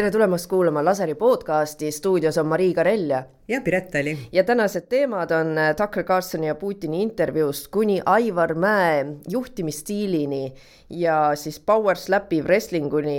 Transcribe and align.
tere 0.00 0.14
tulemast 0.14 0.46
kuulama 0.48 0.80
Laseri 0.80 1.12
podcasti, 1.14 1.90
stuudios 1.92 2.38
on 2.40 2.46
Marii 2.48 2.70
Karell 2.72 3.10
ja. 3.10 3.18
ja 3.48 3.58
Piret 3.60 3.90
Tali. 3.92 4.14
ja 4.32 4.44
tänased 4.48 4.86
teemad 4.88 5.30
on 5.36 5.58
äh, 5.58 5.74
Tucker 5.76 6.06
Carlsoni 6.08 6.46
ja 6.46 6.54
Putini 6.54 7.02
intervjuust 7.02 7.68
kuni 7.68 7.98
Aivar 8.06 8.54
Mäe 8.54 9.02
juhtimisstiilini 9.28 10.54
ja 10.90 11.18
siis 11.34 11.60
power 11.60 12.00
slapi 12.00 12.40
wrestlinguni. 12.42 13.18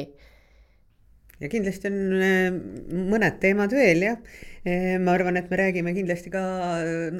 ja 1.41 1.49
kindlasti 1.49 1.91
on 1.91 1.99
äh, 2.17 2.47
mõned 3.11 3.37
teemad 3.43 3.75
veel 3.77 4.01
jah. 4.07 4.17
Äh, 4.65 4.95
ma 4.97 5.13
arvan, 5.13 5.37
et 5.37 5.53
me 5.53 5.59
räägime 5.61 5.93
kindlasti 5.93 6.33
ka 6.33 6.41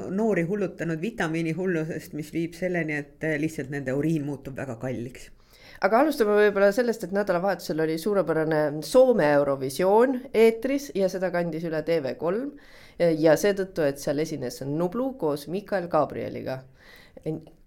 noori 0.10 0.48
hullutanud 0.50 1.02
vitamiinihullusest, 1.02 2.18
mis 2.18 2.34
viib 2.34 2.58
selleni, 2.58 2.98
et 2.98 3.30
lihtsalt 3.38 3.70
nende 3.70 3.94
uriin 3.94 4.26
muutub 4.26 4.58
väga 4.58 4.80
kalliks 4.82 5.30
aga 5.86 6.02
alustame 6.04 6.36
võib-olla 6.38 6.70
sellest, 6.76 7.08
et 7.08 7.16
nädalavahetusel 7.16 7.82
oli 7.84 7.98
suurepärane 8.02 8.62
Soome 8.86 9.32
Eurovisioon 9.38 10.20
eetris 10.34 10.92
ja 10.98 11.10
seda 11.10 11.32
kandis 11.34 11.66
üle 11.70 11.82
TV3 11.88 12.44
ja 13.22 13.34
seetõttu, 13.40 13.86
et 13.88 14.02
seal 14.02 14.22
esines 14.22 14.62
Nublu 14.68 15.14
koos 15.22 15.48
Mikael 15.50 15.90
Gabrieliga. 15.90 16.62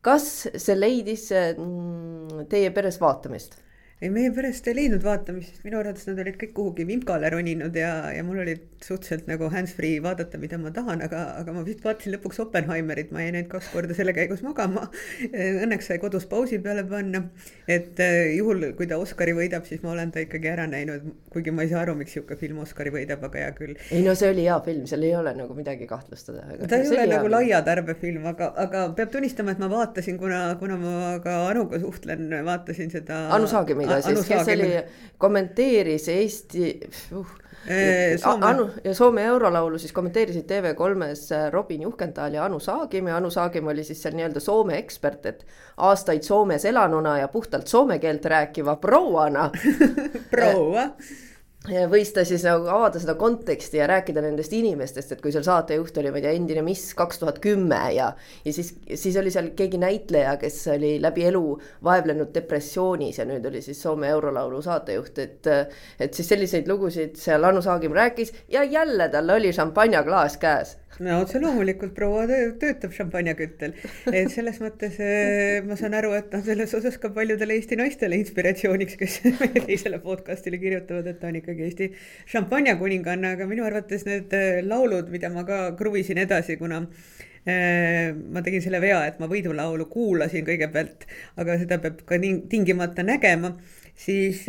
kas 0.05 0.49
see 0.55 0.79
leidis 0.79 1.31
mm, 1.33 2.47
teie 2.51 2.71
peres 2.71 3.01
vaatamist? 3.01 3.64
Ei, 4.03 4.11
meie 4.11 4.31
perest 4.35 4.67
ei 4.69 4.75
leidnud 4.75 5.05
vaatamist, 5.05 5.55
sest 5.55 5.67
minu 5.67 5.79
arvates 5.79 6.09
nad 6.09 6.19
olid 6.19 6.35
kõik 6.41 6.53
kuhugi 6.57 6.87
vimkale 6.89 7.29
roninud 7.31 7.77
ja, 7.79 7.93
ja 8.11 8.25
mul 8.27 8.41
oli 8.43 8.57
suhteliselt 8.83 9.29
nagu 9.31 9.47
hands-free 9.53 10.01
vaadata, 10.03 10.39
mida 10.43 10.59
ma 10.61 10.73
tahan, 10.75 11.05
aga, 11.07 11.21
aga 11.41 11.55
ma 11.55 11.63
vist 11.67 11.85
vaatasin 11.85 12.17
lõpuks 12.17 12.43
Oppenheimerit, 12.43 13.13
ma 13.15 13.23
jäin 13.23 13.39
ainult 13.39 13.53
kaks 13.53 13.71
korda 13.73 13.95
selle 13.97 14.13
käigus 14.17 14.43
magama. 14.45 14.89
Õnneks 15.31 15.89
sai 15.89 16.01
kodus 16.03 16.27
pausi 16.29 16.59
peale 16.65 16.83
panna, 16.89 17.23
et 17.71 18.03
eh, 18.03 18.35
juhul, 18.35 18.67
kui 18.79 18.89
ta 18.91 18.99
Oscari 19.01 19.37
võidab, 19.37 19.69
siis 19.69 19.85
ma 19.87 19.95
olen 19.95 20.11
ta 20.15 20.25
ikkagi 20.25 20.51
ära 20.51 20.67
näinud, 20.71 21.07
kuigi 21.33 21.55
ma 21.55 21.65
ei 21.65 21.71
saa 21.71 21.85
aru, 21.85 21.95
miks 22.01 22.17
sihuke 22.17 22.37
film 22.41 22.61
Oscari 22.65 22.93
võidab, 22.95 23.23
aga 23.31 23.45
hea 23.45 23.55
küll. 23.57 23.79
ei 23.95 24.03
no 24.05 24.17
see 24.19 24.33
oli 24.35 24.49
hea 24.49 24.59
film, 24.67 24.85
seal 24.91 25.07
ei 25.07 25.15
ole 25.17 25.37
nagu 25.39 25.57
midagi 25.57 25.89
kahtlustada. 25.89 26.45
ta 26.67 26.83
ei 26.83 26.91
ole 26.91 27.07
nagu 27.15 27.31
laia 27.31 27.63
tarbefilm, 27.65 28.27
aga, 28.35 28.51
aga 28.67 28.85
peab 28.99 29.15
tunnistama, 29.15 29.55
et 29.55 29.63
ma 29.63 29.71
vaatasin, 29.73 30.19
kuna, 30.21 30.43
kuna 30.61 30.81
ma 30.83 31.17
ka 31.25 31.41
Anuga 31.55 31.79
suhtlen, 31.81 32.27
vaatasin 32.45 32.91
seda. 32.91 33.25
Anu 33.35 33.47
Saagimiga 33.89 34.23
siis, 34.23 34.29
kes 34.29 34.53
oli, 34.57 34.71
kommenteeris 35.19 36.09
Eesti 36.09 36.69
uh, 37.13 37.27
Soome. 38.17 38.47
Anu 38.47 38.69
ja 38.85 38.95
Soome 38.95 39.25
eurolaulu 39.25 39.79
siis 39.79 39.93
kommenteerisid 39.93 40.45
TV3-s 40.51 41.33
äh, 41.33 41.53
Robin 41.53 41.83
Juhkendal 41.83 42.35
ja 42.35 42.45
Anu 42.45 42.61
Saagim 42.61 43.09
ja 43.09 43.17
Anu 43.17 43.31
Saagim 43.31 43.67
oli 43.73 43.85
siis 43.85 44.03
seal 44.03 44.17
nii-öelda 44.19 44.41
Soome 44.41 44.77
ekspert, 44.79 45.27
et 45.27 45.47
aastaid 45.77 46.23
Soomes 46.23 46.65
elanuna 46.65 47.19
ja 47.19 47.29
puhtalt 47.29 47.67
soome 47.67 47.99
keelt 47.99 48.25
rääkiva 48.25 48.77
prouana 48.77 49.51
proua 50.35 50.91
võis 51.65 52.11
ta 52.13 52.25
siis 52.29 52.43
nagu 52.45 52.67
avada 52.69 53.01
seda 53.01 53.15
konteksti 53.17 53.79
ja 53.79 53.87
rääkida 53.89 54.21
nendest 54.25 54.53
inimestest, 54.53 55.15
et 55.15 55.23
kui 55.25 55.33
seal 55.33 55.47
saatejuht 55.47 55.97
oli, 56.01 56.11
ma 56.13 56.21
ei 56.21 56.27
tea, 56.27 56.35
endine 56.37 56.65
Miss 56.67 56.93
kaks 56.97 57.23
tuhat 57.23 57.41
kümme 57.45 57.79
ja, 57.97 58.11
ja 58.45 58.53
siis, 58.53 58.75
siis 59.01 59.17
oli 59.17 59.33
seal 59.33 59.49
keegi 59.57 59.81
näitleja, 59.81 60.37
kes 60.41 60.59
oli 60.75 60.95
läbi 61.03 61.25
elu 61.31 61.45
vaevlenud 61.89 62.35
depressioonis 62.35 63.23
ja 63.23 63.29
nüüd 63.29 63.49
oli 63.49 63.65
siis 63.65 63.81
Soome 63.81 64.13
eurolaulu 64.13 64.61
saatejuht, 64.65 65.19
et. 65.19 65.53
et 66.01 66.15
siis 66.15 66.29
selliseid 66.29 66.69
lugusid 66.69 67.17
seal 67.21 67.45
Anu 67.45 67.63
Saagim 67.65 67.97
rääkis 67.97 68.33
ja 68.49 68.65
jälle 68.65 69.09
tal 69.09 69.31
oli 69.33 69.53
šampanjaklaas 69.53 70.37
käes 70.43 70.77
no 71.03 71.19
otse 71.23 71.41
loomulikult 71.43 71.95
proua 71.97 72.25
töötab 72.29 72.93
šampanjaküttel, 72.95 73.75
et 74.13 74.31
selles 74.33 74.61
mõttes 74.63 74.99
eh, 75.03 75.59
ma 75.67 75.79
saan 75.79 75.97
aru, 75.99 76.13
et 76.19 76.35
on 76.37 76.45
selles 76.47 76.75
osas 76.79 76.99
ka 77.03 77.11
paljudele 77.15 77.57
Eesti 77.59 77.79
naistele 77.81 78.19
inspiratsiooniks, 78.23 78.97
kes 79.01 79.19
meie 79.41 79.65
teisele 79.67 80.01
podcast'ile 80.05 80.61
kirjutavad, 80.63 81.11
et 81.11 81.21
ta 81.21 81.31
on 81.31 81.41
ikkagi 81.41 81.67
Eesti 81.69 81.91
šampanjakuninganna, 82.35 83.35
aga 83.39 83.49
minu 83.51 83.67
arvates 83.67 84.07
need 84.09 84.35
eh, 84.39 84.63
laulud, 84.67 85.11
mida 85.15 85.33
ma 85.35 85.47
ka 85.49 85.61
kruvisin 85.79 86.23
edasi, 86.23 86.59
kuna 86.61 86.85
eh, 87.45 88.13
ma 88.15 88.45
tegin 88.47 88.63
selle 88.65 88.83
vea, 88.85 89.03
et 89.09 89.23
ma 89.23 89.31
võidulaulu 89.31 89.89
kuulasin 89.91 90.47
kõigepealt, 90.47 91.09
aga 91.43 91.59
seda 91.65 91.81
peab 91.83 92.05
ka 92.07 92.21
tingimata 92.23 93.07
nägema 93.07 93.57
siis 93.95 94.43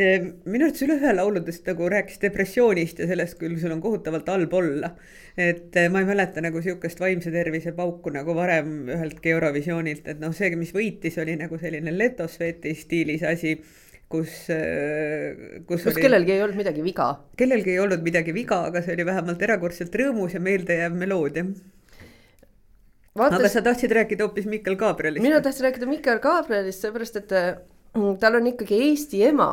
minu 0.44 0.66
arvates 0.66 0.82
üle 0.82 0.96
ühe 0.98 1.12
lauludest 1.14 1.68
nagu 1.70 1.86
rääkis 1.92 2.18
depressioonist 2.22 2.98
ja 2.98 3.06
sellest, 3.06 3.38
küll 3.38 3.58
sul 3.62 3.74
on 3.76 3.84
kohutavalt 3.84 4.28
halb 4.32 4.54
olla 4.58 4.90
et 5.36 5.76
eh, 5.76 5.88
ma 5.92 6.00
ei 6.00 6.08
mäleta 6.08 6.40
nagu 6.40 6.60
sihukest 6.64 7.00
vaimse 7.00 7.30
tervise 7.32 7.74
pauku 7.76 8.10
nagu 8.14 8.34
varem 8.36 8.88
üheltki 8.88 9.34
Eurovisioonilt, 9.34 10.08
et 10.08 10.22
noh, 10.22 10.32
see, 10.36 10.48
mis 10.56 10.72
võitis, 10.72 11.18
oli 11.20 11.36
nagu 11.36 11.58
selline 11.60 11.92
letosveti 11.92 12.72
stiilis 12.76 13.24
asi 13.28 13.52
kus, 14.08 14.46
eh, 14.54 15.60
kus. 15.68 15.84
kus 15.84 15.92
oli, 15.92 16.06
kellelgi 16.06 16.36
ei 16.38 16.42
olnud 16.46 16.60
midagi 16.62 16.84
viga. 16.86 17.10
kellelgi 17.36 17.74
ei 17.74 17.80
olnud 17.84 18.04
midagi 18.06 18.32
viga, 18.36 18.62
aga 18.70 18.80
see 18.82 18.96
oli 18.96 19.08
vähemalt 19.10 19.44
erakordselt 19.44 20.00
rõõmus 20.00 20.38
ja 20.38 20.40
meeldejääv 20.40 20.96
meloodia. 20.96 21.44
Vaatas... 23.16 23.38
aga 23.38 23.52
sa 23.52 23.64
tahtsid 23.64 23.92
rääkida 23.96 24.24
hoopis 24.24 24.48
Mikkel 24.48 24.80
Gabrielist? 24.80 25.24
mina 25.24 25.44
tahtsin 25.44 25.68
rääkida 25.68 25.88
Mikkel 25.90 26.24
Gabrielist, 26.24 26.80
seepärast 26.80 27.20
et 27.20 27.36
eh, 27.36 27.52
tal 28.20 28.34
on 28.40 28.46
ikkagi 28.52 28.80
Eesti 28.90 29.22
ema, 29.28 29.50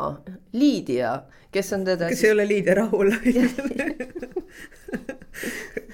Liidia, 0.52 1.22
kes 1.52 1.72
on 1.76 1.84
teda. 1.84 2.08
kes 2.08 2.18
siis... 2.18 2.28
ei 2.28 2.36
ole 2.36 2.48
Liidia 2.48 2.74
Rahul 2.74 3.10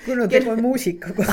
kuna 0.05 0.27
tegu 0.29 0.51
on 0.53 0.63
muusikaga 0.63 1.25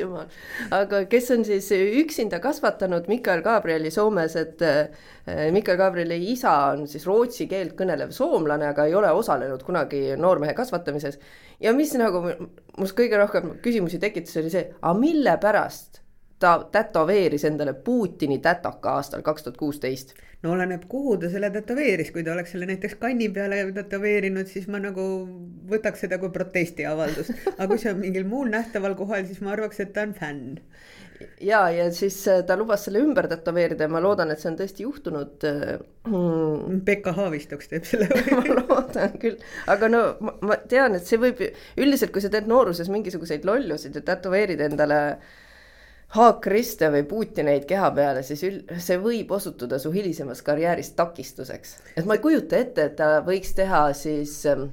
jumal, 0.00 0.26
aga 0.74 1.02
kes 1.10 1.30
on 1.34 1.44
siis 1.46 1.68
üksinda 1.74 2.40
kasvatanud 2.44 3.08
Mikael 3.10 3.42
Gabrieli 3.44 3.90
Soomes, 3.94 4.36
et 4.40 4.62
eh, 4.66 5.48
Mikael 5.54 5.78
Gabrieli 5.80 6.18
isa 6.32 6.54
on 6.72 6.86
siis 6.90 7.06
rootsi 7.08 7.48
keelt 7.50 7.76
kõnelev 7.78 8.12
soomlane, 8.16 8.68
aga 8.70 8.88
ei 8.88 8.96
ole 8.98 9.12
osalenud 9.16 9.64
kunagi 9.66 10.02
noormehe 10.16 10.54
kasvatamises. 10.58 11.18
ja 11.60 11.72
mis 11.76 11.94
nagu 11.98 12.24
must 12.78 12.98
kõige 12.98 13.20
rohkem 13.20 13.56
küsimusi 13.64 14.00
tekitas, 14.02 14.36
oli 14.40 14.52
see, 14.52 14.68
aga 14.80 14.98
mille 14.98 15.38
pärast 15.42 16.02
ta 16.38 16.68
tätoveeris 16.72 17.44
endale 17.44 17.72
Putini 17.74 18.38
tätoka 18.38 18.92
aastal 18.98 19.22
kaks 19.22 19.42
tuhat 19.42 19.56
kuusteist. 19.56 20.14
No 20.42 20.52
oleneb, 20.54 20.84
kuhu 20.88 21.16
ta 21.18 21.30
selle 21.30 21.50
tätoveeris, 21.50 22.12
kui 22.14 22.22
ta 22.22 22.32
oleks 22.32 22.52
selle 22.54 22.68
näiteks 22.70 22.94
kanni 23.00 23.26
peale 23.34 23.64
tätoveerinud, 23.74 24.46
siis 24.46 24.68
ma 24.70 24.78
nagu 24.78 25.02
võtaks 25.70 26.04
seda 26.06 26.20
kui 26.22 26.30
protestiavaldust. 26.34 27.34
aga 27.56 27.66
kui 27.72 27.82
see 27.82 27.90
on 27.90 27.98
mingil 28.04 28.28
muul 28.28 28.52
nähtaval 28.52 28.94
kohal, 28.98 29.26
siis 29.26 29.42
ma 29.42 29.56
arvaks, 29.56 29.80
et 29.82 29.90
ta 29.96 30.06
on 30.06 30.14
fänn. 30.14 30.60
ja, 31.42 31.64
ja 31.74 31.88
siis 31.90 32.20
äh, 32.30 32.44
ta 32.46 32.54
lubas 32.56 32.84
selle 32.86 33.02
ümber 33.02 33.26
tätoveerida 33.26 33.88
ja 33.88 33.90
ma 33.90 33.98
loodan, 33.98 34.30
et 34.30 34.38
see 34.38 34.52
on 34.52 34.60
tõesti 34.60 34.84
juhtunud 34.86 35.42
mm.. 36.06 36.76
Pekka 36.86 37.16
Haavistoks 37.16 37.72
teeb 37.72 37.88
selle 37.88 38.06
ma 38.38 38.44
loodan 38.46 39.18
küll, 39.18 39.42
aga 39.66 39.90
no 39.90 40.04
ma, 40.22 40.36
ma 40.52 40.60
tean, 40.70 40.94
et 40.94 41.10
see 41.10 41.18
võib 41.18 41.42
üldiselt, 41.42 42.14
kui 42.14 42.22
sa 42.22 42.30
teed 42.30 42.46
nooruses 42.46 42.86
mingisuguseid 42.94 43.50
lollusid 43.50 43.98
ja 43.98 44.06
tätoveerid 44.12 44.62
endale 44.68 45.00
äh, 45.16 45.34
haakriste 46.16 46.88
või 46.92 47.02
Putineid 47.08 47.66
keha 47.68 47.90
peale, 47.92 48.22
siis 48.24 48.40
see 48.40 49.00
võib 49.02 49.32
osutuda 49.36 49.78
su 49.78 49.92
hilisemas 49.92 50.40
karjääris 50.42 50.94
takistuseks. 50.96 51.76
et 51.96 52.08
ma 52.08 52.16
ei 52.16 52.24
kujuta 52.24 52.56
ette, 52.56 52.84
et 52.88 52.96
ta 52.96 53.18
võiks 53.26 53.52
teha 53.56 53.82
siis 53.92 54.40
ähm, 54.48 54.70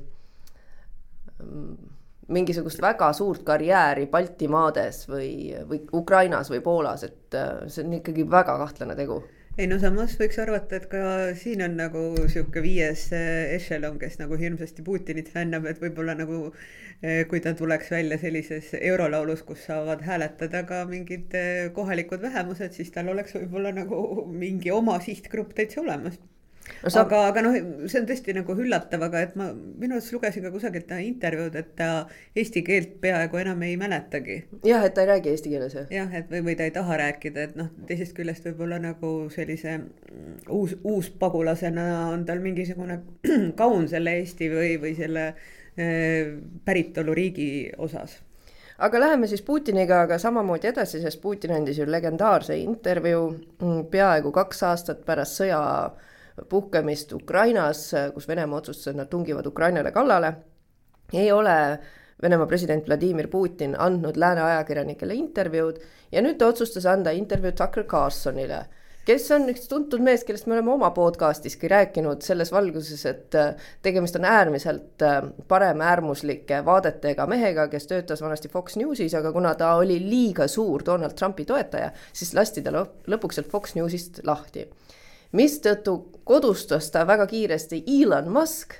mingisugust 2.27 2.81
väga 2.81 3.11
suurt 3.13 3.43
karjääri 3.43 4.07
Baltimaades 4.11 5.03
või, 5.09 5.51
või 5.67 5.81
Ukrainas 5.93 6.49
või 6.49 6.61
Poolas, 6.63 7.03
et 7.03 7.35
äh, 7.35 7.65
see 7.67 7.83
on 7.83 7.99
ikkagi 7.99 8.29
väga 8.31 8.57
kahtlane 8.63 8.95
tegu 8.95 9.19
ei 9.57 9.67
no 9.71 9.77
samas 9.79 10.17
võiks 10.19 10.37
arvata, 10.43 10.79
et 10.79 10.87
ka 10.91 11.01
siin 11.39 11.63
on 11.63 11.77
nagu 11.79 12.01
sihuke 12.31 12.63
viies 12.63 13.05
äh, 13.15 13.53
ešelon, 13.55 13.95
kes 14.01 14.19
nagu 14.19 14.35
hirmsasti 14.39 14.83
Putinit 14.83 15.31
fännab, 15.31 15.67
et 15.69 15.79
võib-olla 15.83 16.15
nagu 16.19 16.39
äh, 16.49 17.23
kui 17.31 17.39
ta 17.43 17.55
tuleks 17.55 17.91
välja 17.95 18.19
sellises 18.19 18.73
eurolaulus, 18.81 19.45
kus 19.47 19.63
saavad 19.69 20.03
hääletada 20.03 20.65
ka 20.67 20.83
mingid 20.91 21.35
äh, 21.39 21.71
kohalikud 21.77 22.23
vähemused, 22.27 22.75
siis 22.75 22.91
tal 22.95 23.13
oleks 23.15 23.37
võib-olla 23.39 23.71
nagu 23.79 24.25
mingi 24.31 24.75
oma 24.75 24.99
sihtgrupp 25.07 25.55
täitsa 25.55 25.83
olemas 25.85 26.19
no, 26.83 26.89
saab... 26.89 27.07
aga, 27.07 27.21
aga 27.31 27.43
noh, 27.45 27.55
see 27.89 27.99
on 28.01 28.07
tõesti 28.09 28.35
nagu 28.35 28.55
üllatav, 28.55 29.05
aga 29.07 29.21
et 29.25 29.37
ma 29.39 29.49
minu 29.53 29.97
arust 29.97 30.13
lugesin 30.15 30.45
ka 30.45 30.51
kusagilt 30.53 30.91
intervjuud, 30.95 31.57
et 31.59 31.71
ta 31.79 31.89
eesti 32.37 32.63
keelt 32.65 32.97
peaaegu 33.03 33.41
enam 33.41 33.63
ei 33.67 33.77
mäletagi. 33.79 34.41
jah, 34.67 34.85
et 34.85 34.95
ta 34.97 35.05
ei 35.05 35.11
räägi 35.13 35.33
eesti 35.33 35.53
keeles 35.53 35.77
jah? 35.77 35.89
jah, 35.93 36.13
et 36.21 36.29
või, 36.31 36.43
või 36.49 36.57
ta 36.59 36.67
ei 36.67 36.75
taha 36.75 36.99
rääkida, 37.03 37.49
et 37.49 37.57
noh, 37.59 37.71
teisest 37.89 38.15
küljest 38.17 38.47
võib-olla 38.49 38.79
nagu 38.83 39.15
sellise 39.33 39.77
mm, 39.79 40.37
uus, 40.55 40.77
uuspagulasena 40.83 41.89
on 42.11 42.25
tal 42.27 42.43
mingisugune 42.43 43.01
kaun 43.61 43.89
selle 43.91 44.17
Eesti 44.21 44.47
või, 44.49 44.75
või 44.81 44.93
selle 44.97 45.27
äh, 45.31 46.31
päritoluriigi 46.65 47.49
osas 47.77 48.19
aga 48.77 48.99
läheme 48.99 49.27
siis 49.27 49.41
Putiniga 49.41 50.01
aga 50.03 50.17
samamoodi 50.19 50.67
edasi, 50.67 50.99
sest 51.03 51.21
Putin 51.21 51.53
andis 51.55 51.79
ju 51.79 51.87
legendaarse 51.87 52.57
intervjuu 52.59 53.29
mm, 53.31 53.85
peaaegu 53.91 54.31
kaks 54.35 54.63
aastat 54.67 55.05
pärast 55.07 55.39
sõja 55.39 55.61
puhkemist 56.49 57.13
Ukrainas, 57.13 57.91
kus 58.13 58.27
Venemaa 58.27 58.59
otsustas, 58.59 58.91
et 58.91 58.99
nad 58.99 59.09
tungivad 59.11 59.45
Ukrainale 59.45 59.91
kallale, 59.91 60.33
ei 61.13 61.31
ole 61.31 61.79
Venemaa 62.21 62.47
president 62.47 62.87
Vladimir 62.87 63.27
Putin 63.27 63.75
andnud 63.79 64.17
lääne 64.17 64.41
ajakirjanikele 64.41 65.13
intervjuud 65.13 65.79
ja 66.11 66.21
nüüd 66.21 66.39
ta 66.39 66.47
otsustas 66.47 66.85
anda 66.85 67.11
intervjuu 67.11 67.51
Tucker 67.51 67.83
Carlsonile 67.83 68.65
kes 69.05 69.27
on 69.35 69.45
üks 69.51 69.67
tuntud 69.69 70.01
mees, 70.03 70.23
kellest 70.25 70.47
me 70.49 70.55
oleme 70.57 70.73
oma 70.73 70.89
podcastiski 70.95 71.69
rääkinud 71.69 72.25
selles 72.25 72.51
valguses, 72.53 73.03
et 73.09 73.37
äh, 73.37 73.67
tegemist 73.85 74.17
on 74.19 74.25
äärmiselt 74.29 75.05
äh, 75.05 75.19
paremäärmuslike 75.47 76.63
vaadetega 76.65 77.27
mehega, 77.29 77.67
kes 77.71 77.87
töötas 77.91 78.23
vanasti 78.25 78.49
Fox 78.53 78.79
Newsis, 78.81 79.13
aga 79.17 79.33
kuna 79.35 79.53
ta 79.59 79.75
oli 79.81 79.99
liiga 80.01 80.49
suur 80.51 80.83
Donald 80.85 81.17
Trumpi 81.19 81.45
toetaja, 81.45 81.91
siis 82.13 82.33
lasti 82.37 82.65
ta 82.65 82.73
lõpuks 82.73 83.39
sealt 83.39 83.51
Fox 83.53 83.77
Newsist 83.77 84.23
lahti. 84.25 84.65
Mistõttu 85.33 85.97
kodustas 86.25 86.91
ta 86.91 87.05
väga 87.07 87.27
kiiresti 87.27 87.83
Elon 88.01 88.29
Musk. 88.33 88.73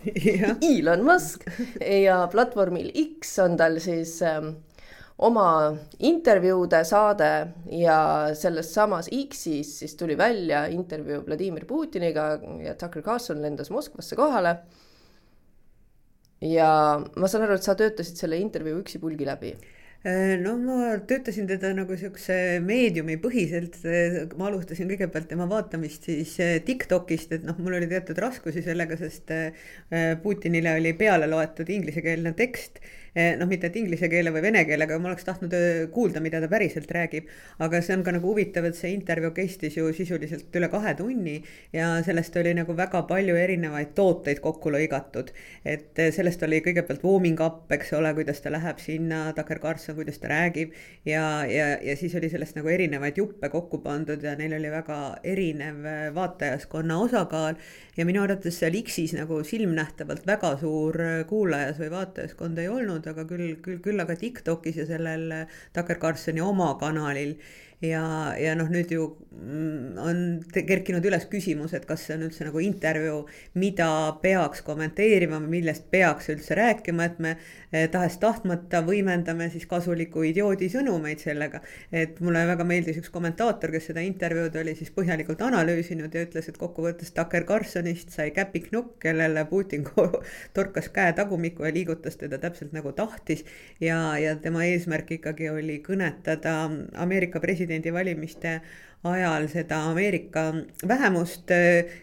Elon 0.72 1.04
Musk. 1.04 1.46
Ja 1.80 2.24
platvormil 2.32 2.90
X 2.94 3.38
on 3.44 3.56
tal 3.60 3.78
siis 3.82 4.16
ähm, 4.26 4.54
oma 5.20 5.76
intervjuude 5.98 6.82
saade 6.88 7.30
ja 7.76 7.98
selles 8.38 8.72
samas 8.74 9.10
X-is 9.12 9.78
siis 9.82 9.96
tuli 9.96 10.16
välja 10.18 10.64
intervjuu 10.72 11.24
Vladimir 11.26 11.66
Putiniga 11.68 12.32
ja 12.64 12.74
Tucker 12.74 13.02
Carlson 13.02 13.42
lendas 13.42 13.70
Moskvasse 13.70 14.16
kohale. 14.16 14.56
ja 16.40 17.00
ma 17.16 17.28
saan 17.28 17.44
aru, 17.44 17.58
et 17.58 17.66
sa 17.66 17.74
töötasid 17.76 18.16
selle 18.16 18.38
intervjuu 18.40 18.80
üksipulgi 18.80 19.26
läbi 19.28 19.52
no 20.40 20.54
ma 20.56 20.94
töötasin 21.04 21.44
teda 21.44 21.74
nagu 21.76 21.96
siukse 22.00 22.34
meediumi 22.64 23.18
põhiselt, 23.20 23.74
ma 24.40 24.46
alustasin 24.48 24.88
kõigepealt 24.88 25.28
tema 25.28 25.44
vaatamist 25.50 26.08
siis 26.08 26.38
äh, 26.40 26.54
Tiktokist, 26.64 27.34
et 27.36 27.44
noh, 27.44 27.58
mul 27.60 27.76
oli 27.76 27.88
teatud 27.90 28.16
raskusi 28.24 28.62
sellega, 28.64 28.96
sest 28.96 29.28
äh, 29.36 29.68
Putinile 30.22 30.72
oli 30.78 30.94
peale 30.96 31.28
loetud 31.28 31.68
inglisekeelne 31.68 32.32
tekst 32.38 32.80
noh, 33.14 33.48
mitte 33.50 33.70
et 33.70 33.76
inglise 33.80 34.08
keele 34.10 34.30
või 34.34 34.42
vene 34.44 34.62
keelega, 34.68 34.98
ma 35.00 35.10
oleks 35.10 35.26
tahtnud 35.26 35.54
eh, 35.56 35.86
kuulda, 35.92 36.22
mida 36.22 36.40
ta 36.42 36.48
päriselt 36.50 36.90
räägib. 36.94 37.28
aga 37.58 37.80
see 37.82 37.96
on 37.96 38.04
ka 38.06 38.14
nagu 38.14 38.30
huvitav, 38.30 38.66
et 38.68 38.78
see 38.78 38.92
intervjuu 38.94 39.32
kestis 39.34 39.76
ju 39.76 39.90
sisuliselt 39.96 40.54
üle 40.56 40.68
kahe 40.70 40.94
tunni 40.98 41.40
ja 41.72 41.90
sellest 42.06 42.36
oli 42.36 42.54
nagu 42.54 42.76
väga 42.76 43.02
palju 43.08 43.36
erinevaid 43.36 43.94
tooteid 43.94 44.40
kokku 44.40 44.70
lõigatud. 44.70 45.32
et 45.64 45.98
eh, 45.98 46.12
sellest 46.14 46.42
oli 46.46 46.60
kõigepealt 46.64 47.04
warming 47.04 47.40
up, 47.44 47.66
eks 47.72 47.92
ole, 47.98 48.14
kuidas 48.14 48.40
ta 48.40 48.52
läheb 48.54 48.78
sinna, 48.78 49.32
Tucker 49.34 49.58
Carlson, 49.58 49.96
kuidas 49.98 50.18
ta 50.18 50.30
räägib. 50.30 50.74
ja, 51.04 51.44
ja, 51.46 51.76
ja 51.82 51.96
siis 51.96 52.14
oli 52.14 52.30
sellest 52.30 52.56
nagu 52.56 52.68
erinevaid 52.68 53.18
juppe 53.18 53.48
kokku 53.48 53.82
pandud 53.82 54.22
ja 54.22 54.36
neil 54.38 54.54
oli 54.58 54.70
väga 54.70 55.00
erinev 55.24 56.14
vaatajaskonna 56.14 56.98
osakaal 56.98 57.58
ja 57.96 58.06
minu 58.06 58.22
arvates 58.22 58.58
seal 58.60 58.76
X-is 58.80 59.12
nagu 59.16 59.40
silmnähtavalt 59.44 60.26
väga 60.26 60.54
suur 60.60 60.96
kuulajas 61.28 61.80
või 61.80 61.90
vaatajaskond 61.92 62.58
ei 62.62 62.68
olnud, 62.70 62.99
aga 63.06 63.24
küll, 63.28 63.56
küll, 63.64 63.80
küll 63.84 64.02
aga 64.02 64.16
Tiktokis 64.20 64.76
ja 64.76 64.86
sellel 64.88 65.46
Tucker 65.72 65.98
Carlsoni 66.02 66.42
oma 66.44 66.74
kanalil 66.80 67.36
ja, 67.82 68.34
ja 68.36 68.54
noh, 68.58 68.68
nüüd 68.68 68.90
ju 68.92 69.06
mm, 69.32 69.96
on 70.00 70.18
kerkinud 70.52 71.04
üles 71.08 71.24
küsimus, 71.32 71.72
et 71.76 71.86
kas 71.88 72.04
see 72.06 72.16
on 72.18 72.26
üldse 72.26 72.44
nagu 72.44 72.60
intervjuu, 72.60 73.22
mida 73.60 73.88
peaks 74.20 74.60
kommenteerima 74.66 75.40
millest 75.40 75.86
peaks 75.92 76.28
üldse 76.32 76.58
rääkima, 76.58 77.06
et 77.08 77.20
me 77.24 77.32
eh, 77.72 77.86
tahes-tahtmata 77.92 78.82
võimendame 78.84 79.48
siis 79.52 79.64
kasuliku 79.70 80.26
idioodi 80.28 80.68
sõnumeid 80.72 81.24
sellega. 81.24 81.62
et 81.92 82.20
mulle 82.20 82.44
väga 82.46 82.66
meeldis 82.68 83.00
üks 83.00 83.12
kommentaator, 83.12 83.72
kes 83.72 83.88
seda 83.90 84.04
intervjuud 84.04 84.60
oli 84.60 84.76
siis 84.76 84.92
põhjalikult 84.94 85.40
analüüsinud 85.48 86.14
ja 86.14 86.26
ütles, 86.26 86.48
et 86.48 86.60
kokkuvõttes 86.60 87.14
Tucker 87.16 87.48
Carlsonist 87.48 88.12
sai 88.12 88.30
käpiknukk, 88.36 88.98
kellele 89.00 89.46
Putin 89.48 89.88
torkas 90.56 90.92
käe 90.92 91.16
tagumikku 91.16 91.64
ja 91.64 91.72
liigutas 91.72 92.20
teda 92.20 92.38
täpselt 92.38 92.76
nagu 92.76 92.92
tahtis. 92.92 93.44
ja, 93.80 94.18
ja 94.20 94.36
tema 94.36 94.68
eesmärk 94.68 95.16
ikkagi 95.16 95.48
oli 95.48 95.80
kõnetada 95.86 96.68
Ameerika 97.00 97.40
presidendi 97.40 97.69
presidendivalimiste 97.70 98.60
ajal 99.02 99.46
seda 99.48 99.78
Ameerika 99.88 100.42
vähemust, 100.84 101.48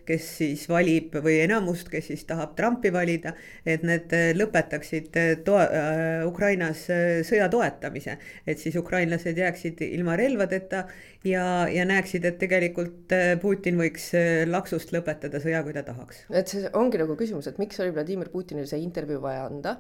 kes 0.08 0.30
siis 0.40 0.64
valib 0.69 1.14
või 1.22 1.36
enamust, 1.44 1.92
kes 1.94 2.08
siis 2.10 2.24
tahab 2.25 2.56
Trumpi 2.58 2.90
valida, 2.90 3.36
et 3.66 3.84
need 3.86 4.10
lõpetaksid 4.34 5.12
toa- 5.46 5.68
äh,, 5.68 6.25
Ukrainas 6.25 6.88
sõja 7.28 7.50
toetamise. 7.54 8.18
et 8.48 8.58
siis 8.58 8.75
ukrainlased 8.75 9.38
jääksid 9.38 9.81
ilma 9.81 10.16
relvadeta 10.16 10.88
ja, 11.24 11.68
ja 11.69 11.86
näeksid, 11.86 12.25
et 12.25 12.40
tegelikult 12.40 13.14
Putin 13.42 13.78
võiks 13.78 14.10
laksust 14.48 14.92
lõpetada 14.92 15.38
sõja, 15.38 15.62
kui 15.64 15.74
ta 15.74 15.84
tahaks. 15.84 16.25
et 16.31 16.48
see 16.48 16.66
ongi 16.74 16.98
nagu 16.98 17.16
küsimus, 17.16 17.48
et 17.48 17.60
miks 17.60 17.80
oli 17.80 17.94
Vladimir 17.94 18.30
Putinil 18.30 18.66
see 18.66 18.81
intervjuu 18.81 19.22
vaja 19.22 19.46
anda 19.46 19.78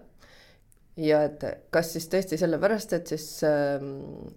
ja 0.97 1.21
et 1.27 1.43
kas 1.73 1.91
siis 1.93 2.07
tõesti 2.11 2.37
sellepärast, 2.39 2.93
et 2.97 3.13
siis 3.13 3.25
äh, 3.45 3.81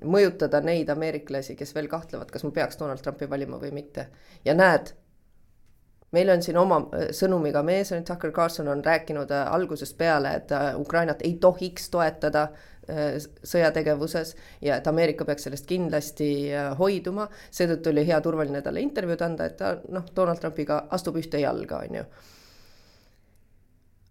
mõjutada 0.04 0.60
neid 0.64 0.90
ameeriklasi, 0.92 1.56
kes 1.56 1.74
veel 1.76 1.88
kahtlevad, 1.90 2.30
kas 2.32 2.44
ma 2.44 2.52
peaks 2.54 2.80
Donald 2.80 3.02
Trumpi 3.04 3.28
valima 3.30 3.60
või 3.60 3.72
mitte. 3.74 4.08
ja 4.44 4.54
näed, 4.54 4.92
meil 6.12 6.30
on 6.30 6.42
siin 6.42 6.58
oma 6.60 6.82
äh, 6.94 7.08
sõnumiga 7.16 7.62
mees, 7.66 7.92
Tucker 8.06 8.32
Carlson 8.32 8.68
on 8.68 8.84
rääkinud 8.84 9.30
äh, 9.30 9.52
algusest 9.54 9.96
peale, 9.98 10.34
et 10.42 10.52
äh, 10.52 10.74
Ukrainat 10.80 11.22
ei 11.24 11.38
tohiks 11.40 11.88
toetada 11.90 12.48
äh, 12.88 13.16
sõjategevuses 13.42 14.34
ja 14.60 14.76
et 14.76 14.90
Ameerika 14.90 15.24
peaks 15.24 15.48
sellest 15.48 15.68
kindlasti 15.70 16.32
äh, 16.52 16.74
hoiduma. 16.78 17.28
seetõttu 17.50 17.94
oli 17.94 18.04
hea 18.06 18.20
turvaline 18.20 18.62
talle 18.62 18.84
intervjuud 18.84 19.24
anda, 19.24 19.48
et 19.48 19.56
ta 19.56 19.78
noh, 19.88 20.04
Donald 20.16 20.44
Trumpiga 20.44 20.84
astub 20.90 21.16
ühte 21.16 21.40
jalga, 21.40 21.80
on 21.86 22.02
ju 22.02 22.04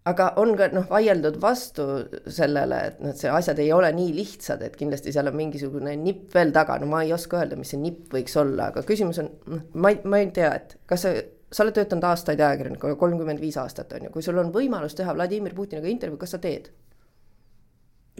aga 0.08 0.30
on 0.40 0.54
ka 0.56 0.70
noh, 0.72 0.86
vaieldud 0.88 1.36
vastu 1.42 1.86
sellele, 2.30 2.78
et 2.88 3.00
noh, 3.04 3.14
see 3.16 3.32
asjad 3.32 3.60
ei 3.60 3.72
ole 3.76 3.90
nii 3.96 4.14
lihtsad, 4.16 4.62
et 4.64 4.76
kindlasti 4.80 5.12
seal 5.12 5.28
on 5.28 5.36
mingisugune 5.36 5.92
nipp 6.00 6.32
veel 6.34 6.54
taga, 6.56 6.78
no 6.80 6.88
ma 6.90 7.02
ei 7.04 7.12
oska 7.16 7.42
öelda, 7.42 7.58
mis 7.60 7.74
see 7.74 7.82
nipp 7.82 8.14
võiks 8.16 8.36
olla, 8.40 8.70
aga 8.72 8.84
küsimus 8.88 9.20
on, 9.22 9.28
noh, 9.52 9.66
ma 9.76 9.92
ei, 9.92 10.00
ma 10.08 10.22
ei 10.22 10.30
tea, 10.36 10.52
et 10.56 10.78
kas 10.88 11.04
sa, 11.04 11.12
sa 11.52 11.66
oled 11.66 11.76
töötanud 11.76 12.08
aastaid 12.08 12.40
ajakirjanikuna, 12.40 12.96
kolmkümmend 13.00 13.42
viis 13.42 13.58
aastat 13.60 13.92
on 13.98 14.08
ju, 14.08 14.14
kui 14.14 14.24
sul 14.24 14.40
on 14.40 14.54
võimalus 14.54 14.96
teha 14.96 15.14
Vladimir 15.16 15.56
Putiniga 15.56 15.92
intervjuu, 15.92 16.20
kas 16.22 16.36
sa 16.36 16.40
teed? 16.42 16.72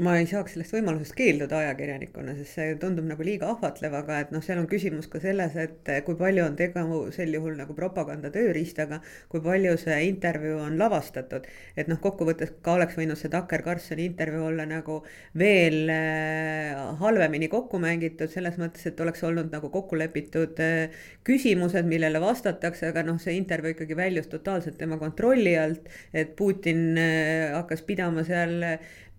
Ma 0.01 0.15
ei 0.19 0.27
saaks 0.29 0.55
sellest 0.55 0.73
võimalusest 0.75 1.15
keelduda 1.17 1.59
ajakirjanikuna, 1.61 2.33
sest 2.39 2.57
see 2.57 2.75
tundub 2.81 3.07
nagu 3.09 3.25
liiga 3.27 3.51
ahvatlev, 3.53 3.95
aga 4.01 4.21
et 4.25 4.31
noh, 4.35 4.43
seal 4.45 4.61
on 4.63 4.69
küsimus 4.71 5.09
ka 5.13 5.21
selles, 5.23 5.57
et 5.61 5.91
kui 6.07 6.17
palju 6.19 6.45
on 6.47 6.57
tegu 6.57 7.01
sel 7.15 7.35
juhul 7.35 7.59
nagu 7.59 7.77
propaganda 7.77 8.31
tööriistaga, 8.33 9.01
kui 9.33 9.43
palju 9.45 9.75
see 9.81 9.99
intervjuu 10.09 10.61
on 10.65 10.79
lavastatud. 10.81 11.49
et 11.77 11.91
noh, 11.91 12.01
kokkuvõttes 12.01 12.55
ka 12.65 12.77
oleks 12.79 12.97
võinud 12.97 13.19
see 13.21 13.33
Tucker 13.33 13.65
Carlsoni 13.67 14.07
intervjuu 14.11 14.47
olla 14.49 14.67
nagu 14.69 15.01
veel 15.39 15.93
äh, 15.93 16.81
halvemini 17.01 17.51
kokku 17.53 17.81
mängitud, 17.83 18.31
selles 18.33 18.57
mõttes, 18.61 18.87
et 18.89 19.01
oleks 19.01 19.25
olnud 19.27 19.53
nagu 19.53 19.71
kokku 19.73 19.99
lepitud 20.01 20.61
äh, 20.65 21.05
küsimused, 21.27 21.87
millele 21.89 22.23
vastatakse, 22.23 22.89
aga 22.91 23.05
noh, 23.07 23.21
see 23.21 23.37
intervjuu 23.37 23.77
ikkagi 23.77 23.99
väljus 23.99 24.33
totaalselt 24.33 24.79
tema 24.81 24.99
kontrolli 25.01 25.57
alt, 25.61 25.93
et 26.15 26.35
Putin 26.41 26.97
äh, 26.97 27.53
hakkas 27.59 27.85
pidama 27.87 28.25
seal 28.25 28.61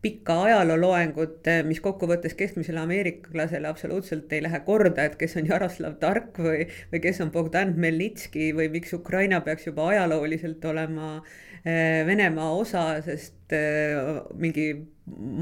pikka 0.01 0.37
ajalooloengut, 0.47 1.47
mis 1.67 1.81
kokkuvõttes 1.83 2.33
keskmisele 2.37 2.81
ameeriklasele 2.81 3.69
absoluutselt 3.69 4.33
ei 4.33 4.41
lähe 4.43 4.59
korda, 4.65 5.05
et 5.05 5.17
kes 5.19 5.37
on 5.37 5.49
Jaroslav 5.49 5.99
Tark 6.01 6.39
või, 6.41 6.65
või 6.93 7.03
kes 7.03 7.21
on 7.21 7.31
Bogdan 7.33 7.75
Hmelnitski 7.75 8.51
või 8.57 8.71
miks 8.73 8.93
Ukraina 8.97 9.41
peaks 9.45 9.69
juba 9.69 9.91
ajalooliselt 9.93 10.65
olema 10.65 11.13
eh, 11.19 12.01
Venemaa 12.07 12.49
osa, 12.57 12.85
sest 13.05 13.53
eh, 13.57 14.23
mingi 14.41 14.71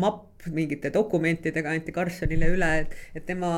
mapp 0.04 0.29
mingite 0.48 0.92
dokumentidega 0.94 1.74
anti 1.76 1.92
Karlssonile 1.92 2.48
üle, 2.54 2.70
et, 2.84 2.94
et 3.16 3.26
tema 3.28 3.50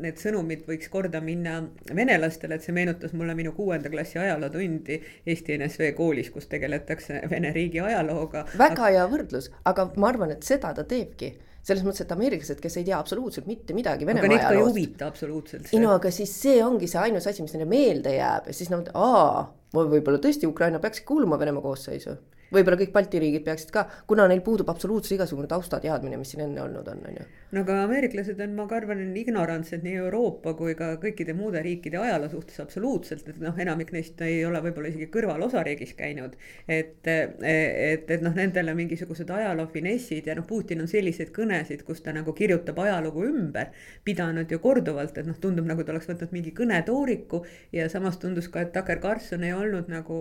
need 0.00 0.20
sõnumid 0.20 0.62
võiks 0.68 0.90
korda 0.92 1.20
minna 1.24 1.56
venelastele, 1.94 2.58
et 2.58 2.66
see 2.66 2.74
meenutas 2.76 3.14
mulle 3.16 3.34
minu 3.34 3.54
kuuenda 3.56 3.90
klassi 3.90 4.20
ajalootundi 4.22 5.00
Eesti 5.26 5.58
NSV 5.58 5.90
koolis, 5.98 6.30
kus 6.34 6.46
tegeletakse 6.50 7.24
Vene 7.30 7.50
riigi 7.54 7.82
ajalooga. 7.82 8.44
väga 8.58 8.92
hea 8.94 9.08
võrdlus, 9.10 9.50
aga 9.66 9.88
ma 9.96 10.12
arvan, 10.12 10.36
et 10.36 10.46
seda 10.46 10.70
ta 10.76 10.86
teebki 10.86 11.32
selles 11.64 11.80
mõttes, 11.80 12.04
et 12.04 12.12
ameeriklased, 12.12 12.60
kes 12.60 12.74
ei 12.76 12.84
tea 12.84 12.98
absoluutselt 13.00 13.46
mitte 13.48 13.74
midagi 13.76 14.04
Venemaa 14.06 14.28
ajaloost. 14.28 14.44
aga 14.44 14.52
neid 14.52 14.60
ka 14.60 14.68
ei 14.68 14.68
huvita 14.68 15.06
absoluutselt 15.08 15.66
see. 15.66 15.78
ei 15.78 15.82
no 15.82 15.94
aga 15.96 16.12
siis 16.12 16.34
see 16.44 16.58
ongi 16.64 16.90
see 16.90 17.00
ainus 17.00 17.26
asi, 17.30 17.42
mis 17.42 17.56
neile 17.56 17.68
meelde 17.70 18.12
jääb 18.18 18.50
ja 18.50 18.56
siis 18.56 18.68
nad, 18.72 18.90
aa, 18.92 19.46
võib-olla 19.74 20.20
tõesti 20.22 20.46
Ukraina 20.46 20.78
peaks 20.82 21.00
kuuluma 21.08 21.40
Venemaa 21.40 21.64
koosseisu 21.64 22.18
võib-olla 22.52 22.78
kõik 22.80 22.92
Balti 22.94 23.20
riigid 23.22 23.44
peaksid 23.46 23.72
ka, 23.74 23.86
kuna 24.08 24.26
neil 24.30 24.42
puudub 24.44 24.68
absoluutselt 24.70 25.18
igasugune 25.18 25.48
taustateadmine, 25.50 26.18
mis 26.20 26.34
siin 26.34 26.44
enne 26.46 26.62
olnud 26.64 26.88
on, 26.90 27.02
on 27.08 27.18
ju. 27.18 27.26
no 27.54 27.62
aga 27.64 27.78
ameeriklased 27.84 28.40
on, 28.44 28.54
ma 28.58 28.66
arvan, 28.76 29.02
ignorantsed 29.16 29.84
nii 29.86 29.96
Euroopa 30.02 30.54
kui 30.58 30.74
ka 30.78 30.94
kõikide 31.02 31.34
muude 31.36 31.62
riikide 31.64 32.00
ajaloo 32.00 32.30
suhtes 32.32 32.60
absoluutselt, 32.62 33.28
et 33.30 33.40
noh, 33.42 33.56
enamik 33.64 33.92
neist 33.94 34.20
ei 34.26 34.40
ole 34.46 34.60
võib-olla 34.64 34.90
isegi 34.90 35.08
kõrvalosariigis 35.14 35.94
käinud. 35.98 36.36
et, 36.68 37.06
et, 37.06 38.10
et 38.10 38.24
noh, 38.24 38.34
nendele 38.34 38.74
mingisugused 38.74 39.30
ajaloo 39.30 39.68
finessid 39.72 40.26
ja 40.30 40.36
noh, 40.38 40.46
Putin 40.48 40.84
on 40.84 40.90
selliseid 40.90 41.32
kõnesid, 41.34 41.84
kus 41.86 42.02
ta 42.04 42.14
nagu 42.16 42.34
kirjutab 42.36 42.78
ajalugu 42.84 43.26
ümber, 43.28 43.72
pidanud 44.04 44.50
ju 44.50 44.60
korduvalt, 44.62 45.18
et 45.18 45.28
noh, 45.28 45.38
tundub 45.40 45.68
nagu 45.68 45.84
ta 45.84 45.94
oleks 45.94 46.10
võtnud 46.10 46.34
mingi 46.34 46.54
kõnetooriku 46.56 47.44
ja 47.72 47.88
samas 47.92 48.18
tundus 48.22 48.50
ka, 48.52 48.64
et 48.64 48.74
Tucker 48.74 49.00
Carlson 49.02 49.44
ei 49.44 49.54
olnud 49.54 49.90
nagu 49.92 50.18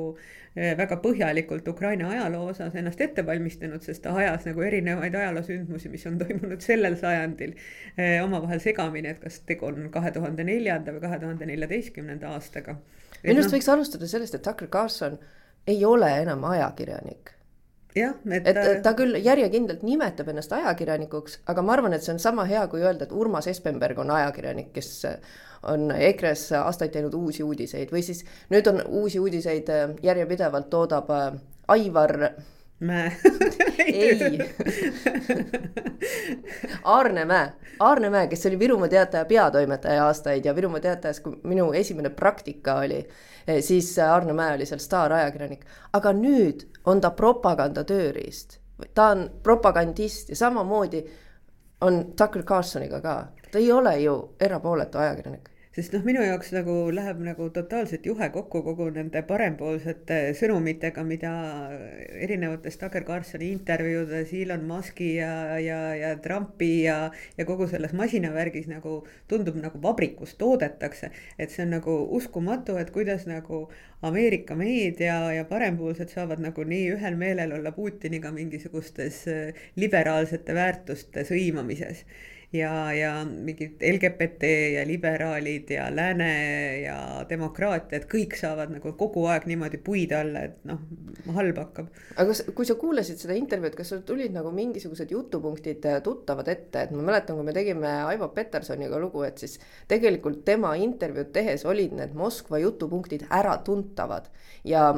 eh, 0.56 0.74
väga 0.78 1.00
põhjalikult 1.04 1.68
Ukraina 1.74 2.10
ajaloo 2.14 2.23
ajaloo 2.24 2.48
osas 2.54 2.76
ennast 2.80 3.02
ette 3.04 3.26
valmistanud, 3.26 3.84
sest 3.86 4.04
ta 4.06 4.16
ajas 4.18 4.48
nagu 4.48 4.64
erinevaid 4.66 5.16
ajaloosündmusi, 5.20 5.92
mis 5.94 6.08
on 6.10 6.18
toimunud 6.22 6.64
sellel 6.64 6.98
sajandil 7.00 7.54
eh, 7.54 8.18
omavahel 8.24 8.64
segamini, 8.64 9.14
et 9.14 9.22
kas 9.24 9.42
tegu 9.48 9.70
on 9.70 9.92
kahe 9.94 10.12
tuhande 10.16 10.48
neljanda 10.48 10.96
või 10.96 11.04
kahe 11.06 11.22
tuhande 11.22 11.52
neljateistkümnenda 11.52 12.34
aastaga. 12.34 12.80
minu 13.22 13.40
arust 13.40 13.52
no, 13.52 13.58
võiks 13.58 13.72
alustada 13.76 14.10
sellest, 14.10 14.40
et 14.40 14.46
Tucker 14.46 14.72
Carlson 14.72 15.20
ei 15.68 15.86
ole 15.86 16.10
enam 16.24 16.44
ajakirjanik 16.50 17.36
jah, 17.96 18.18
et, 18.32 18.48
et 18.50 18.82
ta 18.84 18.94
küll 18.98 19.18
järjekindlalt 19.22 19.84
nimetab 19.86 20.30
ennast 20.34 20.54
ajakirjanikuks, 20.56 21.40
aga 21.52 21.64
ma 21.66 21.76
arvan, 21.78 21.94
et 21.94 22.06
see 22.06 22.14
on 22.16 22.22
sama 22.22 22.46
hea, 22.50 22.66
kui 22.72 22.82
öelda, 22.82 23.06
et 23.06 23.14
Urmas 23.16 23.48
Espenberg 23.52 24.00
on 24.02 24.12
ajakirjanik, 24.16 24.72
kes 24.74 24.94
on 25.70 25.92
EKRE-s 25.96 26.52
aastaid 26.60 26.92
teinud 26.94 27.14
uusi 27.18 27.44
uudiseid 27.44 27.92
või 27.94 28.04
siis 28.06 28.24
nüüd 28.52 28.68
on 28.72 28.82
uusi 29.00 29.20
uudiseid 29.20 29.70
äh, 29.72 29.94
järjepidevalt 30.04 30.70
toodab 30.74 31.12
äh, 31.14 31.30
Aivar. 31.68 32.18
Mäe 32.80 33.12
ei. 33.86 34.40
Aarne 36.84 37.26
Mäe, 37.26 37.52
Aarne 37.80 38.10
Mäe, 38.10 38.28
kes 38.28 38.46
oli 38.46 38.60
Virumaa 38.60 38.88
Teataja 38.88 39.26
peatoimetaja 39.26 40.06
aastaid 40.06 40.46
ja 40.46 40.56
Virumaa 40.56 40.80
Teatajas, 40.80 41.20
kui 41.20 41.38
minu 41.44 41.72
esimene 41.74 42.10
praktika 42.10 42.76
oli, 42.76 43.08
eh, 43.48 43.64
siis 43.64 44.00
Aarne 44.00 44.34
Mäe 44.34 44.56
oli 44.56 44.66
seal 44.66 44.84
staarajakirjanik, 44.84 45.66
aga 45.94 46.12
nüüd 46.18 46.68
on 46.86 47.02
ta 47.02 47.12
propaganda 47.12 47.84
tööriist. 47.84 48.60
ta 48.94 49.06
on 49.14 49.30
propagandist 49.44 50.30
ja 50.30 50.36
samamoodi 50.36 51.06
on 51.82 52.06
Tucker 52.18 52.44
Carlsoniga 52.44 53.02
ka, 53.02 53.28
ta 53.52 53.58
ei 53.58 53.72
ole 53.72 54.00
ju 54.00 54.36
erapooletu 54.40 54.98
ajakirjanik 54.98 55.53
sest 55.74 55.96
noh, 55.96 56.04
minu 56.06 56.22
jaoks 56.22 56.52
nagu 56.54 56.74
läheb 56.94 57.22
nagu 57.26 57.48
totaalselt 57.54 58.06
juhe 58.06 58.28
kokku 58.36 58.60
kogu 58.62 58.92
nende 58.94 59.24
parempoolsete 59.26 60.18
sõnumitega, 60.38 61.02
mida 61.08 61.32
erinevates 62.22 62.78
Tucker 62.78 63.02
Carlsoni 63.08 63.50
intervjuudes 63.56 64.36
Elon 64.38 64.68
Musk'i 64.70 65.16
ja, 65.16 65.32
ja, 65.58 65.80
ja 65.98 66.12
Trumpi 66.22 66.84
ja, 66.84 66.98
ja 67.40 67.46
kogu 67.50 67.66
selles 67.72 67.96
masinavärgis 67.98 68.68
nagu 68.70 69.00
tundub 69.32 69.58
nagu 69.64 69.82
vabrikus 69.82 70.36
toodetakse. 70.38 71.10
et 71.40 71.50
see 71.50 71.66
on 71.66 71.74
nagu 71.80 71.96
uskumatu, 72.20 72.78
et 72.78 72.92
kuidas 72.94 73.26
nagu 73.26 73.64
Ameerika 74.06 74.54
meedia 74.60 75.16
ja 75.34 75.48
parempoolsed 75.50 76.14
saavad 76.14 76.44
nagu 76.44 76.68
nii 76.70 76.92
ühel 77.00 77.18
meelel 77.18 77.56
olla 77.58 77.72
Putiniga 77.74 78.30
mingisugustes 78.36 79.24
liberaalsete 79.80 80.54
väärtuste 80.54 81.26
sõimamises 81.26 82.06
ja, 82.54 82.94
ja 82.94 83.12
mingid 83.26 83.82
LGBT 83.82 84.50
ja 84.74 84.84
liberaalid 84.88 85.70
ja 85.74 85.88
lääne 85.96 86.34
ja 86.84 86.98
demokraatia, 87.30 87.98
et 87.98 88.06
kõik 88.10 88.36
saavad 88.38 88.74
nagu 88.76 88.94
kogu 88.98 89.26
aeg 89.32 89.48
niimoodi 89.50 89.80
puid 89.84 90.14
alla, 90.16 90.46
et 90.50 90.60
noh, 90.70 90.84
halb 91.34 91.62
hakkab. 91.64 91.90
aga 92.16 92.28
kas, 92.30 92.44
kui 92.56 92.68
sa 92.70 92.76
kuulasid 92.80 93.22
seda 93.22 93.38
intervjuud, 93.38 93.78
kas 93.78 93.94
sul 93.94 94.04
tulid 94.08 94.36
nagu 94.36 94.52
mingisugused 94.54 95.12
jutupunktid 95.12 95.88
äh, 95.90 95.98
tuttavad 96.06 96.52
ette, 96.54 96.86
et 96.86 96.94
ma 96.94 97.02
mäletan, 97.10 97.40
kui 97.40 97.48
me 97.48 97.56
tegime 97.56 97.96
Aivo 98.12 98.30
Petersoniga 98.36 99.02
lugu, 99.02 99.26
et 99.26 99.42
siis 99.42 99.58
tegelikult 99.90 100.44
tema 100.46 100.76
intervjuud 100.78 101.34
tehes 101.34 101.66
olid 101.66 101.98
need 101.98 102.14
Moskva 102.18 102.62
jutupunktid 102.62 103.26
äratuntavad. 103.34 104.30
Ja 104.64 104.92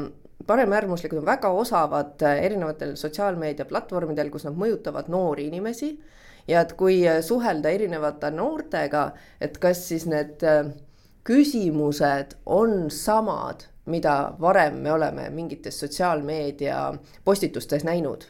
paremäärmuslikud 0.48 1.24
on 1.24 1.32
väga 1.32 1.50
osavad 1.56 2.20
äh, 2.28 2.44
erinevatel 2.50 2.98
sotsiaalmeedia 3.00 3.66
platvormidel, 3.70 4.30
kus 4.34 4.44
nad 4.50 4.60
mõjutavad 4.60 5.08
noori 5.08 5.48
inimesi 5.48 5.94
ja 6.48 6.62
et 6.62 6.74
kui 6.74 7.08
äh, 7.08 7.22
suhelda 7.22 7.70
erinevate 7.70 8.32
noortega, 8.32 9.12
et 9.42 9.58
kas 9.58 9.88
siis 9.90 10.06
need 10.10 10.44
äh, 10.44 10.70
küsimused 11.26 12.38
on 12.46 12.92
samad, 12.92 13.68
mida 13.86 14.36
varem 14.42 14.80
me 14.82 14.92
oleme 14.94 15.30
mingites 15.30 15.80
sotsiaalmeedia 15.80 16.80
postitustes 17.26 17.84
näinud 17.84 18.26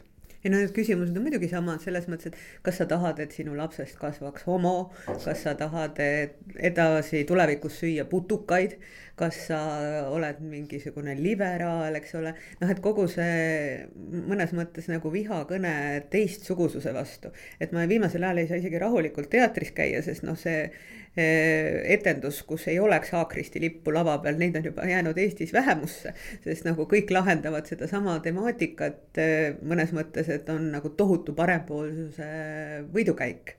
ei 0.46 0.52
no 0.54 0.60
need 0.62 0.74
küsimused 0.76 1.18
on 1.18 1.26
muidugi 1.26 1.50
samad 1.50 1.82
selles 1.82 2.06
mõttes, 2.12 2.30
et 2.30 2.66
kas 2.66 2.78
sa 2.78 2.86
tahad, 2.90 3.18
et 3.24 3.34
sinu 3.34 3.56
lapsest 3.58 3.98
kasvaks 3.98 4.46
homo, 4.46 4.92
kas 5.08 5.42
sa 5.42 5.56
tahad 5.58 5.98
edasi 6.70 7.24
tulevikus 7.26 7.80
süüa 7.82 8.06
putukaid, 8.10 8.78
kas 9.18 9.40
sa 9.48 9.60
oled 10.14 10.42
mingisugune 10.46 11.16
liberaal, 11.18 11.98
eks 11.98 12.14
ole. 12.20 12.36
noh, 12.62 12.70
et 12.70 12.82
kogu 12.84 13.08
see 13.10 13.88
mõnes 13.96 14.54
mõttes 14.54 14.90
nagu 14.92 15.10
vihakõne 15.14 15.74
teistsugususe 16.14 16.94
vastu, 16.94 17.34
et 17.60 17.74
ma 17.74 17.88
viimasel 17.90 18.28
ajal 18.28 18.44
ei 18.44 18.52
saa 18.52 18.62
isegi 18.62 18.84
rahulikult 18.86 19.32
teatris 19.34 19.74
käia, 19.74 20.04
sest 20.06 20.28
noh, 20.28 20.38
see 20.38 20.68
Eh, 21.16 21.94
etendus, 21.94 22.42
kus 22.44 22.66
ei 22.68 22.76
oleks 22.84 23.14
Haakristi 23.16 23.62
lippu 23.64 23.94
lava 23.96 24.18
peal, 24.20 24.36
neid 24.36 24.58
on 24.60 24.66
juba 24.68 24.84
jäänud 24.84 25.16
Eestis 25.24 25.54
vähemusse, 25.56 26.12
sest 26.44 26.66
nagu 26.68 26.84
kõik 26.92 27.14
lahendavad 27.16 27.70
sedasama 27.72 28.18
temaatikat 28.26 29.22
eh, 29.24 29.56
mõnes 29.64 29.94
mõttes, 29.96 30.28
et 30.36 30.50
on 30.54 30.72
nagu 30.74 30.92
tohutu 30.98 31.36
parempoolsuse 31.38 32.26
võidukäik. 32.94 33.56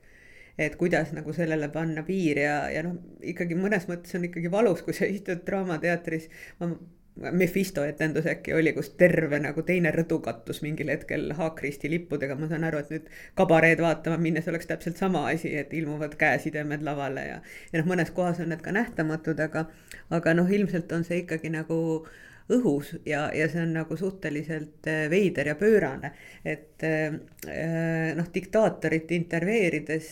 Et 0.57 0.73
kuidas 0.75 1.11
nagu 1.13 1.33
sellele 1.37 1.69
panna 1.69 2.01
piir 2.05 2.39
ja, 2.41 2.59
ja 2.73 2.81
noh, 2.85 2.97
ikkagi 3.21 3.57
mõnes 3.57 3.85
mõttes 3.89 4.15
on 4.17 4.25
ikkagi 4.25 4.49
valus, 4.51 4.81
kui 4.85 4.95
sa 4.97 5.05
istud 5.05 5.43
Draamateatris. 5.45 6.29
ma 6.61 6.71
Mephisto 7.17 7.81
etendus 7.81 8.27
äkki 8.29 8.53
oli, 8.53 8.73
kus 8.73 8.91
terve 8.93 9.39
nagu 9.41 9.63
teine 9.65 9.89
rõdu 9.93 10.19
kattus 10.21 10.59
mingil 10.61 10.91
hetkel 10.93 11.31
Haakristi 11.37 11.89
lippudega, 11.89 12.35
ma 12.37 12.49
saan 12.51 12.67
aru, 12.67 12.83
et 12.83 12.91
nüüd 12.93 13.07
kabareed 13.39 13.81
vaatama 13.81 14.19
minnes 14.21 14.45
oleks 14.51 14.69
täpselt 14.69 15.01
sama 15.01 15.23
asi, 15.31 15.55
et 15.57 15.73
ilmuvad 15.73 16.13
käesidemed 16.19 16.85
lavale 16.85 17.25
ja 17.25 17.39
ja 17.73 17.81
noh, 17.81 17.89
mõnes 17.89 18.13
kohas 18.13 18.41
on 18.43 18.53
need 18.53 18.61
ka 18.61 18.73
nähtamatud, 18.75 19.41
aga 19.47 19.65
aga 20.13 20.35
noh, 20.37 20.53
ilmselt 20.59 20.93
on 20.93 21.07
see 21.09 21.23
ikkagi 21.23 21.49
nagu 21.57 21.79
äh, 22.03 22.21
õhus 22.53 22.93
ja, 23.05 23.27
ja 23.35 23.47
see 23.51 23.61
on 23.65 23.73
nagu 23.75 23.97
suhteliselt 23.99 24.87
äh, 24.87 25.05
veider 25.11 25.51
ja 25.51 25.55
pöörane. 25.59 26.11
et 26.45 26.83
äh, 26.83 27.17
äh, 27.47 28.13
noh, 28.15 28.29
diktaatorit 28.33 29.11
intervjueerides 29.11 30.11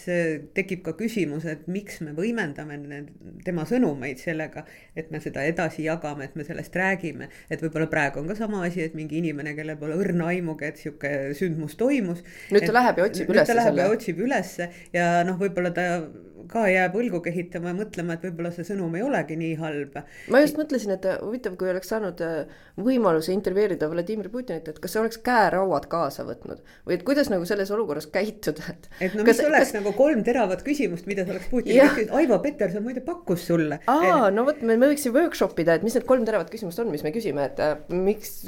tekib 0.56 0.84
ka 0.84 0.96
küsimus, 1.00 1.46
et 1.48 1.68
miks 1.72 2.02
me 2.04 2.12
võimendame 2.18 2.80
tema 3.46 3.66
sõnumeid 3.70 4.20
sellega, 4.20 4.66
et 4.96 5.12
me 5.12 5.22
seda 5.24 5.46
edasi 5.48 5.86
jagame, 5.88 6.28
et 6.28 6.36
me 6.36 6.44
sellest 6.48 6.76
räägime. 6.76 7.30
et 7.50 7.64
võib-olla 7.64 7.88
praegu 7.92 8.20
on 8.20 8.28
ka 8.28 8.36
sama 8.36 8.66
asi, 8.68 8.84
et 8.84 8.96
mingi 9.00 9.22
inimene, 9.24 9.56
kellel 9.56 9.80
pole 9.80 9.96
õrna 9.96 10.30
aimugi, 10.34 10.68
et 10.68 10.84
sihuke 10.84 11.16
sündmus 11.40 11.80
toimus. 11.80 12.24
nüüd 12.52 12.68
ta 12.68 12.74
et, 12.74 12.78
läheb 12.80 13.00
ja 13.00 13.10
otsib 13.10 13.32
üles 13.32 13.48
selle. 13.48 13.62
Läheb 13.64 13.84
ja 13.84 13.90
otsib 13.94 14.24
ülesse 14.28 14.72
ja 14.94 15.10
noh, 15.28 15.40
võib-olla 15.40 15.72
ta 15.76 15.90
ka 16.52 16.66
jääb 16.70 16.96
õlgu 17.00 17.22
kehitama 17.26 17.72
ja 17.72 17.78
mõtlema, 17.78 18.16
et 18.16 18.26
võib-olla 18.26 18.52
see 18.56 18.68
sõnum 18.68 18.96
ei 18.98 19.04
olegi 19.06 19.38
nii 19.40 19.56
halb. 19.60 19.98
ma 20.32 20.42
just 20.44 20.60
mõtlesin, 20.60 20.96
et 20.96 21.08
huvitav, 21.22 21.58
kui 21.60 21.70
oleks 21.72 21.92
saanud 21.92 22.22
äh, 22.26 22.62
võimaluse 22.80 23.34
intervjueerida 23.36 23.90
Vladimir 23.92 24.30
Putinit, 24.34 24.70
et 24.72 24.80
kas 24.82 24.96
sa 24.96 25.02
oleks 25.04 25.20
käerauad 25.26 25.88
kaasa 25.92 26.26
võtnud 26.28 26.64
või 26.88 26.98
et 26.98 27.06
kuidas 27.08 27.32
nagu 27.34 27.48
selles 27.50 27.72
olukorras 27.76 28.10
käituda, 28.12 28.70
et. 28.74 28.90
et 29.00 29.18
no 29.18 29.26
mis 29.26 29.34
kas, 29.34 29.46
oleks 29.48 29.72
kas... 29.72 29.78
nagu 29.80 29.96
kolm 29.98 30.24
teravat 30.28 30.64
küsimust, 30.66 31.10
mida 31.10 31.26
sa 31.26 31.36
oleks 31.36 31.50
Putinile 31.52 31.90
küsinud, 31.94 32.16
Aivo 32.22 32.40
Peterson 32.44 32.86
muide 32.86 33.04
pakkus 33.06 33.48
sulle. 33.50 33.82
aa, 33.92 34.32
no 34.34 34.48
vot, 34.48 34.62
me, 34.62 34.78
me 34.80 34.92
võiksime 34.94 35.20
workshop 35.22 35.60
ida, 35.64 35.80
et 35.80 35.88
mis 35.88 35.98
need 35.98 36.08
kolm 36.10 36.28
teravat 36.28 36.52
küsimust 36.54 36.84
on, 36.84 36.92
mis 36.94 37.06
me 37.06 37.14
küsime, 37.16 37.50
et 37.50 37.62
äh, 37.64 37.78
miks 37.90 38.44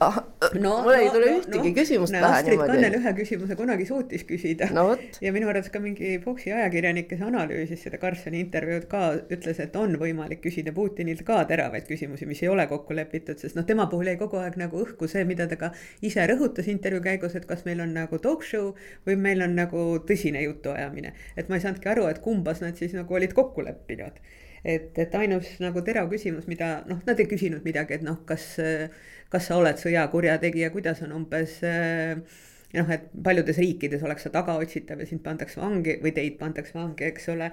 ah, 0.00 0.18
no, 0.60 0.82
mul 0.82 0.94
ei 0.96 1.10
tule 1.10 1.28
no, 1.28 1.38
ühtegi 1.40 1.70
no, 1.70 1.74
küsimust 1.78 2.14
pähe 2.14 2.42
niimoodi. 2.46 2.70
Kannel 2.70 2.96
ühe 2.98 3.12
küsimuse 3.18 3.56
kunagi 3.58 3.86
suutis 3.88 4.24
küsida 4.28 4.68
no,. 4.74 4.86
ja 5.22 5.32
minu 5.34 5.50
arvates 5.50 5.72
ka 5.74 5.82
mingi 5.82 6.16
Foxi 6.24 6.52
ajakirjanik, 6.54 7.13
kes 7.14 7.22
analüüsis 7.24 7.84
seda 7.86 7.98
Karlssoni 8.02 8.40
intervjuud 8.42 8.86
ka, 8.90 9.02
ütles, 9.32 9.60
et 9.62 9.76
on 9.78 9.94
võimalik 10.00 10.42
küsida 10.44 10.74
Putinilt 10.74 11.22
ka 11.26 11.40
teravaid 11.48 11.86
küsimusi, 11.88 12.26
mis 12.26 12.42
ei 12.42 12.50
ole 12.50 12.66
kokku 12.70 12.96
lepitud, 12.96 13.38
sest 13.40 13.58
noh, 13.58 13.66
tema 13.68 13.86
puhul 13.90 14.10
jäi 14.10 14.18
kogu 14.20 14.40
aeg 14.42 14.58
nagu 14.60 14.80
õhku 14.82 15.08
see, 15.10 15.24
mida 15.28 15.46
ta 15.50 15.58
ka 15.60 15.70
ise 16.04 16.24
rõhutas 16.30 16.68
intervjuu 16.72 17.04
käigus, 17.04 17.36
et 17.38 17.46
kas 17.50 17.64
meil 17.68 17.82
on 17.84 17.94
nagu 17.94 18.18
talk 18.22 18.46
show 18.46 18.72
või 19.06 19.18
meil 19.26 19.44
on 19.46 19.54
nagu 19.58 19.84
tõsine 20.08 20.42
jutuajamine. 20.44 21.14
et 21.36 21.48
ma 21.48 21.58
ei 21.58 21.64
saanudki 21.64 21.92
aru, 21.92 22.08
et 22.10 22.22
kumbas 22.24 22.62
nad 22.64 22.76
siis 22.76 22.96
nagu 22.96 23.14
olid 23.14 23.34
kokku 23.36 23.62
leppinud 23.64 24.18
et, 24.64 24.96
et 24.98 25.14
ainus 25.14 25.46
nagu 25.60 25.82
terav 25.84 26.08
küsimus, 26.10 26.48
mida 26.50 26.80
noh, 26.88 27.02
nad 27.06 27.20
ei 27.20 27.28
küsinud 27.30 27.62
midagi, 27.66 27.98
et 27.98 28.02
noh, 28.06 28.22
kas, 28.26 28.56
kas 29.30 29.46
sa 29.50 29.60
oled 29.60 29.78
sõjakurjategija, 29.78 30.72
kuidas 30.74 31.04
on 31.04 31.12
umbes 31.20 31.60
äh, 31.68 32.16
noh, 32.74 32.90
et 32.90 33.08
paljudes 33.24 33.58
riikides 33.60 34.02
oleks 34.06 34.26
sa 34.26 34.32
tagaotsitav 34.34 35.00
ja 35.00 35.08
sind 35.08 35.22
pandaks 35.24 35.58
vangi 35.60 35.98
või 36.02 36.14
teid 36.16 36.38
pandaks 36.40 36.74
vangi, 36.74 37.08
eks 37.10 37.28
ole. 37.34 37.50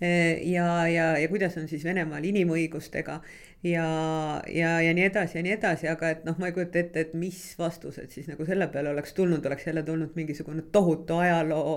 ja, 0.00 0.68
ja, 0.90 1.04
ja 1.22 1.28
kuidas 1.30 1.56
on 1.56 1.68
siis 1.70 1.84
Venemaal 1.86 2.24
inimõigustega 2.26 3.20
ja, 3.64 4.42
ja, 4.48 4.80
ja 4.80 4.94
nii 4.94 5.04
edasi 5.08 5.38
ja 5.38 5.42
nii 5.44 5.54
edasi, 5.56 5.88
aga 5.88 6.10
et 6.12 6.24
noh, 6.26 6.36
ma 6.40 6.50
ei 6.50 6.54
kujuta 6.56 6.78
ette, 6.80 7.04
et 7.06 7.14
mis 7.16 7.38
vastused 7.58 8.12
siis 8.12 8.28
nagu 8.28 8.44
selle 8.48 8.66
peale 8.72 8.90
oleks 8.92 9.14
tulnud, 9.16 9.44
oleks 9.48 9.66
jälle 9.66 9.82
tulnud 9.86 10.12
mingisugune 10.18 10.66
tohutu 10.72 11.16
ajaloo 11.22 11.76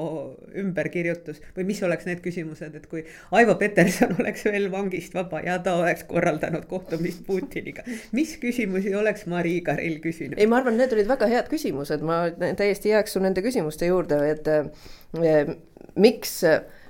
ümberkirjutus 0.63 1.39
või 1.55 1.67
mis 1.71 1.79
oleks 1.87 2.07
need 2.09 2.21
küsimused, 2.25 2.75
et 2.75 2.87
kui 2.91 3.05
Aivo 3.39 3.55
Peterson 3.61 4.15
oleks 4.21 4.43
veel 4.49 4.67
vangist 4.73 5.15
vaba 5.15 5.41
ja 5.45 5.57
ta 5.63 5.77
oleks 5.79 6.03
korraldanud 6.11 6.67
kohtumist 6.67 7.23
Putiniga, 7.27 7.87
mis 8.11 8.35
küsimusi 8.41 8.95
oleks 8.95 9.25
Mari 9.31 9.57
Igaril 9.61 10.01
küsinud? 10.03 10.35
ei, 10.37 10.49
ma 10.49 10.59
arvan, 10.59 10.79
need 10.81 10.95
olid 10.97 11.07
väga 11.09 11.31
head 11.31 11.51
küsimused, 11.51 12.03
ma 12.03 12.25
täiesti 12.59 12.91
jääks 12.91 13.15
su 13.15 13.23
nende 13.23 13.43
küsimuste 13.45 13.87
juurde, 13.87 14.19
et 14.33 14.51
eh, 14.51 15.55
miks 15.95 16.41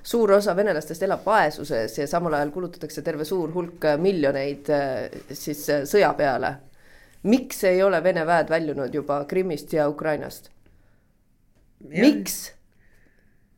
suur 0.08 0.32
osa 0.32 0.54
venelastest 0.56 1.02
elab 1.04 1.24
vaesuses 1.26 1.98
ja 1.98 2.06
samal 2.08 2.38
ajal 2.38 2.50
kulutatakse 2.54 3.02
terve 3.04 3.26
suur 3.28 3.52
hulk 3.52 3.84
miljoneid 4.00 4.70
äh, 4.72 5.18
siis 5.32 5.66
äh, 5.70 5.82
sõja 5.88 6.14
peale. 6.16 6.54
miks 7.22 7.64
ei 7.64 7.82
ole 7.82 8.02
Vene 8.02 8.24
väed 8.26 8.48
väljunud 8.48 8.94
juba 8.94 9.24
Krimmist 9.24 9.72
ja 9.72 9.88
Ukrainast? 9.88 10.50
miks 11.88 12.52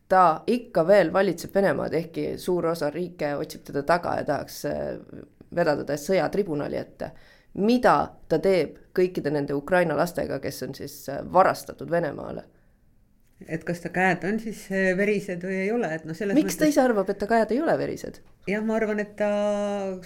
ta 0.08 0.42
ikka 0.46 0.86
veel 0.86 1.12
valitseb 1.12 1.54
Venemaad, 1.54 1.94
ehkki 1.94 2.38
suur 2.38 2.66
osa 2.66 2.90
riike 2.90 3.34
otsib 3.36 3.62
teda 3.64 3.82
taga 3.82 4.16
ja 4.18 4.24
tahaks 4.24 4.64
äh, 4.64 4.96
vedada 5.54 5.84
ta 5.84 5.96
sõjatribunali 5.96 6.76
ette. 6.76 7.12
mida 7.54 7.94
ta 8.28 8.38
teeb 8.38 8.76
kõikide 8.94 9.30
nende 9.30 9.54
Ukraina 9.54 9.96
lastega, 9.96 10.38
kes 10.38 10.62
on 10.62 10.74
siis 10.74 11.06
varastatud 11.32 11.90
Venemaale? 11.90 12.44
Et 13.48 13.64
kas 13.64 13.82
ta 13.84 13.92
käed 13.94 14.24
on 14.28 14.38
siis 14.42 14.66
äh, 14.72 14.92
verised 14.98 15.42
või 15.46 15.62
ei 15.64 15.72
ole, 15.72 15.88
et 15.96 16.06
noh, 16.08 16.16
selles 16.16 16.36
miks 16.36 16.54
mõttes... 16.54 16.60
ta 16.60 16.70
ise 16.72 16.84
arvab, 16.84 17.10
et 17.12 17.20
ta 17.20 17.28
käed 17.30 17.54
ei 17.54 17.60
ole 17.64 17.76
verised? 17.80 18.20
jah, 18.50 18.62
ma 18.66 18.76
arvan, 18.76 19.02
et 19.02 19.16
ta 19.18 19.32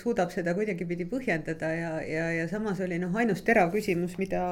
suudab 0.01 0.33
seda 0.35 0.55
kuidagipidi 0.57 1.07
põhjendada 1.11 1.71
ja, 1.75 1.93
ja, 2.07 2.27
ja 2.39 2.49
samas 2.51 2.83
oli 2.85 2.99
noh, 3.03 3.15
ainus 3.17 3.45
terav 3.47 3.73
küsimus, 3.75 4.19
mida 4.21 4.45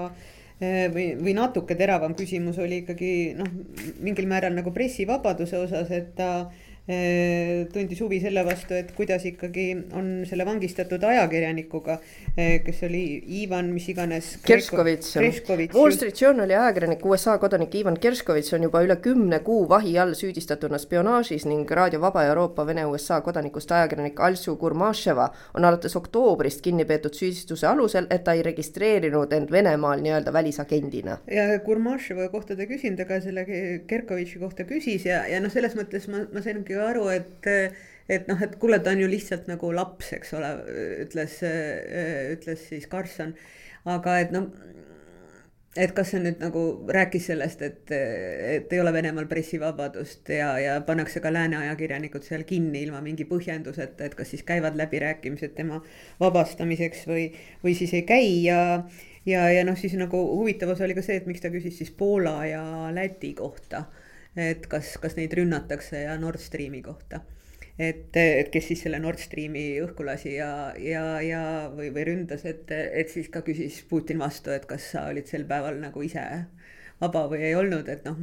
Eh, 0.63 0.87
või, 0.95 1.09
või 1.19 1.33
natuke 1.35 1.75
teravam 1.75 2.13
küsimus 2.15 2.59
oli 2.63 2.85
ikkagi 2.85 3.33
noh, 3.35 3.49
mingil 4.05 4.29
määral 4.31 4.55
nagu 4.55 4.71
pressivabaduse 4.71 5.59
osas, 5.59 5.91
et 5.91 6.13
ta 6.15 6.29
Eh, 6.47 6.72
tundis 7.73 8.01
huvi 8.01 8.21
selle 8.23 8.45
vastu, 8.47 8.75
et 8.79 8.93
kuidas 8.97 9.25
ikkagi 9.29 9.67
on 9.99 10.11
selle 10.29 10.47
vangistatud 10.47 11.03
ajakirjanikuga, 11.05 11.99
eh, 12.37 12.61
kes 12.65 12.83
oli 12.89 13.03
Ivan, 13.43 13.73
mis 13.75 13.89
iganes. 13.89 14.37
Kerskovitš. 14.47 15.17
Wall 15.75 15.93
Street 15.93 16.21
Journali 16.21 16.55
ajakirjanik, 16.55 17.05
USA 17.07 17.39
kodanik 17.39 17.75
Ivan 17.75 17.97
Kerskovitš 17.97 18.55
on 18.57 18.67
juba 18.69 18.83
üle 18.85 18.97
kümne 19.03 19.39
kuu 19.45 19.69
vahi 19.69 19.99
all 19.99 20.15
süüdistatuna 20.19 20.79
spionaažis 20.79 21.47
ning 21.47 21.71
Raadio 21.71 22.01
Vaba 22.01 22.25
Euroopa 22.25 22.67
Vene-USA 22.67 23.21
kodanikust 23.21 23.73
ajakirjanik 23.73 24.21
Alsu 24.21 24.57
Gurmaševa 24.57 25.29
on 25.55 25.65
alates 25.65 25.97
oktoobrist 25.97 26.63
kinni 26.63 26.85
peetud 26.85 27.15
süüdistuse 27.15 27.67
alusel, 27.69 28.07
et 28.11 28.25
ta 28.25 28.33
ei 28.33 28.43
registreerinud 28.43 29.33
end 29.33 29.51
Venemaal 29.53 30.03
nii-öelda 30.03 30.33
välisagendina. 30.33 31.19
ja 31.31 31.59
Gurmaševa 31.65 32.29
kohta 32.29 32.57
ta 32.57 32.67
küsin, 32.67 32.97
ta 32.97 33.05
ka 33.05 33.21
selle 33.21 33.47
Kerkovitši 33.87 34.39
kohta 34.39 34.65
küsis 34.69 35.07
ja, 35.07 35.23
ja 35.29 35.41
noh, 35.41 35.53
selles 35.53 35.77
mõttes 35.79 36.09
ma, 36.11 36.25
ma 36.33 36.43
saingi 36.43 36.77
ju 36.83 36.91
aru, 36.91 37.09
et, 37.15 37.49
et 38.13 38.29
noh, 38.31 38.43
et 38.45 38.59
kuule, 38.61 38.83
ta 38.83 38.93
on 38.93 39.03
ju 39.05 39.09
lihtsalt 39.11 39.49
nagu 39.51 39.73
laps, 39.75 40.13
eks 40.19 40.37
ole, 40.39 40.53
ütles, 41.07 41.41
ütles 42.37 42.69
siis 42.69 42.91
Karlsson. 42.91 43.35
aga 43.89 44.21
et 44.23 44.35
noh, 44.35 44.51
et 45.73 45.93
kas 45.97 46.11
see 46.13 46.21
nüüd 46.21 46.43
nagu 46.43 46.63
rääkis 46.93 47.31
sellest, 47.31 47.63
et, 47.65 47.93
et 47.93 48.73
ei 48.75 48.81
ole 48.83 48.93
Venemaal 48.93 49.29
pressivabadust 49.31 50.29
ja, 50.35 50.51
ja 50.61 50.75
pannakse 50.85 51.23
ka 51.25 51.33
lääne 51.33 51.57
ajakirjanikud 51.63 52.27
seal 52.27 52.45
kinni 52.49 52.83
ilma 52.85 53.01
mingi 53.05 53.25
põhjenduseta, 53.29 54.05
et 54.05 54.17
kas 54.19 54.35
siis 54.35 54.45
käivad 54.49 54.77
läbirääkimised 54.77 55.57
tema 55.57 55.81
vabastamiseks 56.21 57.07
või, 57.09 57.31
või 57.65 57.77
siis 57.79 57.95
ei 57.97 58.05
käi 58.09 58.29
ja 58.51 58.61
ja, 59.25 59.47
ja 59.55 59.65
noh, 59.65 59.79
siis 59.79 59.97
nagu 59.97 60.21
huvitav 60.37 60.75
osa 60.75 60.85
oli 60.85 60.97
ka 60.99 61.05
see, 61.05 61.17
et 61.23 61.29
miks 61.31 61.41
ta 61.41 61.51
küsis 61.53 61.79
siis 61.81 61.93
Poola 61.97 62.37
ja 62.51 62.63
Läti 62.93 63.33
kohta 63.39 63.87
et 64.37 64.67
kas, 64.67 64.97
kas 65.03 65.17
neid 65.19 65.35
rünnatakse 65.37 66.05
ja 66.05 66.17
Nord 66.21 66.41
Streami 66.41 66.83
kohta. 66.83 67.23
et, 67.79 68.17
et 68.17 68.51
kes 68.53 68.67
siis 68.69 68.83
selle 68.85 68.99
Nord 69.01 69.19
Streami 69.19 69.81
õhku 69.83 70.05
lasi 70.05 70.37
ja, 70.37 70.73
ja, 70.79 71.21
ja 71.25 71.43
või, 71.73 71.91
või 71.95 72.05
ründas, 72.13 72.45
et, 72.45 72.71
et 72.71 73.09
siis 73.11 73.29
ka 73.33 73.43
küsis 73.43 73.83
Putin 73.89 74.21
vastu, 74.21 74.53
et 74.53 74.67
kas 74.69 74.91
sa 74.93 75.07
olid 75.11 75.29
sel 75.29 75.45
päeval 75.49 75.81
nagu 75.81 76.05
ise 76.05 76.25
vaba 77.01 77.27
või 77.33 77.47
ei 77.49 77.57
olnud, 77.59 77.89
et 77.89 78.05
noh 78.07 78.19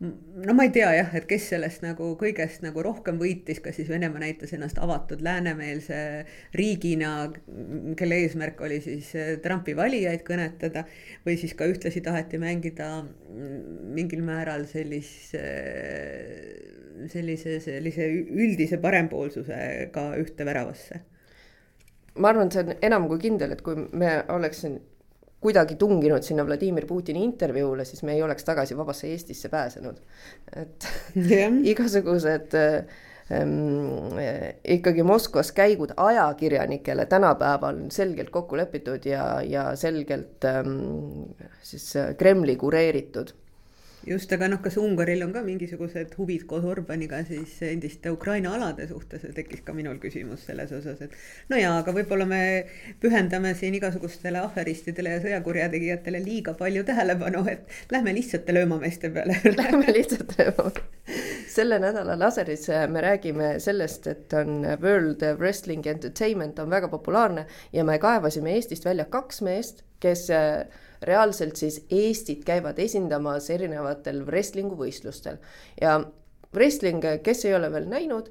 no 0.00 0.54
ma 0.54 0.62
ei 0.62 0.70
tea 0.70 0.90
jah, 0.94 1.14
et 1.18 1.24
kes 1.26 1.48
sellest 1.50 1.82
nagu 1.82 2.12
kõigest 2.20 2.62
nagu 2.62 2.82
rohkem 2.86 3.18
võitis, 3.18 3.58
kas 3.62 3.80
siis 3.80 3.88
Venemaa 3.90 4.22
näitas 4.22 4.52
ennast 4.54 4.78
avatud 4.78 5.22
läänemeelse 5.26 5.98
riigina, 6.54 7.12
kelle 7.98 8.20
eesmärk 8.22 8.62
oli 8.62 8.78
siis 8.84 9.10
eh, 9.18 9.32
Trumpi 9.42 9.74
valijaid 9.78 10.22
kõnetada 10.26 10.84
või 11.26 11.34
siis 11.40 11.56
ka 11.58 11.66
ühtlasi 11.66 12.02
taheti 12.06 12.38
mängida 12.38 12.92
mingil 13.98 14.22
määral 14.26 14.68
sellise, 14.70 15.42
sellise, 17.10 17.58
sellise 17.64 18.06
üldise 18.14 18.78
parempoolsusega 18.82 20.12
ühte 20.22 20.46
väravasse. 20.46 21.02
Ma 22.18 22.30
arvan, 22.30 22.46
et 22.46 22.54
see 22.54 22.62
on 22.64 22.86
enam 22.86 23.10
kui 23.10 23.18
kindel, 23.22 23.52
et 23.54 23.66
kui 23.66 23.82
me 23.98 24.14
oleks 24.30 24.62
kuidagi 25.40 25.76
tunginud 25.78 26.22
sinna 26.26 26.46
Vladimir 26.46 26.86
Putini 26.86 27.22
intervjuule, 27.24 27.84
siis 27.84 28.02
me 28.02 28.14
ei 28.16 28.22
oleks 28.22 28.44
tagasi 28.44 28.76
vabasse 28.76 29.06
Eestisse 29.08 29.48
pääsenud. 29.48 30.00
et 30.56 30.88
yeah. 31.16 31.52
igasugused 31.72 32.54
ähm, 33.32 34.18
ikkagi 34.64 35.02
Moskvas 35.02 35.52
käigud 35.52 35.94
ajakirjanikele 35.96 37.06
tänapäeval 37.06 37.84
on 37.84 37.90
selgelt 37.90 38.30
kokku 38.30 38.56
lepitud 38.56 39.06
ja, 39.06 39.42
ja 39.42 39.76
selgelt 39.76 40.44
ähm, 40.44 41.30
siis 41.62 41.92
Kremli 42.18 42.56
kureeritud 42.56 43.34
just, 44.08 44.32
aga 44.32 44.48
noh, 44.48 44.60
kas 44.64 44.78
Ungaril 44.80 45.24
on 45.26 45.32
ka 45.34 45.42
mingisugused 45.46 46.14
huvid 46.18 46.46
koos 46.50 46.66
Orbaniga 46.68 47.20
siis 47.28 47.56
endiste 47.68 48.12
Ukraina 48.14 48.54
alade 48.56 48.88
suhtes, 48.90 49.26
tekkis 49.36 49.64
ka 49.66 49.74
minul 49.76 50.00
küsimus 50.02 50.46
selles 50.48 50.72
osas, 50.76 51.00
et 51.04 51.16
no 51.52 51.60
jaa, 51.60 51.76
aga 51.82 51.94
võib-olla 51.96 52.28
me 52.28 52.42
pühendame 53.02 53.54
siin 53.58 53.76
igasugustele 53.78 54.42
ahveristidele 54.42 55.16
ja 55.16 55.24
sõjakurjategijatele 55.24 56.22
liiga 56.24 56.56
palju 56.58 56.84
tähelepanu, 56.88 57.44
et 57.52 57.92
lähme 57.92 58.14
lihtsate 58.16 58.54
löömameeste 58.56 59.12
peale. 59.14 59.40
Lähme 59.58 59.92
lihtsate 59.92 60.48
löömameeste 60.48 60.98
selle 61.58 61.78
nädala 61.78 62.18
laseris 62.18 62.68
me 62.88 63.00
räägime 63.00 63.54
sellest, 63.60 64.06
et 64.06 64.32
on 64.32 64.66
World 64.82 65.24
Wrestling 65.38 65.86
Entertainment 65.86 66.58
on 66.58 66.70
väga 66.70 66.88
populaarne 66.88 67.46
ja 67.72 67.84
me 67.84 67.98
kaevasime 67.98 68.52
Eestist 68.54 68.84
välja 68.84 69.04
kaks 69.04 69.42
meest, 69.42 69.82
kes 70.00 70.28
reaalselt 71.02 71.56
siis 71.56 71.80
Eestit 71.90 72.44
käivad 72.46 72.78
esindamas 72.82 73.50
erinevatel 73.54 74.24
wrestling'u 74.26 74.78
võistlustel. 74.78 75.38
Ja 75.80 75.98
wrestling, 76.54 77.04
kes 77.22 77.44
ei 77.44 77.54
ole 77.54 77.70
veel 77.72 77.86
näinud, 77.90 78.30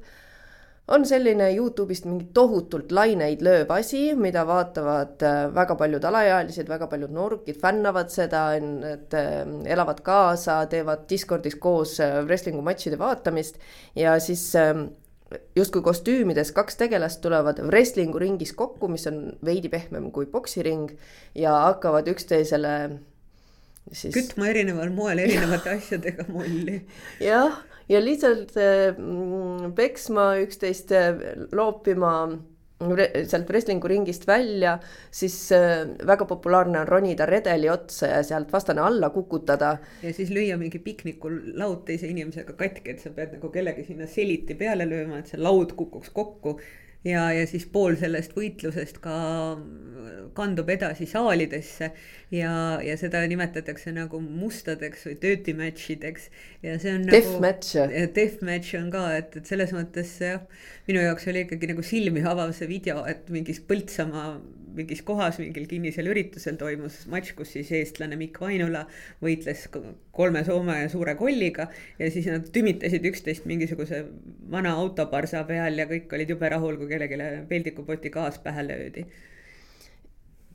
on 0.88 1.04
selline 1.06 1.50
Youtube'ist 1.52 2.06
mingi 2.08 2.30
tohutult 2.34 2.92
laineid 2.96 3.42
lööv 3.44 3.72
asi, 3.76 4.14
mida 4.16 4.46
vaatavad 4.48 5.24
äh, 5.26 5.40
väga 5.56 5.76
paljud 5.80 6.06
alaealised, 6.08 6.70
väga 6.70 6.88
paljud 6.88 7.12
noorukid 7.14 7.60
fännavad 7.60 8.12
seda, 8.14 8.46
et 8.94 9.18
äh, 9.18 9.42
elavad 9.68 10.00
kaasa, 10.06 10.62
teevad 10.72 11.04
Discordis 11.10 11.58
koos 11.60 11.98
äh, 12.04 12.22
wrestling'u 12.24 12.64
matšide 12.64 13.00
vaatamist. 13.00 13.60
Ja 14.00 14.16
siis 14.24 14.48
ähm, 14.56 14.88
justkui 15.56 15.82
kostüümides 15.84 16.52
kaks 16.56 16.80
tegelast 16.80 17.22
tulevad 17.22 17.60
wrestlingu 17.68 18.20
ringis 18.22 18.54
kokku, 18.56 18.88
mis 18.92 19.08
on 19.10 19.34
veidi 19.46 19.70
pehmem 19.70 20.12
kui 20.16 20.28
poksiring 20.32 20.92
ja 21.36 21.56
hakkavad 21.68 22.08
üksteisele 22.12 22.74
siis. 23.92 24.14
kütma 24.16 24.52
erineval 24.54 24.92
moel 24.96 25.24
erinevate 25.26 25.74
asjadega 25.78 26.28
molli. 26.32 26.82
jah, 27.24 27.60
ja 27.90 28.04
lihtsalt 28.04 28.56
mm, 28.58 29.74
peksma 29.76 30.30
üksteist, 30.44 30.96
loopima 31.52 32.14
sealt 32.78 33.50
wrestling'u 33.50 33.90
ringist 33.90 34.28
välja, 34.28 34.78
siis 35.12 35.36
äh, 35.56 35.88
väga 36.08 36.28
populaarne 36.30 36.84
on 36.84 36.88
ronida 36.88 37.26
redeli 37.26 37.70
otsa 37.74 38.12
ja 38.12 38.24
sealt 38.24 38.54
vastane 38.54 38.82
alla 38.82 39.10
kukutada. 39.10 39.78
ja 40.04 40.14
siis 40.14 40.30
lüüa 40.30 40.58
mingi 40.58 40.80
piknikul 40.80 41.40
laud 41.58 41.86
teise 41.86 42.08
inimesega 42.08 42.54
katki, 42.54 42.92
et 42.94 43.02
sa 43.02 43.10
pead 43.10 43.34
nagu 43.38 43.50
kellegi 43.50 43.88
sinna 43.88 44.08
seliti 44.08 44.56
peale 44.56 44.86
lööma, 44.86 45.24
et 45.24 45.34
see 45.34 45.42
laud 45.42 45.74
kukuks 45.78 46.14
kokku 46.14 46.60
ja, 47.06 47.28
ja 47.34 47.46
siis 47.50 47.68
pool 47.70 47.98
sellest 48.00 48.34
võitlusest 48.38 49.02
ka 49.04 49.18
kandub 50.38 50.70
edasi 50.70 51.08
saalidesse 51.10 51.90
ja, 52.34 52.52
ja 52.84 52.96
seda 53.00 53.24
nimetatakse 53.30 53.94
nagu 53.96 54.20
mustadeks 54.22 55.08
või 55.08 55.18
dirty 55.22 55.56
match 55.58 55.92
ideks. 55.94 56.30
ja 56.66 56.78
see 56.82 56.94
on 56.94 57.08
death 57.08 57.32
nagu. 57.32 57.42
Match. 57.48 57.78
Death 58.16 58.44
match 58.46 58.78
on 58.80 58.92
ka, 58.94 59.04
et, 59.18 59.40
et 59.40 59.50
selles 59.50 59.74
mõttes 59.76 60.14
jah, 60.22 60.44
minu 60.90 61.04
jaoks 61.06 61.28
oli 61.32 61.46
ikkagi 61.46 61.72
nagu 61.74 61.86
silmi 61.86 62.24
avav 62.28 62.54
see 62.58 62.70
video, 62.70 63.04
et 63.10 63.30
mingis 63.34 63.62
Põltsamaa 63.68 64.38
mingis 64.78 65.04
kohas 65.08 65.40
mingil 65.42 65.68
kinnisel 65.70 66.10
üritusel 66.12 66.58
toimus 66.60 67.04
matš, 67.12 67.34
kus 67.38 67.54
siis 67.56 67.72
eestlane 67.76 68.18
Mikk 68.20 68.42
Vainula 68.42 68.86
võitles 69.24 69.68
kolme 70.18 70.44
Soome 70.48 70.80
suure 70.94 71.16
kolliga 71.20 71.68
ja 72.00 72.12
siis 72.14 72.30
nad 72.32 72.50
tümitasid 72.54 73.06
üksteist 73.12 73.48
mingisuguse 73.50 74.04
vana 74.52 74.76
autoparsa 74.82 75.44
peal 75.50 75.80
ja 75.80 75.88
kõik 75.90 76.14
olid 76.14 76.36
jube 76.36 76.54
rahul, 76.54 76.78
kui 76.80 76.92
kellelegi 76.92 77.48
peldikupoti 77.50 78.14
gaas 78.14 78.40
pähe 78.44 78.66
löödi 78.68 79.08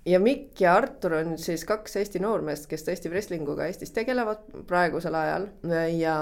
ja 0.06 0.20
Mikk 0.20 0.60
ja 0.60 0.76
Artur 0.76 1.18
on 1.20 1.36
siis 1.38 1.64
kaks 1.68 1.96
Eesti 2.00 2.22
noormeest, 2.22 2.68
kes 2.70 2.86
tõesti 2.86 3.10
wrestlinguga 3.12 3.68
Eestis 3.68 3.94
tegelevad 3.94 4.44
praegusel 4.66 5.14
ajal 5.14 5.50
ja 5.98 6.16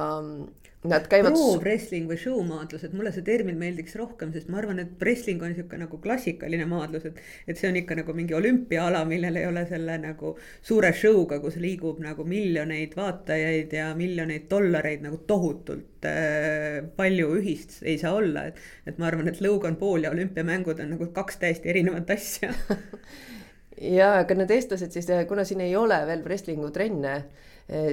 nad 0.88 1.04
käivad. 1.12 1.34
pro-wrestling 1.36 2.06
või 2.08 2.16
show-maadlused, 2.20 2.94
mulle 2.96 3.10
see 3.12 3.24
termin 3.24 3.58
meeldiks 3.60 3.96
rohkem, 4.00 4.30
sest 4.32 4.48
ma 4.48 4.60
arvan, 4.62 4.78
et 4.80 5.02
wrestling 5.02 5.42
on 5.44 5.52
niisugune 5.52 5.84
nagu 5.84 5.98
klassikaline 6.00 6.64
maadlus, 6.68 7.04
et. 7.10 7.18
et 7.46 7.60
see 7.60 7.68
on 7.68 7.76
ikka 7.76 7.98
nagu 7.98 8.14
mingi 8.16 8.36
olümpiaala, 8.36 9.02
millel 9.08 9.36
ei 9.36 9.48
ole 9.48 9.66
selle 9.68 9.98
nagu 10.00 10.32
suure 10.64 10.92
show'ga, 10.96 11.40
kus 11.44 11.58
liigub 11.60 12.00
nagu 12.04 12.24
miljoneid 12.24 12.96
vaatajaid 12.96 13.76
ja 13.76 13.90
miljoneid 13.96 14.48
dollareid 14.48 15.04
nagu 15.04 15.20
tohutult 15.28 16.08
äh, 16.08 16.80
palju 16.96 17.28
ühist 17.40 17.82
ei 17.84 17.98
saa 18.00 18.14
olla, 18.16 18.46
et. 18.48 18.64
et 18.88 19.00
ma 19.00 19.10
arvan, 19.10 19.28
et 19.28 19.44
Logan 19.44 19.76
Paul 19.80 20.08
ja 20.08 20.14
olümpiamängud 20.16 20.80
on 20.80 20.96
nagu 20.96 21.12
kaks 21.12 21.42
täiesti 21.44 21.72
erinevat 21.74 22.16
asja 22.16 22.54
ja 23.80 24.12
aga 24.20 24.36
need 24.36 24.52
eestlased 24.54 24.92
siis, 24.94 25.08
kuna 25.28 25.44
siin 25.48 25.64
ei 25.64 25.74
ole 25.76 25.98
veel 26.08 26.22
wrestlingu 26.26 26.70
trenne, 26.74 27.16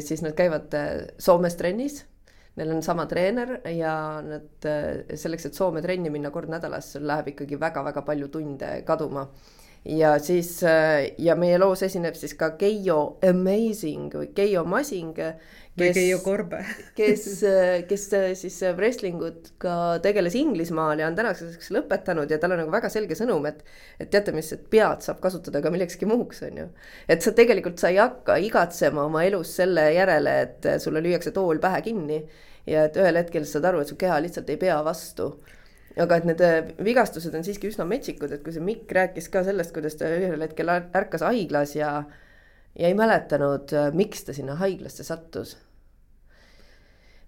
siis 0.03 0.23
nad 0.25 0.35
käivad 0.37 0.73
Soomes 1.21 1.55
trennis. 1.59 2.03
Neil 2.57 2.71
on 2.73 2.81
sama 2.81 3.05
treener 3.05 3.59
ja 3.69 3.91
nad 4.25 4.65
selleks, 5.13 5.45
et 5.45 5.57
Soome 5.57 5.83
trenni 5.85 6.09
minna 6.09 6.31
kord 6.33 6.49
nädalas, 6.49 6.95
läheb 6.97 7.29
ikkagi 7.35 7.59
väga-väga 7.61 8.01
palju 8.01 8.31
tunde 8.33 8.71
kaduma 8.87 9.27
ja 9.85 10.17
siis 10.19 10.61
ja 11.17 11.35
meie 11.39 11.57
loos 11.59 11.83
esineb 11.85 12.15
siis 12.17 12.33
ka 12.39 12.51
Keijo 12.59 13.17
Amazing 13.25 14.15
või 14.15 14.31
Keijo 14.35 14.63
Masing. 14.67 15.19
või 15.77 15.91
Keijo 15.93 16.17
Korbe 16.25 16.63
kes, 16.97 17.25
kes 17.89 18.07
siis 18.41 18.57
wrestlingut 18.75 19.53
ka 19.61 19.99
tegeles 20.03 20.35
Inglismaal 20.35 20.99
ja 20.99 21.07
on 21.07 21.15
tänaseks 21.15 21.71
lõpetanud 21.75 22.31
ja 22.31 22.39
tal 22.41 22.55
on 22.55 22.63
nagu 22.63 22.73
väga 22.73 22.89
selge 22.89 23.15
sõnum, 23.15 23.45
et 23.47 23.63
et 23.99 24.09
teate 24.09 24.33
mis, 24.35 24.51
et 24.53 24.65
pead 24.69 25.05
saab 25.05 25.21
kasutada 25.23 25.61
ka 25.61 25.71
millekski 25.71 26.09
muuks, 26.09 26.41
on 26.49 26.63
ju. 26.63 26.67
et 27.07 27.21
sa 27.21 27.31
tegelikult, 27.31 27.79
sa 27.79 27.93
ei 27.93 28.01
hakka 28.01 28.37
igatsema 28.43 29.05
oma 29.05 29.23
elus 29.23 29.55
selle 29.61 29.91
järele, 29.93 30.39
et 30.47 30.69
sulle 30.81 31.03
lüüakse 31.05 31.31
tool 31.31 31.61
pähe 31.63 31.81
kinni 31.85 32.23
ja 32.67 32.87
et 32.87 32.97
ühel 32.99 33.21
hetkel 33.21 33.45
sa 33.45 33.57
saad 33.57 33.71
aru, 33.71 33.81
et 33.81 33.91
su 33.91 33.97
keha 33.99 34.19
lihtsalt 34.23 34.49
ei 34.51 34.59
pea 34.61 34.77
vastu 34.85 35.31
aga 36.03 36.19
et 36.19 36.25
need 36.29 36.41
äh, 36.45 36.71
vigastused 36.83 37.35
on 37.37 37.45
siiski 37.45 37.71
üsna 37.71 37.85
metsikud, 37.89 38.31
et 38.33 38.43
kui 38.45 38.53
see 38.55 38.63
Mikk 38.63 38.91
rääkis 38.93 39.29
ka 39.33 39.43
sellest, 39.47 39.73
kuidas 39.75 39.97
ta 39.97 40.09
ühel 40.13 40.41
hetkel 40.45 40.69
ärkas 40.71 41.25
haiglas 41.25 41.75
ja 41.77 41.91
ja 42.77 42.87
ei 42.87 42.97
mäletanud, 42.97 43.73
äh, 43.73 43.93
miks 43.93 44.23
ta 44.23 44.33
sinna 44.33 44.55
haiglasse 44.55 45.03
sattus. 45.03 45.57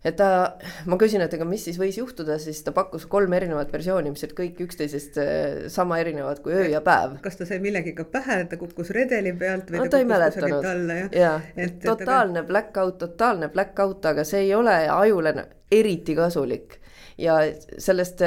et 0.06 0.16
ta, 0.16 0.56
ma 0.88 0.96
küsin, 0.96 1.20
et 1.20 1.34
aga 1.36 1.44
mis 1.44 1.66
siis 1.68 1.76
võis 1.76 1.98
juhtuda, 2.00 2.38
siis 2.40 2.62
ta 2.64 2.72
pakkus 2.72 3.04
kolm 3.12 3.34
erinevat 3.36 3.74
versiooni, 3.74 4.14
mis 4.14 4.22
olid 4.24 4.36
kõik 4.38 4.62
üksteisest 4.64 5.18
äh, 5.20 5.66
sama 5.68 5.98
erinevad 6.00 6.40
kui 6.46 6.54
öö 6.56 6.70
ja 6.72 6.80
päev. 6.86 7.18
kas 7.26 7.36
ta 7.36 7.48
sai 7.50 7.60
millegagi 7.64 8.06
pähe, 8.14 8.38
et 8.46 8.54
ta 8.54 8.60
kukkus 8.62 8.94
redeli 8.96 9.34
pealt 9.42 9.74
või 9.74 9.82
no, 9.82 9.90
ta, 9.90 9.98
ta 9.98 10.06
kukkus 10.06 10.38
kusagil 10.38 10.70
alla, 10.72 11.00
jah? 11.02 11.18
jah, 11.24 11.50
et 11.58 11.82
totaalne 11.84 12.44
aga... 12.46 12.48
black 12.54 12.80
out, 12.80 13.00
totaalne 13.02 13.52
black 13.52 13.84
out, 13.84 14.06
aga 14.14 14.24
see 14.24 14.46
ei 14.46 14.54
ole 14.56 14.78
ajule 14.94 15.36
eriti 15.72 16.16
kasulik 16.16 16.80
ja 17.20 17.42
sellest 17.78 18.24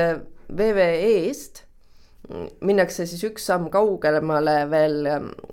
VVE-st 0.59 1.65
minnakse 2.65 3.07
siis 3.09 3.25
üks 3.27 3.47
samm 3.49 3.69
kaugemale 3.73 4.62
veel, 4.71 5.09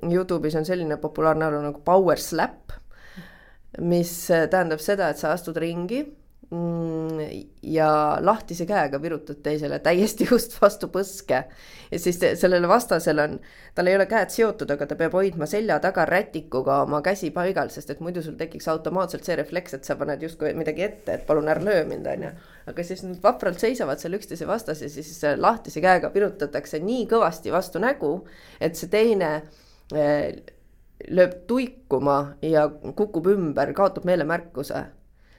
Youtube'is 0.05 0.57
on 0.59 0.67
selline 0.67 0.99
populaarne 1.01 1.47
aru 1.47 1.63
nagu 1.63 1.81
power 1.85 2.21
slap, 2.21 2.75
mis 3.81 4.11
tähendab 4.29 4.81
seda, 4.83 5.09
et 5.09 5.21
sa 5.21 5.33
astud 5.33 5.57
ringi 5.59 6.03
ja 7.61 8.17
lahtise 8.25 8.65
käega 8.65 8.97
virutad 9.01 9.37
teisele 9.45 9.77
täiesti 9.85 10.25
just 10.31 10.55
vastu 10.61 10.87
põske. 10.89 11.43
ja 11.91 11.99
siis 11.99 12.17
sellele 12.41 12.67
vastasel 12.67 13.21
on, 13.21 13.35
tal 13.75 13.87
ei 13.87 13.95
ole 13.95 14.07
käed 14.09 14.33
seotud, 14.33 14.71
aga 14.73 14.87
ta 14.89 14.97
peab 14.97 15.13
hoidma 15.13 15.45
selja 15.49 15.77
taga 15.83 16.07
rätikuga 16.09 16.81
oma 16.87 17.03
käsi 17.05 17.29
paigal, 17.35 17.69
sest 17.69 17.93
et 17.93 18.01
muidu 18.01 18.25
sul 18.25 18.33
tekiks 18.39 18.67
automaatselt 18.73 19.29
see 19.29 19.37
refleks, 19.37 19.77
et 19.77 19.85
sa 19.85 19.97
paned 19.99 20.25
justkui 20.25 20.55
midagi 20.57 20.87
ette, 20.87 21.19
et 21.19 21.25
palun 21.29 21.53
ära 21.53 21.61
löö 21.61 21.85
mind, 21.85 22.09
onju. 22.17 22.33
aga 22.73 22.85
siis 22.87 23.05
nad 23.05 23.21
vapralt 23.21 23.61
seisavad 23.61 24.01
seal 24.01 24.17
üksteise 24.17 24.49
vastas 24.49 24.81
ja 24.81 24.89
siis 24.89 25.21
lahtise 25.37 25.85
käega 25.85 26.09
virutatakse 26.13 26.81
nii 26.81 27.05
kõvasti 27.13 27.53
vastu 27.53 27.81
nägu, 27.83 28.15
et 28.57 28.73
see 28.73 28.89
teine 28.89 29.35
eh, 29.93 30.31
lööb 31.13 31.43
tuikuma 31.47 32.21
ja 32.41 32.71
kukub 32.73 33.29
ümber, 33.37 33.77
kaotab 33.77 34.09
meelemärkuse 34.09 34.87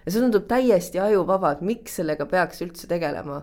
ja 0.04 0.12
see 0.12 0.20
tundub 0.22 0.46
täiesti 0.50 1.00
ajuvaba, 1.02 1.54
et 1.56 1.64
miks 1.64 1.98
sellega 2.00 2.26
peaks 2.26 2.62
üldse 2.64 2.88
tegelema 2.90 3.42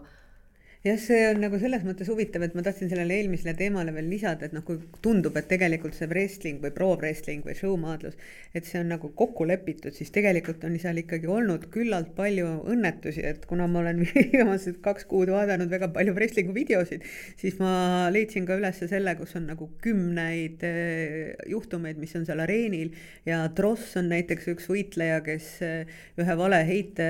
jah, 0.87 0.97
see 1.01 1.23
on 1.29 1.41
nagu 1.41 1.57
selles 1.61 1.83
mõttes 1.85 2.09
huvitav, 2.11 2.43
et 2.45 2.55
ma 2.57 2.63
tahtsin 2.65 2.89
sellele 2.91 3.17
eelmisele 3.19 3.53
teemale 3.57 3.93
veel 3.95 4.07
lisada, 4.11 4.47
et 4.47 4.55
noh, 4.55 4.63
kui 4.65 4.79
tundub, 5.03 5.35
et 5.39 5.47
tegelikult 5.49 5.95
see 5.97 6.09
wrestling 6.11 6.61
või 6.63 6.73
pro 6.75 6.89
wrestling 6.95 7.45
või 7.45 7.55
showmaadlus, 7.57 8.17
et 8.57 8.67
see 8.69 8.81
on 8.81 8.91
nagu 8.93 9.11
kokku 9.17 9.47
lepitud, 9.49 9.95
siis 9.95 10.11
tegelikult 10.15 10.65
on 10.67 10.77
seal 10.81 11.01
ikkagi 11.01 11.29
olnud 11.31 11.67
küllalt 11.73 12.13
palju 12.17 12.49
õnnetusi, 12.73 13.23
et 13.27 13.47
kuna 13.49 13.67
ma 13.71 13.81
olen 13.83 14.01
viimased 14.05 14.81
kaks 14.85 15.07
kuud 15.11 15.31
vaadanud 15.33 15.71
väga 15.73 15.91
palju 15.95 16.15
wrestling'u 16.17 16.55
videosid, 16.55 17.05
siis 17.39 17.59
ma 17.61 18.07
leidsin 18.13 18.47
ka 18.47 18.59
üles 18.59 18.83
selle, 18.83 19.15
kus 19.19 19.35
on 19.39 19.49
nagu 19.51 19.69
kümneid 19.83 20.63
eh, 20.67 21.33
juhtumeid, 21.51 21.99
mis 22.01 22.15
on 22.19 22.27
seal 22.27 22.43
areenil 22.43 22.93
ja 23.27 23.43
Dross 23.57 23.97
on 23.99 24.11
näiteks 24.13 24.51
üks 24.53 24.69
võitleja, 24.71 25.19
kes 25.25 25.49
eh, 25.65 25.97
ühe 26.21 26.39
valeheite 26.39 27.09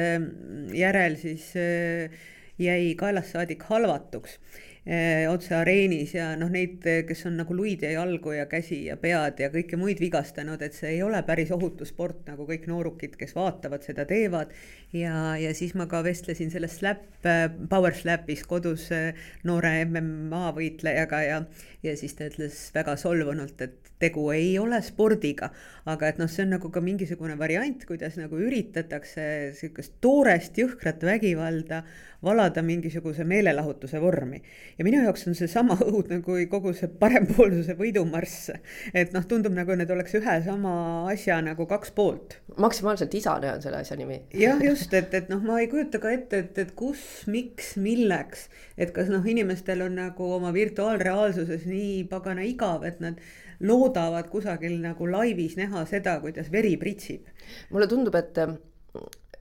järel 0.78 1.18
siis 1.20 1.52
äh, 1.60 2.18
jäi 2.60 2.96
kaelast 2.96 3.32
saadik 3.32 3.64
halvatuks 3.64 4.40
otse 5.28 5.52
areenis 5.58 6.14
ja 6.16 6.30
noh, 6.40 6.48
neid, 6.52 6.86
kes 7.08 7.26
on 7.28 7.36
nagu 7.42 7.56
luid 7.56 7.82
ja 7.84 7.90
jalgu 7.92 8.32
ja 8.38 8.46
käsi 8.48 8.86
ja 8.86 8.96
pead 9.00 9.42
ja 9.44 9.50
kõike 9.52 9.76
muid 9.80 10.00
vigastanud, 10.00 10.62
et 10.64 10.78
see 10.78 10.94
ei 10.94 11.02
ole 11.04 11.20
päris 11.28 11.52
ohutu 11.52 11.86
sport, 11.88 12.22
nagu 12.30 12.46
kõik 12.48 12.70
noorukid, 12.72 13.18
kes 13.20 13.36
vaatavad, 13.36 13.84
seda 13.84 14.06
teevad. 14.08 14.54
ja, 14.96 15.36
ja 15.36 15.52
siis 15.58 15.74
ma 15.76 15.90
ka 15.92 16.00
vestlesin 16.06 16.52
selles 16.54 16.78
slap, 16.80 17.04
power 17.70 17.96
slap'is 17.96 18.46
kodus 18.48 18.88
eh, 18.96 19.18
noore 19.44 19.74
MMA 19.90 20.54
võitlejaga 20.56 21.22
ja, 21.26 21.42
ja 21.84 21.98
siis 22.00 22.16
ta 22.16 22.30
ütles 22.32 22.70
väga 22.76 22.96
solvunult, 23.00 23.62
et 23.62 23.92
tegu 24.00 24.28
ei 24.32 24.52
ole 24.62 24.80
spordiga, 24.86 25.50
aga 25.90 26.12
et 26.12 26.20
noh, 26.22 26.30
see 26.30 26.46
on 26.46 26.54
nagu 26.56 26.70
ka 26.74 26.82
mingisugune 26.86 27.38
variant, 27.40 27.82
kuidas 27.90 28.18
nagu 28.20 28.38
üritatakse 28.40 29.26
sihukest 29.58 29.98
toorest 30.04 30.58
jõhkrat 30.62 31.04
vägivalda 31.08 31.84
valada 32.24 32.64
mingisuguse 32.66 33.26
meelelahutuse 33.28 34.02
vormi. 34.02 34.42
Ja 34.78 34.86
minu 34.86 35.02
jaoks 35.04 35.26
on 35.30 35.36
see 35.38 35.50
sama 35.52 35.78
õudne 35.90 36.20
kui 36.26 36.46
kogu 36.52 36.74
see 36.78 36.90
parempoolsuse 37.02 37.78
võidumarss. 37.80 38.52
et 38.94 39.14
noh, 39.16 39.26
tundub 39.30 39.56
nagu 39.58 39.76
need 39.80 39.92
oleks 39.94 40.18
ühe 40.20 40.38
sama 40.46 40.74
asja 41.12 41.40
nagu 41.46 41.68
kaks 41.70 41.94
poolt. 41.98 42.38
maksimaalselt 42.58 43.14
isane 43.18 43.52
on 43.54 43.64
selle 43.64 43.82
asja 43.82 43.98
nimi. 44.00 44.22
jah, 44.38 44.62
just, 44.64 44.94
et, 44.98 45.14
et 45.18 45.34
noh, 45.34 45.42
ma 45.44 45.60
ei 45.64 45.72
kujuta 45.72 46.02
ka 46.04 46.14
ette, 46.14 46.44
et, 46.46 46.62
et 46.66 46.74
kus, 46.78 47.04
miks, 47.32 47.76
milleks, 47.82 48.48
et 48.78 48.94
kas 48.96 49.12
noh, 49.14 49.26
inimestel 49.26 49.84
on 49.88 49.98
nagu 49.98 50.32
oma 50.38 50.54
virtuaalreaalsuses 50.56 51.68
nii 51.70 52.08
pagana 52.12 52.46
igav, 52.48 52.86
et 52.88 53.02
nad 53.04 53.22
loodavad 53.60 54.30
kusagil 54.30 54.78
nagu 54.84 55.08
laivis 55.10 55.58
näha 55.58 55.86
seda, 55.90 56.20
kuidas 56.22 56.52
veri 56.54 56.76
pritsib. 56.78 57.26
mulle 57.72 57.88
tundub, 57.90 58.16
et 58.16 58.38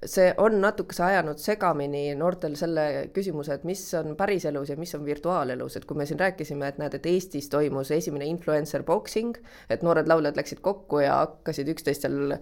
see 0.05 0.35
on 0.39 0.59
natukese 0.61 1.03
ajanud 1.07 1.41
segamini 1.41 2.11
noortel 2.19 2.57
selle 2.59 3.09
küsimuse, 3.15 3.57
et 3.57 3.65
mis 3.65 3.81
on 3.97 4.17
päriselus 4.19 4.71
ja 4.71 4.77
mis 4.77 4.93
on 4.95 5.05
virtuaalelus, 5.07 5.79
et 5.79 5.87
kui 5.89 5.97
me 5.97 6.07
siin 6.07 6.21
rääkisime, 6.21 6.69
et 6.69 6.79
näed, 6.81 6.95
et 6.99 7.09
Eestis 7.09 7.49
toimus 7.53 7.91
esimene 7.95 8.29
influencer 8.29 8.85
boxing, 8.85 9.39
et 9.73 9.83
noored 9.87 10.09
lauljad 10.11 10.37
läksid 10.37 10.61
kokku 10.65 11.01
ja 11.01 11.17
hakkasid 11.23 11.73
üksteistel 11.73 12.37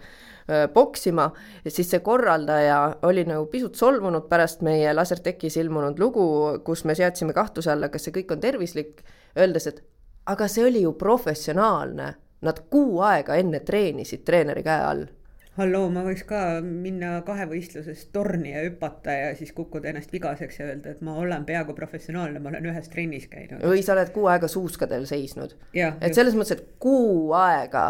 poksima, 0.74 1.30
siis 1.68 1.88
see 1.94 2.02
korraldaja 2.04 2.80
oli 3.06 3.24
nagu 3.28 3.46
pisut 3.52 3.78
solvunud 3.78 4.28
pärast 4.28 4.64
meie 4.66 4.92
Lasertechis 4.94 5.56
ilmunud 5.62 5.98
lugu, 6.02 6.26
kus 6.66 6.84
me 6.84 6.98
seadsime 6.98 7.32
kahtluse 7.36 7.72
alla, 7.72 7.88
kas 7.88 8.08
see 8.08 8.18
kõik 8.18 8.34
on 8.34 8.42
tervislik, 8.42 9.04
öeldes, 9.38 9.70
et 9.70 9.84
aga 10.26 10.48
see 10.50 10.66
oli 10.66 10.84
ju 10.84 10.92
professionaalne, 10.98 12.14
nad 12.44 12.64
kuu 12.70 12.98
aega 13.06 13.38
enne 13.40 13.62
treenisid 13.64 14.26
treeneri 14.26 14.66
käe 14.66 14.82
all 14.84 15.06
halloo, 15.58 15.88
ma 15.94 16.02
võiks 16.06 16.24
ka 16.26 16.40
minna 16.64 17.16
kahevõistluses 17.26 18.08
torni 18.14 18.54
ja 18.54 18.64
hüpata 18.66 19.14
ja 19.14 19.28
siis 19.38 19.52
kukkuda 19.56 19.92
ennast 19.92 20.12
vigaseks 20.14 20.58
ja 20.58 20.70
öelda, 20.70 20.94
et 20.94 21.04
ma 21.06 21.14
olen 21.20 21.46
peaaegu 21.46 21.76
professionaalne, 21.76 22.42
ma 22.42 22.50
olen 22.50 22.66
ühes 22.72 22.90
trennis 22.90 23.28
käinud. 23.30 23.62
või 23.62 23.84
sa 23.86 23.94
oled 23.94 24.10
kuu 24.14 24.26
aega 24.32 24.50
suuskadel 24.50 25.06
seisnud. 25.10 25.54
et 25.74 26.14
selles 26.14 26.34
mõttes, 26.34 26.58
et 26.58 26.74
kuu 26.82 27.32
aega 27.38 27.86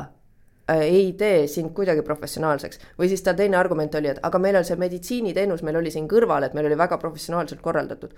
äh, 0.70 0.84
ei 0.84 1.12
tee 1.18 1.46
sind 1.48 1.72
kuidagi 1.76 2.04
professionaalseks 2.04 2.80
või 3.00 3.08
siis 3.12 3.24
ta 3.24 3.34
teine 3.34 3.56
argument 3.56 3.94
oli, 3.94 4.12
et 4.12 4.22
aga 4.22 4.38
meil 4.38 4.60
on 4.60 4.68
see 4.68 4.76
meditsiiniteenus, 4.80 5.64
meil 5.64 5.80
oli 5.80 5.94
siin 5.94 6.08
kõrval, 6.10 6.44
et 6.44 6.54
meil 6.54 6.68
oli 6.68 6.78
väga 6.78 7.00
professionaalselt 7.00 7.64
korraldatud 7.64 8.12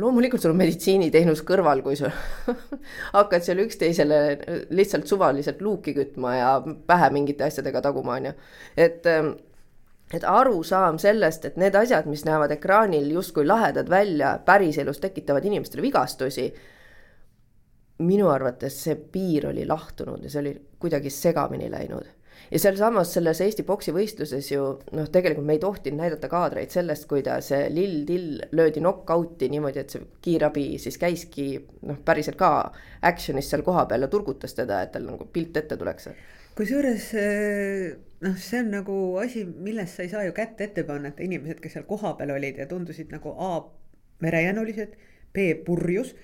loomulikult 0.00 0.42
sul 0.42 0.52
on 0.54 0.58
meditsiiniteenus 0.58 1.42
kõrval, 1.46 1.82
kui 1.84 1.96
sa 1.98 2.10
hakkad 3.18 3.46
seal 3.46 3.62
üksteisele 3.64 4.20
lihtsalt 4.74 5.08
suvaliselt 5.10 5.62
luuki 5.62 5.94
kütma 5.96 6.36
ja 6.38 6.52
pähe 6.86 7.10
mingite 7.14 7.46
asjadega 7.46 7.82
taguma, 7.84 8.18
on 8.18 8.30
ju. 8.30 8.34
et, 8.76 9.06
ähm, 9.10 9.34
et 10.14 10.26
arusaam 10.28 10.98
sellest, 11.02 11.44
et 11.48 11.58
need 11.60 11.76
asjad, 11.78 12.08
mis 12.10 12.26
näevad 12.26 12.54
ekraanil 12.56 13.10
justkui 13.14 13.46
lahedad 13.46 13.90
välja, 13.90 14.36
päriselus 14.44 15.00
tekitavad 15.02 15.44
inimestele 15.44 15.82
vigastusi. 15.82 16.52
minu 18.04 18.26
arvates 18.28 18.74
see 18.84 18.96
piir 18.96 19.46
oli 19.46 19.66
lahtunud 19.66 20.24
ja 20.24 20.30
see 20.30 20.40
oli 20.40 20.52
kuidagi 20.82 21.10
segamini 21.14 21.70
läinud 21.70 22.08
ja 22.50 22.60
sealsamas 22.60 23.12
selles 23.14 23.40
Eesti 23.44 23.64
poksivõistluses 23.66 24.50
ju 24.52 24.64
noh, 24.96 25.08
tegelikult 25.12 25.46
me 25.46 25.56
ei 25.56 25.62
tohtinud 25.62 26.02
näidata 26.02 26.28
kaadreid 26.32 26.72
sellest, 26.74 27.06
kuidas 27.10 27.50
Lill 27.72 28.04
Till 28.08 28.40
löödi 28.52 28.82
knock-out'i 28.82 29.48
niimoodi, 29.52 29.82
et 29.84 29.94
see 29.94 30.04
kiirabi 30.24 30.66
siis 30.82 30.98
käiski 31.00 31.48
noh, 31.88 32.00
päriselt 32.04 32.38
ka 32.40 32.50
action'is 33.02 33.50
seal 33.50 33.64
kohapeal 33.66 34.06
ja 34.06 34.10
turgutas 34.12 34.56
teda, 34.56 34.82
et 34.84 34.92
tal 34.94 35.08
nagu 35.08 35.28
pilt 35.32 35.56
ette 35.60 35.78
tuleks. 35.80 36.10
kusjuures 36.54 37.08
eh, 37.18 37.94
noh, 38.26 38.36
see 38.38 38.60
on 38.62 38.70
nagu 38.78 38.98
asi, 39.22 39.44
millest 39.44 39.96
sa 39.96 40.04
ei 40.04 40.12
saa 40.12 40.26
ju 40.28 40.36
kätt 40.36 40.60
ette 40.60 40.84
panna, 40.84 41.10
et 41.10 41.24
inimesed, 41.24 41.60
kes 41.62 41.78
seal 41.78 41.88
kohapeal 41.88 42.36
olid 42.36 42.60
ja 42.62 42.68
tundusid 42.70 43.10
nagu 43.14 43.34
A 43.38 43.56
merejänulised 44.22 44.94
B-purjus 45.34 46.14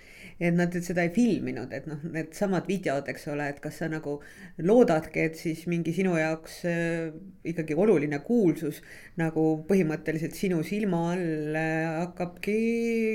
et 0.40 0.54
nad 0.56 0.72
seda 0.80 1.04
ei 1.04 1.10
filminud, 1.12 1.72
et 1.76 1.86
noh, 1.90 2.00
needsamad 2.14 2.68
videod, 2.70 3.08
eks 3.12 3.26
ole, 3.28 3.50
et 3.52 3.60
kas 3.60 3.80
sa 3.82 3.90
nagu 3.92 4.16
loodadki, 4.64 5.26
et 5.28 5.36
siis 5.36 5.66
mingi 5.68 5.92
sinu 5.92 6.14
jaoks 6.16 6.62
äh, 6.70 7.10
ikkagi 7.52 7.76
oluline 7.76 8.22
kuulsus 8.24 8.80
nagu 9.20 9.44
põhimõtteliselt 9.68 10.38
sinu 10.38 10.62
silma 10.64 11.02
all 11.12 11.60
äh, 11.60 11.86
hakkabki, 12.00 12.58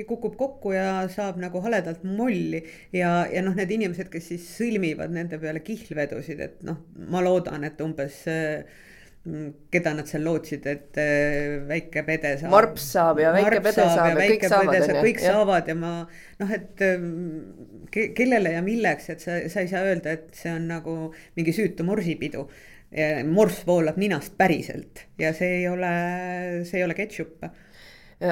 kukub 0.09 0.37
kokku 0.37 0.75
ja 0.75 1.05
saab 1.11 1.41
nagu 1.41 1.61
haledalt 1.65 2.05
molli. 2.05 2.61
ja, 2.93 3.25
ja 3.31 3.41
noh, 3.45 3.57
need 3.57 3.73
inimesed, 3.73 4.11
kes 4.13 4.31
siis 4.33 4.49
sõlmivad 4.59 5.13
nende 5.15 5.41
peale 5.41 5.65
kihlvedusid, 5.65 6.45
et 6.45 6.65
noh, 6.67 6.83
ma 7.09 7.25
loodan, 7.25 7.65
et 7.65 7.81
umbes 7.81 8.21
äh, 8.29 8.83
keda 9.73 9.95
nad 9.97 10.09
seal 10.09 10.21
lootsid, 10.27 10.67
et 10.69 10.99
äh, 11.01 11.55
väike 11.65 12.03
pede 12.05 12.35
saab. 12.37 12.51
varps 12.53 12.85
saab 12.93 13.21
ja 13.23 13.31
väike 13.33 13.57
pede 13.57 13.73
saab, 13.79 13.95
saab 13.97 14.21
ja 14.21 14.27
kõik 14.29 14.45
saavad. 14.51 14.93
kõik 15.07 15.23
ja. 15.23 15.33
saavad 15.33 15.71
ja 15.71 15.75
ma 15.79 15.93
noh, 16.43 16.53
et 16.59 16.85
ähm, 16.85 17.09
ke, 17.89 18.11
kellele 18.17 18.53
ja 18.53 18.61
milleks, 18.65 19.09
et 19.15 19.25
sa, 19.25 19.39
sa 19.49 19.65
ei 19.65 19.71
saa 19.71 19.81
öelda, 19.87 20.13
et 20.19 20.29
see 20.37 20.53
on 20.53 20.69
nagu 20.69 20.95
mingi 21.37 21.55
süütu 21.57 21.87
morsipidu. 21.87 22.47
morss 23.27 23.65
voolab 23.67 23.97
ninast 23.99 24.37
päriselt 24.37 25.01
ja 25.19 25.33
see 25.35 25.57
ei 25.57 25.63
ole, 25.67 25.89
see 26.69 26.77
ei 26.79 26.85
ole 26.85 26.95
ketšup 26.95 27.49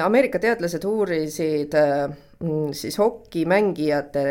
Ameerika 0.02 0.38
teadlased 0.40 0.84
uurisid 0.88 1.74
äh, 1.76 2.06
mm, 2.08 2.23
siis 2.72 2.98
hokimängijate, 2.98 4.24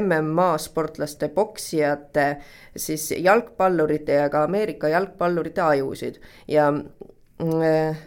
MMA 0.00 0.58
sportlaste, 0.58 1.28
poksijate, 1.28 2.36
siis 2.76 3.10
jalgpallurite 3.16 4.20
ja 4.20 4.28
ka 4.30 4.44
Ameerika 4.48 4.88
jalgpallurite 4.88 5.62
ajusid. 5.62 6.20
Ja 6.48 6.70
mm, 6.70 7.62
äh, 7.62 8.06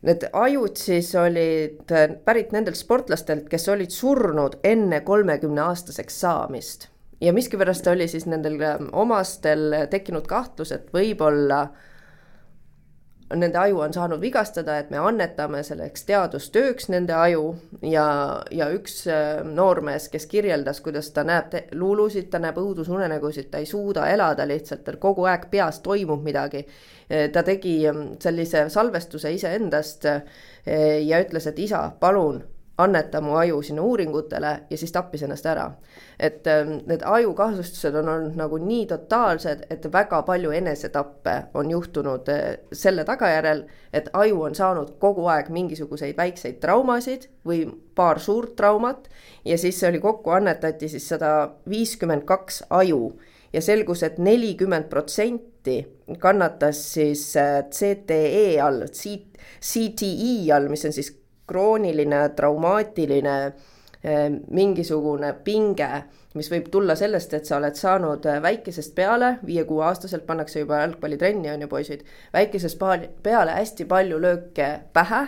Need 0.00 0.22
ajud 0.32 0.78
siis 0.80 1.10
olid 1.20 1.92
pärit 2.24 2.54
nendelt 2.56 2.78
sportlastelt, 2.78 3.50
kes 3.52 3.66
olid 3.68 3.92
surnud 3.92 4.54
enne 4.64 5.02
kolmekümne 5.04 5.60
aastaseks 5.60 6.16
saamist. 6.22 6.86
Ja 7.20 7.34
miskipärast 7.36 7.84
oli 7.92 8.06
siis 8.08 8.24
nendel 8.26 8.56
äh, 8.64 8.80
omastel 8.92 9.74
tekkinud 9.92 10.24
kahtlus, 10.30 10.72
et 10.72 10.88
võib-olla 10.96 11.60
äh, 11.66 11.89
nende 13.36 13.58
aju 13.58 13.80
on 13.84 13.92
saanud 13.94 14.20
vigastada, 14.20 14.76
et 14.80 14.90
me 14.90 14.98
annetame 14.98 15.62
selleks 15.66 16.04
teadustööks 16.08 16.88
nende 16.90 17.14
aju 17.14 17.44
ja, 17.86 18.06
ja 18.50 18.70
üks 18.74 19.04
äh, 19.10 19.42
noormees, 19.46 20.08
kes 20.12 20.26
kirjeldas, 20.30 20.80
kuidas 20.84 21.12
ta 21.14 21.24
näeb 21.26 21.54
luulusid, 21.78 22.30
ta 22.32 22.40
näeb 22.42 22.58
õudusunenägusid, 22.60 23.50
ta 23.50 23.62
ei 23.62 23.68
suuda 23.70 24.08
elada 24.10 24.46
lihtsalt, 24.48 24.84
tal 24.86 24.98
kogu 25.02 25.28
aeg 25.30 25.46
peas 25.50 25.80
toimub 25.84 26.24
midagi. 26.26 26.64
Äh, 27.08 27.28
ta 27.32 27.44
tegi 27.46 27.76
ähm, 27.88 28.14
sellise 28.22 28.68
salvestuse 28.72 29.32
iseendast 29.36 30.08
äh, 30.10 30.22
ja 31.06 31.22
ütles, 31.22 31.46
et 31.50 31.62
isa, 31.62 31.86
palun 32.00 32.42
anneta 32.80 33.20
mu 33.20 33.36
aju 33.38 33.62
sinna 33.62 33.82
uuringutele 33.82 34.52
ja 34.70 34.78
siis 34.78 34.92
tappis 34.92 35.22
ennast 35.22 35.46
ära. 35.46 35.70
et 36.18 36.46
ähm, 36.46 36.72
need 36.86 37.02
ajukahjustused 37.04 37.94
on 37.94 38.08
olnud 38.08 38.36
nagu 38.36 38.58
nii 38.58 38.86
totaalsed, 38.86 39.64
et 39.70 39.92
väga 39.92 40.22
palju 40.22 40.50
enesetappe 40.50 41.36
on 41.54 41.70
juhtunud 41.70 42.28
äh, 42.28 42.58
selle 42.72 43.04
tagajärjel, 43.04 43.64
et 43.92 44.10
aju 44.12 44.42
on 44.42 44.54
saanud 44.54 44.94
kogu 44.98 45.26
aeg 45.26 45.48
mingisuguseid 45.48 46.16
väikseid 46.16 46.60
traumasid 46.60 47.28
või 47.46 47.64
paar 47.94 48.20
suurt 48.20 48.56
traumat 48.56 49.08
ja 49.44 49.58
siis 49.58 49.82
oli 49.84 50.00
kokku 50.00 50.30
annetati 50.30 50.88
siis 50.88 51.08
sada 51.08 51.50
viiskümmend 51.68 52.24
kaks 52.28 52.64
aju 52.70 53.12
ja 53.52 53.62
selgus 53.62 54.02
et, 54.02 54.12
et 54.12 54.18
nelikümmend 54.18 54.88
protsenti 54.90 55.80
kannatas 56.18 56.82
siis 56.94 57.24
äh, 57.36 57.64
CTE 57.70 58.60
all, 58.62 58.84
CTE 59.60 60.52
all, 60.54 60.68
mis 60.68 60.84
on 60.84 60.94
siis 60.94 61.12
krooniline 61.50 62.22
traumaatiline 62.38 63.34
eh, 63.46 64.28
mingisugune 64.54 65.32
pinge, 65.44 65.90
mis 66.38 66.50
võib 66.52 66.70
tulla 66.70 66.94
sellest, 66.96 67.34
et 67.34 67.50
sa 67.50 67.58
oled 67.58 67.76
saanud 67.78 68.30
eh, 68.30 68.38
väikesest 68.42 68.94
peale, 68.94 69.34
viie-kuueaastaselt 69.46 70.26
pannakse 70.28 70.62
juba 70.62 70.84
jalgpallitrenni, 70.84 71.50
on 71.50 71.66
ju 71.66 71.70
poisid, 71.70 72.06
väikesest 72.36 72.80
peale 73.26 73.58
hästi 73.58 73.88
palju 73.90 74.22
lööke 74.22 74.72
pähe 74.94 75.26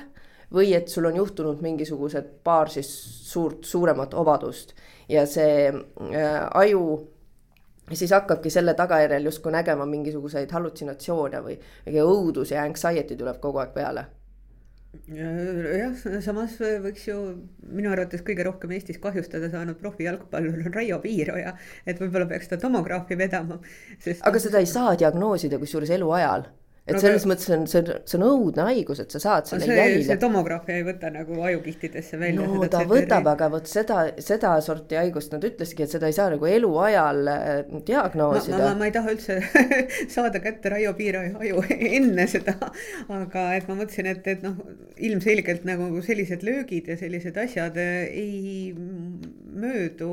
või 0.52 0.74
et 0.76 0.88
sul 0.88 1.08
on 1.08 1.16
juhtunud 1.16 1.62
mingisugused 1.64 2.28
paar 2.44 2.70
siis 2.70 2.90
suurt, 3.32 3.64
suuremat 3.64 4.14
obadust 4.14 4.74
ja 5.08 5.24
see 5.26 5.68
äh, 5.68 6.48
aju 6.54 6.82
siis 7.92 8.12
hakkabki 8.12 8.50
selle 8.50 8.74
tagajärjel 8.74 9.24
justkui 9.24 9.52
nägema 9.52 9.86
mingisuguseid 9.86 10.52
hallutsinatsioone 10.52 11.44
või 11.44 11.56
mingi 11.86 12.04
õudus 12.04 12.52
ja 12.54 12.66
anxiety 12.66 13.16
tuleb 13.16 13.40
kogu 13.40 13.62
aeg 13.62 13.72
peale 13.74 14.06
jah, 14.92 15.94
samas 16.24 16.58
võiks 16.60 17.06
ju 17.08 17.18
minu 17.64 17.92
arvates 17.92 18.24
kõige 18.26 18.44
rohkem 18.48 18.74
Eestis 18.76 19.00
kahjustada 19.02 19.48
saanud 19.52 19.78
profijalgpallur 19.80 20.66
on 20.66 20.74
Raio 20.74 20.98
Piiroja, 21.04 21.54
et 21.86 22.00
võib-olla 22.00 22.28
peaks 22.28 22.52
ta 22.52 22.60
tomograafi 22.60 23.16
vedama. 23.18 23.60
aga 24.20 24.42
seda 24.42 24.60
ei 24.60 24.68
saa 24.68 24.96
diagnoosida 25.00 25.60
kusjuures 25.62 25.94
eluajal 25.96 26.50
et 26.82 26.96
no, 26.96 26.98
selles 26.98 27.22
mõttes 27.30 27.46
on 27.54 27.60
see, 27.70 27.82
see 28.10 28.16
on 28.18 28.24
õudne 28.26 28.64
haigus, 28.66 28.98
et 29.04 29.12
sa 29.14 29.20
saad 29.22 29.46
selle 29.46 29.68
see, 29.68 29.74
jälile. 29.78 30.02
see 30.08 30.18
tomograafia 30.18 30.80
ei 30.80 30.86
võta 30.86 31.12
nagu 31.14 31.36
ajukihtidesse 31.46 32.18
välja. 32.18 32.42
no 32.42 32.66
ta 32.72 32.80
võtab, 32.90 33.28
aga 33.30 33.46
vot 33.52 33.70
seda, 33.70 34.00
seda 34.18 34.56
sorti 34.66 34.98
haigust 34.98 35.30
nad 35.36 35.46
ütlesidki, 35.46 35.86
et 35.86 35.94
seda 35.94 36.10
ei 36.10 36.16
saa 36.16 36.32
nagu 36.32 36.48
eluajal 36.50 37.30
äh, 37.30 37.50
diagnoosida. 37.86 38.58
Ma, 38.58 38.72
ma, 38.72 38.80
ma 38.80 38.88
ei 38.90 38.96
taha 38.96 39.14
üldse 39.14 39.38
saada 40.16 40.42
kätte 40.42 40.72
Raio 40.74 40.90
Piiraja 40.98 41.36
aju 41.38 41.62
enne 41.70 42.26
seda, 42.32 42.56
aga 43.06 43.46
et 43.54 43.70
ma 43.70 43.78
mõtlesin, 43.78 44.10
et, 44.16 44.26
et 44.34 44.42
noh, 44.42 44.58
ilmselgelt 44.98 45.62
nagu 45.68 46.02
sellised 46.02 46.42
löögid 46.46 46.90
ja 46.90 46.98
sellised 46.98 47.38
asjad 47.44 47.78
äh, 47.78 48.10
ei 48.10 48.74
möödu 49.52 50.10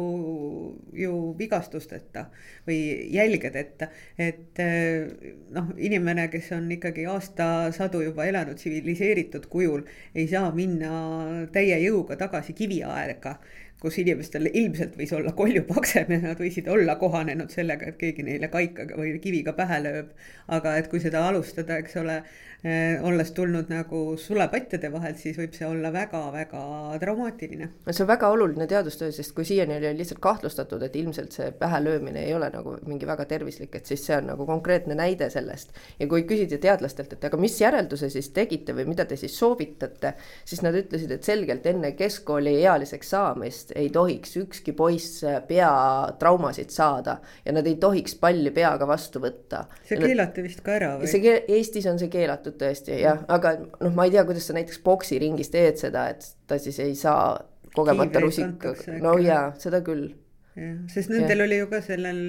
ju 0.94 1.18
vigastusteta 1.40 2.28
või 2.70 3.10
jälgedeta, 3.16 3.90
et 4.22 4.62
äh, 4.62 5.34
noh, 5.58 5.74
inimene, 5.82 6.30
kes 6.30 6.54
on 6.54 6.59
ikkagi 6.72 7.06
aastasadu 7.10 8.02
juba 8.04 8.26
elanud 8.30 8.60
tsiviliseeritud 8.60 9.48
kujul, 9.52 9.86
ei 10.16 10.28
saa 10.28 10.52
minna 10.56 11.48
täie 11.56 11.80
jõuga 11.86 12.18
tagasi 12.20 12.54
kiviaega 12.58 13.38
kus 13.80 13.98
inimestel 14.02 14.50
ilmselt 14.52 14.98
võis 15.00 15.12
olla 15.16 15.32
kolju 15.36 15.64
paksem 15.70 16.12
ja 16.12 16.20
nad 16.24 16.40
võisid 16.40 16.68
olla 16.72 16.98
kohanenud 17.00 17.52
sellega, 17.54 17.88
et 17.88 17.98
keegi 18.00 18.26
neile 18.28 18.50
kaikaga 18.52 18.98
või 19.00 19.16
kiviga 19.24 19.56
pähe 19.56 19.80
lööb. 19.86 20.14
aga 20.50 20.76
et 20.80 20.88
kui 20.90 21.00
seda 21.00 21.22
alustada, 21.28 21.78
eks 21.78 21.96
ole, 22.02 22.16
eh, 22.64 22.98
olles 23.06 23.32
tulnud 23.38 23.70
nagu 23.70 24.18
sulepatjade 24.18 24.90
vahelt, 24.92 25.20
siis 25.22 25.38
võib 25.38 25.54
see 25.54 25.68
olla 25.68 25.92
väga-väga 25.94 26.98
traumaatiline. 27.00 27.70
see 27.92 28.04
on 28.04 28.08
väga 28.08 28.30
oluline 28.30 28.68
teadustöö, 28.68 29.12
sest 29.12 29.36
kui 29.36 29.46
siiani 29.46 29.78
oli 29.78 29.94
lihtsalt 29.98 30.20
kahtlustatud, 30.20 30.84
et 30.84 30.96
ilmselt 30.96 31.32
see 31.32 31.52
pähe 31.52 31.84
löömine 31.84 32.26
ei 32.26 32.34
ole 32.34 32.50
nagu 32.50 32.76
mingi 32.86 33.08
väga 33.08 33.26
tervislik, 33.26 33.76
et 33.76 33.86
siis 33.86 34.04
see 34.06 34.18
on 34.18 34.28
nagu 34.34 34.46
konkreetne 34.46 34.96
näide 34.96 35.30
sellest. 35.30 35.72
ja 36.00 36.08
kui 36.08 36.24
küsida 36.24 36.58
teadlastelt, 36.58 37.14
et 37.14 37.24
aga 37.24 37.38
mis 37.38 37.62
järelduse 37.62 38.10
siis 38.10 38.30
tegite 38.30 38.74
või 38.74 38.88
mida 38.90 39.06
te 39.06 39.16
siis 39.16 39.40
soovitate, 39.40 40.14
siis 40.46 40.62
nad 40.62 40.76
ütlesid, 40.76 41.12
et 41.12 41.24
selgelt 41.24 41.66
enne 41.66 41.92
keskkooliealiseks 41.92 43.10
saamist 43.10 43.69
poiss 43.70 43.78
ei 43.78 43.90
tohiks 43.90 44.38
ükski 44.38 44.74
poiss 44.74 45.24
peatraumasid 45.48 46.70
saada 46.70 47.20
ja 47.46 47.54
nad 47.54 47.68
ei 47.68 47.76
tohiks 47.76 48.16
palli 48.16 48.52
peaga 48.52 48.88
vastu 48.88 49.20
võtta. 49.20 49.66
see 49.86 50.00
keelati 50.00 50.44
vist 50.44 50.62
ka 50.62 50.76
ära 50.78 50.98
või? 51.00 51.08
see, 51.08 51.44
Eestis 51.48 51.86
on 51.88 52.00
see 52.00 52.10
keelatud 52.10 52.58
tõesti 52.58 53.02
jah 53.02 53.20
mm., 53.20 53.30
aga 53.30 53.56
noh, 53.60 53.94
ma 53.94 54.06
ei 54.06 54.12
tea, 54.12 54.26
kuidas 54.26 54.48
sa 54.48 54.56
näiteks 54.58 54.80
poksiringis 54.84 55.50
teed 55.50 55.78
seda, 55.78 56.10
et 56.10 56.26
ta 56.48 56.58
siis 56.60 56.80
ei 56.80 56.96
saa 56.96 57.38
kogemata 57.76 58.20
rusikaga, 58.20 58.98
no 59.02 59.18
jaa, 59.22 59.52
seda 59.60 59.84
küll 59.86 60.10
jah, 60.56 60.76
sest 60.92 61.12
nendel 61.14 61.38
ja. 61.38 61.46
oli 61.46 61.62
ju 61.62 61.70
ka 61.70 61.84
sellel 61.86 62.24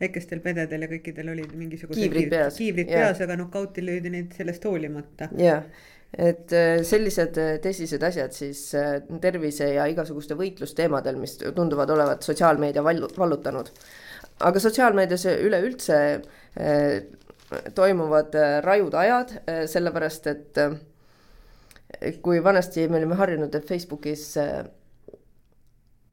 väikestel 0.00 0.42
pededel 0.44 0.86
ja 0.86 0.92
kõikidel 0.92 1.32
olid 1.32 1.52
mingisugused 1.56 2.00
kiivrid 2.00 2.30
peas, 2.30 2.56
kiivrid 2.60 2.92
peas, 2.92 3.20
aga 3.24 3.38
nokauti 3.40 3.84
löödi 3.84 4.12
neid 4.12 4.32
sellest 4.36 4.64
hoolimata. 4.68 5.30
jah 5.40 5.66
et 6.14 6.52
äh, 6.54 6.80
sellised 6.86 7.38
äh, 7.40 7.56
tõsised 7.62 8.02
asjad 8.06 8.34
siis 8.36 8.60
äh, 8.78 9.00
tervise 9.22 9.68
ja 9.74 9.86
igasuguste 9.90 10.36
võitlusteemadel, 10.38 11.18
mis 11.20 11.36
tunduvad 11.40 11.90
olevat 11.92 12.26
sotsiaalmeedia 12.26 12.84
vallutanud. 12.84 13.70
aga 14.46 14.60
sotsiaalmeedias 14.60 15.24
üleüldse 15.32 15.98
toimuvad 17.74 18.34
rajud 18.64 18.94
ajad, 18.94 19.30
sellepärast 19.70 20.26
et 20.26 20.58
kui 22.22 22.42
vanasti 22.44 22.88
me 22.88 22.98
olime 22.98 23.16
harjunud, 23.16 23.54
et 23.54 23.68
Facebookis 23.68 24.34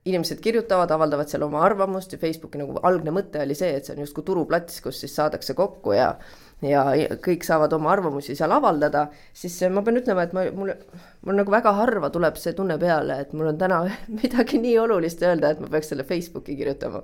inimesed 0.06 0.40
kirjutavad, 0.44 0.92
avaldavad 0.92 1.32
seal 1.32 1.44
oma 1.48 1.64
arvamust 1.66 2.16
ja 2.16 2.20
Facebooki 2.20 2.60
nagu 2.60 2.76
algne 2.84 3.12
mõte 3.16 3.42
oli 3.44 3.56
see, 3.56 3.72
et 3.76 3.88
see 3.88 3.96
on 3.96 4.04
justkui 4.04 4.24
turuplats, 4.28 4.82
kus 4.84 5.00
siis 5.04 5.16
saadakse 5.16 5.56
kokku 5.58 5.96
ja 5.96 6.14
ja 6.68 6.84
kõik 7.24 7.46
saavad 7.48 7.74
oma 7.78 7.92
arvamusi 7.94 8.36
seal 8.38 8.52
avaldada, 8.56 9.08
siis 9.34 9.60
ma 9.74 9.84
pean 9.86 10.02
ütlema, 10.02 10.28
et 10.28 10.34
ma, 10.36 10.46
mul, 10.56 10.74
mul 11.26 11.40
nagu 11.42 11.54
väga 11.54 11.76
harva 11.78 12.12
tuleb 12.14 12.40
see 12.42 12.56
tunne 12.58 12.80
peale, 12.82 13.22
et 13.26 13.34
mul 13.38 13.54
on 13.54 13.62
täna 13.62 13.84
midagi 14.22 14.62
nii 14.64 14.78
olulist 14.86 15.24
öelda, 15.24 15.54
et 15.54 15.64
ma 15.64 15.72
peaks 15.72 15.94
selle 15.94 16.08
Facebooki 16.08 16.58
kirjutama 16.60 17.04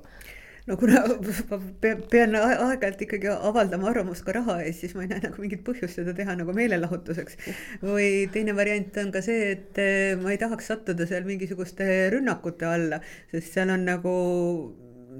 no 0.69 0.77
kuna 0.77 1.01
ma 1.49 1.57
pean 1.81 2.35
aeg-ajalt 2.37 2.99
ikkagi 3.05 3.29
avaldama 3.33 3.89
arvamust 3.91 4.25
ka 4.25 4.35
raha 4.37 4.59
eest, 4.65 4.83
siis 4.83 4.93
ma 4.97 5.05
ei 5.05 5.09
näe 5.11 5.23
nagu 5.23 5.41
mingit 5.41 5.63
põhjust 5.65 5.97
seda 5.97 6.13
teha 6.17 6.35
nagu 6.37 6.53
meelelahutuseks. 6.57 7.39
või 7.85 8.27
teine 8.33 8.53
variant 8.57 8.99
on 9.03 9.09
ka 9.15 9.23
see, 9.25 9.55
et 9.55 9.81
eh, 9.81 10.13
ma 10.19 10.35
ei 10.35 10.41
tahaks 10.41 10.69
sattuda 10.73 11.09
seal 11.09 11.25
mingisuguste 11.29 11.89
rünnakute 12.13 12.69
alla, 12.69 13.01
sest 13.33 13.57
seal 13.57 13.73
on 13.73 13.87
nagu 13.89 14.13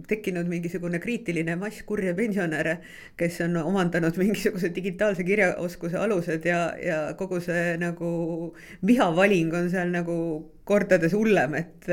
tekkinud 0.08 0.48
mingisugune 0.52 1.00
kriitiline 1.00 1.56
mass 1.60 1.84
kurje 1.88 2.14
pensionäre, 2.18 2.78
kes 3.18 3.42
on 3.46 3.58
omandanud 3.64 4.18
mingisuguse 4.22 4.72
digitaalse 4.76 5.26
kirjaoskuse 5.28 5.98
alused 5.98 6.46
ja, 6.46 6.62
ja 6.84 7.02
kogu 7.20 7.42
see 7.44 7.76
nagu 7.82 8.10
vihavaling 8.86 9.54
on 9.54 9.70
seal 9.70 9.92
nagu 9.94 10.16
kordades 10.70 11.14
hullem, 11.18 11.56
et, 11.60 11.88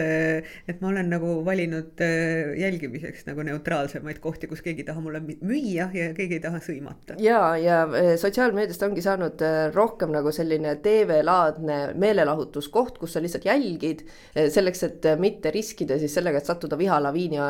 et 0.69 0.83
ma 0.83 0.91
olen 0.91 1.09
nagu 1.15 1.39
valinud 1.47 2.03
äh, 2.05 2.53
jälgimiseks 2.61 3.25
nagu 3.29 3.45
neutraalsemaid 3.47 4.21
kohti, 4.23 4.49
kus 4.51 4.63
keegi 4.65 4.85
ei 4.85 4.89
taha 4.91 5.03
mulle 5.05 5.23
müüa 5.25 5.89
ja 5.95 6.11
keegi 6.17 6.39
ei 6.39 6.43
taha 6.45 6.61
sõimata. 6.65 7.17
ja, 7.23 7.41
ja 7.61 7.83
äh, 7.89 8.13
sotsiaalmeediast 8.21 8.85
ongi 8.87 9.05
saanud 9.05 9.45
rohkem 9.75 10.13
nagu 10.15 10.33
selline 10.35 10.77
TV-laadne 10.85 11.79
meelelahutuskoht, 11.97 13.01
kus 13.01 13.17
sa 13.17 13.23
lihtsalt 13.25 13.49
jälgid 13.49 14.05
selleks, 14.35 14.83
et 14.87 15.09
mitte 15.21 15.51
riskida 15.55 15.99
siis 16.01 16.15
sellega, 16.17 16.41
et 16.41 16.49
sattuda 16.49 16.79
vihalaviini 16.79 17.41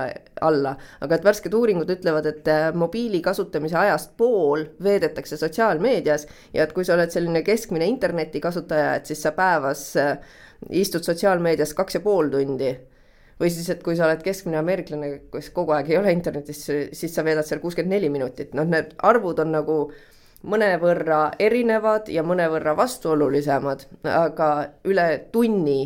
alla. 0.47 0.77
aga 1.01 1.19
et 1.19 1.27
värsked 1.27 1.55
uuringud 1.55 1.91
ütlevad, 1.97 2.31
et 2.31 2.51
mobiili 2.79 3.21
kasutamise 3.25 3.79
ajast 3.81 4.15
pool 4.17 4.67
veedetakse 4.83 5.39
sotsiaalmeedias 5.41 6.27
ja 6.55 6.67
et 6.67 6.75
kui 6.77 6.87
sa 6.87 6.95
oled 6.95 7.13
selline 7.13 7.43
keskmine 7.47 7.89
internetikasutaja, 7.91 8.97
et 9.01 9.11
siis 9.11 9.23
sa 9.23 9.33
päevas 9.37 9.89
istud 10.71 11.05
sotsiaalmeedias 11.07 11.75
kaks 11.77 11.99
ja 11.99 12.01
pool 12.05 12.31
tundi 12.33 12.73
või 13.41 13.53
siis, 13.53 13.69
et 13.73 13.83
kui 13.85 13.97
sa 13.97 14.07
oled 14.07 14.23
keskmine 14.25 14.59
ameeriklane, 14.61 15.11
kes 15.33 15.51
kogu 15.57 15.75
aeg 15.77 15.91
ei 15.93 15.99
ole 16.01 16.13
internetis, 16.15 16.63
siis 16.67 17.15
sa 17.15 17.25
veedad 17.25 17.45
seal 17.45 17.61
kuuskümmend 17.61 17.93
neli 17.93 18.09
minutit, 18.13 18.55
noh, 18.57 18.65
need 18.69 18.95
arvud 19.05 19.43
on 19.45 19.53
nagu 19.53 19.77
mõnevõrra 20.47 21.21
erinevad 21.43 22.09
ja 22.13 22.25
mõnevõrra 22.27 22.77
vastuolulisemad, 22.79 23.87
aga 24.09 24.51
üle 24.89 25.07
tunni 25.33 25.81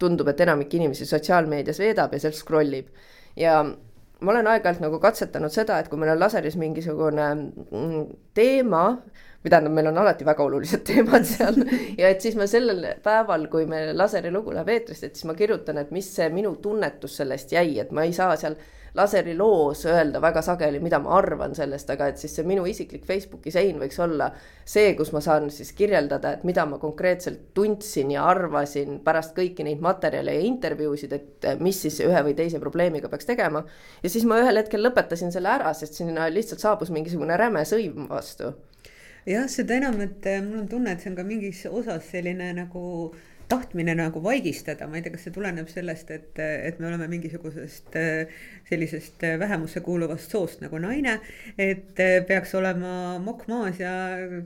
tundub, 0.00 0.28
et 0.28 0.40
enamik 0.44 0.72
inimesi 0.76 1.08
sotsiaalmeedias 1.08 1.80
veedab 1.80 2.14
ja 2.14 2.22
seal 2.22 2.36
scroll 2.36 2.80
ib. 2.80 2.88
ja 3.36 3.60
ma 4.20 4.32
olen 4.32 4.48
aeg-ajalt 4.48 4.80
nagu 4.80 5.00
katsetanud 5.00 5.52
seda, 5.52 5.78
et 5.78 5.88
kui 5.92 6.00
meil 6.00 6.14
on 6.14 6.20
laseris 6.20 6.56
mingisugune 6.56 7.26
teema, 8.36 8.84
või 9.46 9.52
tähendab, 9.54 9.74
meil 9.78 9.90
on 9.92 9.98
alati 10.02 10.26
väga 10.26 10.42
olulised 10.42 10.82
teemad 10.86 11.26
seal 11.32 11.60
ja 11.98 12.10
et 12.10 12.24
siis 12.24 12.34
ma 12.38 12.48
sellel 12.50 12.82
päeval, 13.04 13.46
kui 13.52 13.68
meil 13.70 13.94
laseri 13.96 14.32
lugu 14.34 14.54
läheb 14.54 14.72
eetrisse, 14.74 15.06
et 15.06 15.18
siis 15.18 15.28
ma 15.30 15.36
kirjutan, 15.38 15.78
et 15.78 15.92
mis 15.94 16.08
see 16.16 16.26
minu 16.34 16.56
tunnetus 16.62 17.20
sellest 17.22 17.54
jäi, 17.54 17.78
et 17.82 17.94
ma 17.94 18.06
ei 18.06 18.16
saa 18.16 18.34
seal 18.40 18.58
laseri 18.96 19.34
loos 19.36 19.84
öelda 19.86 20.22
väga 20.24 20.40
sageli, 20.42 20.80
mida 20.80 20.98
ma 21.04 21.18
arvan 21.18 21.54
sellest, 21.54 21.90
aga 21.92 22.08
et 22.10 22.18
siis 22.18 22.32
see 22.38 22.46
minu 22.48 22.64
isiklik 22.66 23.04
Facebooki 23.06 23.52
sein 23.52 23.76
võiks 23.78 23.98
olla 24.02 24.30
see, 24.64 24.94
kus 24.96 25.12
ma 25.12 25.20
saan 25.20 25.50
siis 25.52 25.74
kirjeldada, 25.76 26.32
et 26.32 26.46
mida 26.48 26.64
ma 26.66 26.80
konkreetselt 26.82 27.50
tundsin 27.54 28.14
ja 28.14 28.24
arvasin 28.26 29.02
pärast 29.04 29.36
kõiki 29.36 29.66
neid 29.68 29.84
materjale 29.84 30.38
ja 30.38 30.46
intervjuusid, 30.48 31.12
et 31.12 31.50
mis 31.60 31.82
siis 31.86 32.00
ühe 32.06 32.22
või 32.24 32.34
teise 32.38 32.58
probleemiga 32.62 33.12
peaks 33.12 33.28
tegema. 33.28 33.66
ja 34.02 34.10
siis 34.10 34.24
ma 34.24 34.40
ühel 34.40 34.62
hetkel 34.62 34.82
lõpetasin 34.88 35.34
selle 35.34 35.52
ära, 35.52 35.74
sest 35.76 36.00
sinna 36.00 36.30
lihtsalt 36.32 36.64
saabus 36.64 36.90
mingisugune 36.90 37.36
räme 37.36 37.66
sõim 37.68 38.08
vastu 38.08 38.54
jah, 39.26 39.48
seda 39.48 39.74
enam, 39.80 40.00
et 40.00 40.26
äh, 40.26 40.42
mul 40.42 40.60
on 40.62 40.68
tunne, 40.70 40.92
et 40.92 41.00
see 41.02 41.10
on 41.10 41.16
ka 41.18 41.24
mingis 41.26 41.64
osas 41.66 42.10
selline 42.12 42.52
nagu 42.54 42.82
tahtmine 43.48 43.94
nagu 43.94 44.22
vaigistada, 44.22 44.88
ma 44.90 44.98
ei 44.98 45.04
tea, 45.04 45.14
kas 45.14 45.26
see 45.26 45.34
tuleneb 45.34 45.68
sellest, 45.70 46.10
et, 46.10 46.38
et 46.42 46.80
me 46.82 46.88
oleme 46.90 47.06
mingisugusest 47.10 47.94
sellisest 48.66 49.22
vähemusse 49.38 49.80
kuuluvast 49.80 50.30
soost 50.30 50.60
nagu 50.64 50.78
naine. 50.82 51.20
et 51.58 52.00
peaks 52.26 52.54
olema 52.58 53.18
mokk 53.22 53.46
maas 53.48 53.78
ja 53.80 53.92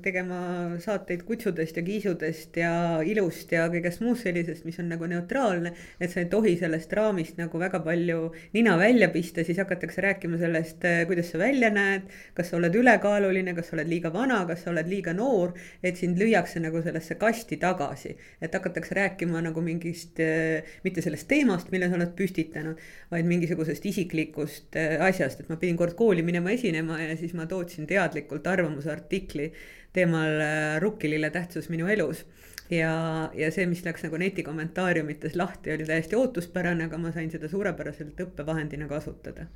tegema 0.02 0.40
saateid 0.78 1.22
kutsudest 1.28 1.76
ja 1.76 1.82
kiisudest 1.82 2.56
ja 2.60 2.72
ilust 3.04 3.52
ja 3.52 3.66
kõigest 3.72 4.04
muust 4.04 4.26
sellisest, 4.28 4.66
mis 4.68 4.78
on 4.82 4.90
nagu 4.92 5.08
neutraalne. 5.08 5.72
et 6.00 6.10
sa 6.10 6.20
ei 6.20 6.28
tohi 6.32 6.56
sellest 6.60 6.92
raamist 6.92 7.40
nagu 7.40 7.58
väga 7.58 7.80
palju 7.84 8.32
nina 8.52 8.76
välja 8.78 9.08
pista, 9.08 9.44
siis 9.44 9.58
hakatakse 9.58 10.04
rääkima 10.04 10.38
sellest, 10.38 10.84
kuidas 11.06 11.32
sa 11.32 11.38
välja 11.38 11.70
näed. 11.70 12.10
kas 12.34 12.50
sa 12.50 12.56
oled 12.60 12.74
ülekaaluline, 12.74 13.54
kas 13.56 13.72
sa 13.72 13.78
oled 13.78 13.88
liiga 13.88 14.12
vana, 14.12 14.44
kas 14.46 14.64
sa 14.64 14.74
oled 14.74 14.88
liiga 14.88 15.16
noor, 15.16 15.56
et 15.82 15.96
sind 15.96 16.20
lüüakse 16.20 16.60
nagu 16.60 16.82
sellesse 16.84 17.16
kasti 17.20 17.56
tagasi, 17.56 18.16
et 18.40 18.54
hakatakse 18.54 18.89
hakatakse 18.90 18.94
rääkima 18.94 19.40
nagu 19.42 19.60
mingist, 19.60 20.18
äh, 20.20 20.62
mitte 20.84 21.02
sellest 21.02 21.28
teemast, 21.28 21.70
mille 21.70 21.88
sa 21.88 21.96
oled 21.96 22.14
püstitanud, 22.16 22.78
vaid 23.10 23.26
mingisugusest 23.26 23.84
isiklikust 23.86 24.76
äh, 24.76 25.00
asjast, 25.00 25.40
et 25.40 25.48
ma 25.48 25.56
pidin 25.56 25.76
kord 25.76 25.94
kooli 25.94 26.22
minema 26.22 26.50
esinema 26.50 27.00
ja 27.00 27.16
siis 27.16 27.34
ma 27.34 27.46
tootsin 27.46 27.86
teadlikult 27.86 28.46
arvamusartikli 28.46 29.52
teemal 29.92 30.40
äh, 30.40 30.80
rukkilille 30.80 31.30
tähtsus 31.30 31.68
minu 31.68 31.86
elus. 31.88 32.26
Ja, 32.70 33.30
ja 33.34 33.50
see, 33.50 33.66
mis 33.66 33.82
läks 33.84 34.04
nagu 34.04 34.16
netikommentaariumites 34.16 35.34
lahti, 35.34 35.72
oli 35.74 35.84
täiesti 35.84 36.14
ootuspärane, 36.16 36.86
aga 36.86 36.98
ma 36.98 37.10
sain 37.10 37.30
seda 37.30 37.48
suurepäraselt 37.50 38.20
õppevahendina 38.22 38.86
kasutada 38.88 39.48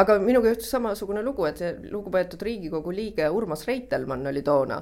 aga 0.00 0.16
minuga 0.22 0.50
juhtus 0.52 0.70
samasugune 0.74 1.22
lugu, 1.24 1.46
et 1.48 1.60
see 1.62 1.70
lugupeetud 1.92 2.42
Riigikogu 2.46 2.94
liige 2.94 3.28
Urmas 3.30 3.64
Reitelmann 3.68 4.26
oli 4.30 4.42
toona, 4.46 4.80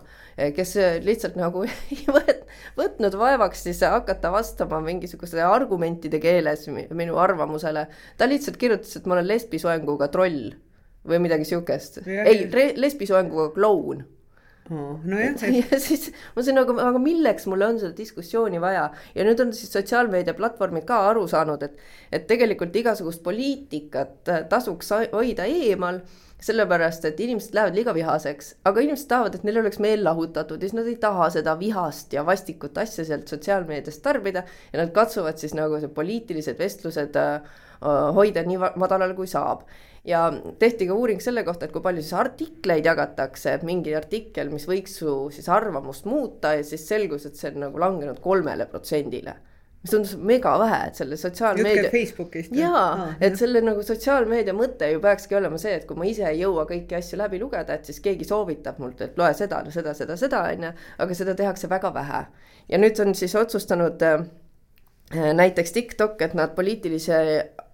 kes 0.56 0.74
lihtsalt 1.04 1.36
nagu 1.40 1.64
ei 1.68 2.06
võt, 2.08 2.46
võtnud 2.78 3.18
vaevaks 3.20 3.66
siis 3.68 3.82
hakata 3.84 4.32
vastama 4.34 4.80
mingisuguse 4.84 5.42
argumentide 5.44 6.20
keeles 6.22 6.68
minu 6.70 7.20
arvamusele. 7.20 7.86
ta 8.16 8.28
lihtsalt 8.30 8.60
kirjutas, 8.60 8.96
et 8.96 9.06
ma 9.06 9.18
olen 9.18 9.28
lesbisoenguga 9.28 10.08
troll 10.12 10.52
või 11.08 11.22
midagi 11.22 11.48
siukest. 11.48 12.02
ei, 12.06 12.46
lesbisoenguga 12.78 13.50
kloun 13.56 14.04
oh,. 14.70 14.98
nojah 15.04 15.34
et... 15.34 15.44
ja 15.60 15.80
siis 15.82 16.10
ma 16.12 16.40
mõtlesin, 16.40 16.62
aga, 16.62 16.78
aga 16.88 17.02
milleks 17.02 17.48
mulle 17.50 17.68
on 17.72 17.80
seda 17.82 17.94
diskussiooni 17.98 18.60
vaja 18.62 18.88
ja 19.14 19.28
nüüd 19.28 19.40
on 19.44 19.54
siis 19.56 19.72
sotsiaalmeedia 19.74 20.36
platvormid 20.38 20.86
ka 20.88 21.00
aru 21.10 21.26
saanud, 21.30 21.62
et, 21.66 21.78
et 22.12 22.28
tegelikult 22.30 22.76
igasugust 22.82 23.24
poliitikat 23.24 24.34
tasuks 24.52 24.92
hoida 25.12 25.48
eemal 25.50 26.02
sellepärast, 26.42 27.04
et 27.06 27.20
inimesed 27.22 27.54
lähevad 27.54 27.76
liiga 27.76 27.94
vihaseks, 27.94 28.48
aga 28.66 28.82
inimesed 28.82 29.08
tahavad, 29.10 29.36
et 29.36 29.44
neil 29.46 29.60
oleks 29.60 29.78
meel 29.82 30.02
lahutatud 30.04 30.58
ja 30.58 30.68
siis 30.68 30.74
nad 30.74 30.88
ei 30.90 30.96
taha 31.02 31.28
seda 31.36 31.54
vihast 31.60 32.14
ja 32.16 32.24
vastikut 32.26 32.78
asja 32.82 33.04
sealt 33.06 33.30
sotsiaalmeediast 33.30 34.02
tarbida 34.02 34.42
ja 34.72 34.80
nad 34.80 34.90
katsuvad 34.96 35.38
siis 35.38 35.54
nagu 35.58 35.78
see 35.80 35.92
poliitilised 35.94 36.58
vestlused 36.58 37.18
äh, 37.20 37.60
hoida 38.16 38.42
nii 38.46 38.58
madalal 38.82 39.14
kui 39.18 39.30
saab 39.30 39.66
ja 40.04 40.32
tehti 40.58 40.86
ka 40.88 40.94
uuring 40.98 41.22
selle 41.22 41.44
kohta, 41.46 41.66
et 41.66 41.72
kui 41.74 41.82
palju 41.84 42.02
siis 42.02 42.16
artikleid 42.18 42.86
jagatakse, 42.86 43.54
et 43.54 43.62
mingi 43.66 43.94
artikkel, 43.94 44.50
mis 44.50 44.66
võiks 44.68 44.98
su 44.98 45.14
siis 45.34 45.48
arvamust 45.52 46.08
muuta 46.10 46.56
ja 46.58 46.66
siis 46.66 46.88
selgus, 46.88 47.26
et 47.28 47.38
see 47.38 47.52
on 47.52 47.66
nagu 47.68 47.82
langenud 47.82 48.20
kolmele 48.22 48.66
protsendile 48.70 49.38
mis 49.82 49.90
tundus 49.90 50.12
mega 50.14 50.52
vähe, 50.58 50.76
et 50.88 50.98
selle 50.98 51.16
sotsiaalmeedia. 51.18 51.88
Facebookist. 51.90 52.52
jaa 52.54 52.82
ah,, 52.92 53.14
et 53.20 53.34
selle 53.38 53.62
nagu 53.64 53.82
sotsiaalmeedia 53.82 54.54
mõte 54.54 54.86
ju 54.92 55.00
peakski 55.02 55.34
olema 55.38 55.58
see, 55.58 55.72
et 55.78 55.88
kui 55.88 55.98
ma 55.98 56.06
ise 56.06 56.22
ei 56.28 56.38
jõua 56.44 56.68
kõiki 56.68 56.98
asju 56.98 57.18
läbi 57.18 57.40
lugeda, 57.42 57.74
et 57.74 57.90
siis 57.90 57.98
keegi 58.04 58.28
soovitab 58.28 58.78
mult, 58.82 59.02
et 59.02 59.18
loe 59.18 59.32
seda, 59.34 59.58
seda, 59.74 59.94
seda, 59.98 60.18
seda 60.20 60.44
on 60.52 60.68
ju, 60.68 60.70
aga 61.02 61.18
seda 61.18 61.34
tehakse 61.38 61.70
väga 61.70 61.90
vähe. 61.94 62.22
ja 62.70 62.78
nüüd 62.78 63.02
on 63.02 63.14
siis 63.18 63.34
otsustanud 63.34 64.06
äh, 64.06 64.22
näiteks 65.34 65.74
TikTok, 65.74 66.22
et 66.22 66.38
nad 66.38 66.54
poliitilisi 66.54 67.18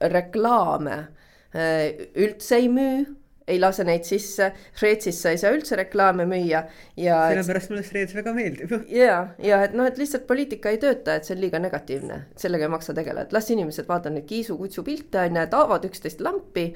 reklaame 0.00 0.98
Äh, 0.98 1.27
üldse 1.54 2.58
ei 2.58 2.68
müü, 2.72 3.06
ei 3.48 3.60
lase 3.60 3.84
neid 3.88 4.04
sisse, 4.08 4.50
Shredsis 4.76 5.22
sa 5.22 5.32
ei 5.32 5.40
saa 5.40 5.54
üldse 5.56 5.78
reklaame 5.80 6.26
müüa 6.28 6.62
ja. 7.00 7.22
sellepärast 7.30 7.72
mulle 7.72 7.84
Shreds 7.86 8.14
väga 8.18 8.34
meeldib. 8.36 8.76
ja, 9.00 9.18
ja 9.42 9.62
et 9.64 9.74
noh, 9.78 9.88
et 9.88 9.98
lihtsalt 10.00 10.28
poliitika 10.28 10.72
ei 10.74 10.80
tööta, 10.82 11.16
et 11.16 11.28
see 11.28 11.36
on 11.36 11.42
liiga 11.46 11.62
negatiivne, 11.62 12.22
sellega 12.38 12.68
ei 12.68 12.76
maksa 12.76 12.96
tegeleda, 12.96 13.28
et 13.28 13.34
las 13.36 13.50
inimesed 13.54 13.88
vaatavad 13.88 14.18
neid 14.18 14.28
kiisu-kutsu 14.28 14.84
pilte 14.86 15.24
on 15.24 15.40
ju, 15.40 15.44
et 15.48 15.58
avavad 15.58 15.88
üksteist 15.88 16.20
lampi 16.24 16.70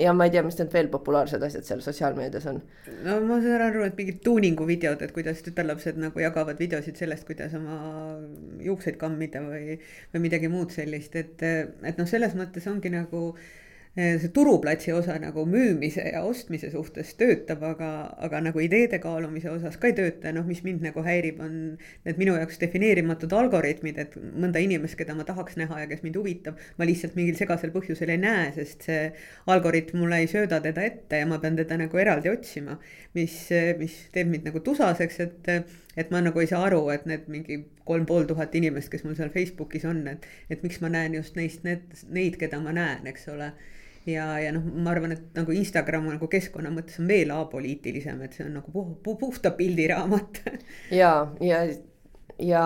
ja 0.00 0.10
ma 0.16 0.26
ei 0.26 0.32
tea, 0.34 0.42
mis 0.42 0.56
need 0.58 0.72
veel 0.74 0.88
populaarsed 0.90 1.42
asjad 1.46 1.66
seal 1.68 1.82
sotsiaalmeedias 1.84 2.46
on. 2.50 2.62
no 3.04 3.18
ma 3.28 3.38
saan 3.44 3.66
aru, 3.68 3.84
et 3.86 3.98
mingid 4.00 4.22
tuuningu 4.24 4.66
videod, 4.66 5.04
et 5.04 5.12
kuidas 5.14 5.44
tütarlapsed 5.46 6.00
nagu 6.02 6.24
jagavad 6.24 6.58
videosid 6.58 6.98
sellest, 6.98 7.28
kuidas 7.28 7.54
oma 7.58 7.76
juukseid 8.64 8.96
kammida 8.98 9.44
või, 9.44 9.76
või 10.14 10.24
midagi 10.24 10.50
muud 10.50 10.74
sellist, 10.74 11.14
et, 11.20 11.44
et 11.44 12.00
noh, 12.00 12.08
selles 12.10 12.34
mõttes 12.38 12.66
ongi 12.72 12.90
nagu 12.90 13.28
äh, 13.34 13.52
see 13.94 14.28
turuplatsi 14.34 14.90
osa 14.92 15.14
nagu 15.22 15.44
müümise 15.46 16.02
ja 16.08 16.24
ostmise 16.26 16.66
suhtes 16.72 17.12
töötab, 17.14 17.60
aga, 17.62 17.90
aga 18.26 18.40
nagu 18.42 18.58
ideede 18.58 18.98
kaalumise 18.98 19.52
osas 19.52 19.76
ka 19.78 19.86
ei 19.86 19.94
tööta 19.94 20.32
ja 20.32 20.34
noh, 20.34 20.46
mis 20.48 20.64
mind 20.66 20.82
nagu 20.82 21.04
häirib, 21.06 21.38
on 21.44 21.52
need 21.78 22.18
minu 22.18 22.34
jaoks 22.34 22.58
defineerimatud 22.58 23.30
algoritmid, 23.38 24.00
et 24.02 24.16
mõnda 24.18 24.62
inimest, 24.64 24.98
keda 24.98 25.14
ma 25.14 25.26
tahaks 25.28 25.54
näha 25.60 25.84
ja 25.84 25.90
kes 25.90 26.02
mind 26.02 26.18
huvitab, 26.18 26.58
ma 26.80 26.88
lihtsalt 26.88 27.14
mingil 27.14 27.38
segasel 27.38 27.70
põhjusel 27.74 28.10
ei 28.10 28.18
näe, 28.24 28.48
sest 28.56 28.88
see 28.88 29.04
algoritm 29.54 30.02
mulle 30.02 30.24
ei 30.24 30.26
sööda 30.32 30.58
teda 30.64 30.82
ette 30.88 31.22
ja 31.22 31.30
ma 31.30 31.38
pean 31.38 31.54
teda 31.60 31.78
nagu 31.78 32.02
eraldi 32.02 32.32
otsima. 32.34 32.80
mis, 33.14 33.36
mis 33.78 33.94
teeb 34.10 34.26
mind 34.26 34.50
nagu 34.50 34.58
tusaseks, 34.58 35.20
et, 35.22 35.52
et 35.94 36.10
ma 36.10 36.18
nagu 36.18 36.42
ei 36.42 36.50
saa 36.50 36.64
aru, 36.66 36.88
et 36.90 37.06
need 37.06 37.30
mingi 37.30 37.60
kolm 37.86 38.08
pool 38.10 38.26
tuhat 38.26 38.58
inimest, 38.58 38.90
kes 38.90 39.06
mul 39.06 39.14
seal 39.14 39.30
Facebookis 39.30 39.86
on, 39.86 40.02
et, 40.10 40.26
et 40.50 40.66
miks 40.66 40.82
ma 40.82 40.90
näen 40.90 41.14
just 41.14 41.38
neist 41.38 41.62
need, 41.62 41.94
neid, 42.10 42.40
keda 42.42 42.58
ma 42.58 42.74
näen, 42.74 43.06
eks 43.06 43.30
ole 43.30 43.52
ja, 44.06 44.26
ja 44.42 44.52
noh, 44.54 44.64
ma 44.84 44.92
arvan, 44.94 45.16
et 45.16 45.36
nagu 45.38 45.54
Instagram 45.56 46.08
nagu 46.14 46.28
keskkonna 46.30 46.72
mõttes 46.74 47.00
on 47.00 47.10
veel 47.10 47.32
apoliitilisem, 47.34 48.20
et 48.24 48.36
see 48.36 48.46
on 48.46 48.56
nagu 48.60 48.72
puh, 48.72 48.94
puh, 49.04 49.18
puhta 49.20 49.54
pildiraamat 49.56 50.40
ja, 51.00 51.12
ja, 51.44 51.66
ja 52.42 52.64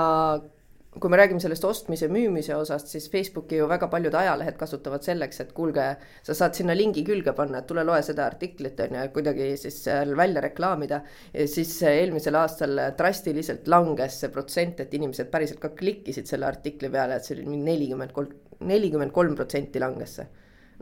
kui 0.98 1.12
me 1.12 1.18
räägime 1.20 1.38
sellest 1.42 1.62
ostmise, 1.68 2.08
müümise 2.10 2.56
osast, 2.56 2.88
siis 2.90 3.06
Facebooki 3.12 3.58
ju 3.60 3.68
väga 3.70 3.86
paljud 3.92 4.14
ajalehed 4.18 4.56
kasutavad 4.58 5.04
selleks, 5.06 5.42
et 5.44 5.52
kuulge, 5.54 5.84
sa 6.26 6.34
saad 6.34 6.58
sinna 6.58 6.74
lingi 6.74 7.04
külge 7.06 7.34
panna, 7.38 7.60
et 7.60 7.68
tule 7.70 7.84
loe 7.86 8.00
seda 8.02 8.24
artiklit 8.26 8.80
on 8.82 8.96
ju, 8.98 9.04
kuidagi 9.14 9.50
siis 9.60 9.78
seal 9.84 10.16
välja 10.18 10.42
reklaamida. 10.42 11.02
siis 11.46 11.76
eelmisel 11.86 12.40
aastal 12.40 12.82
drastiliselt 12.98 13.68
langes 13.68 14.18
see 14.24 14.32
protsent, 14.34 14.80
et 14.80 14.98
inimesed 14.98 15.30
päriselt 15.30 15.62
ka 15.62 15.70
klikkisid 15.78 16.26
selle 16.26 16.48
artikli 16.50 16.90
peale, 16.90 17.16
et 17.20 17.24
see 17.24 17.36
oli 17.36 17.46
mingi 17.46 17.70
nelikümmend 17.70 18.12
kolm, 18.16 18.34
nelikümmend 18.66 19.14
kolm 19.14 19.38
protsenti 19.38 19.78
langes 19.78 20.18
see 20.18 20.28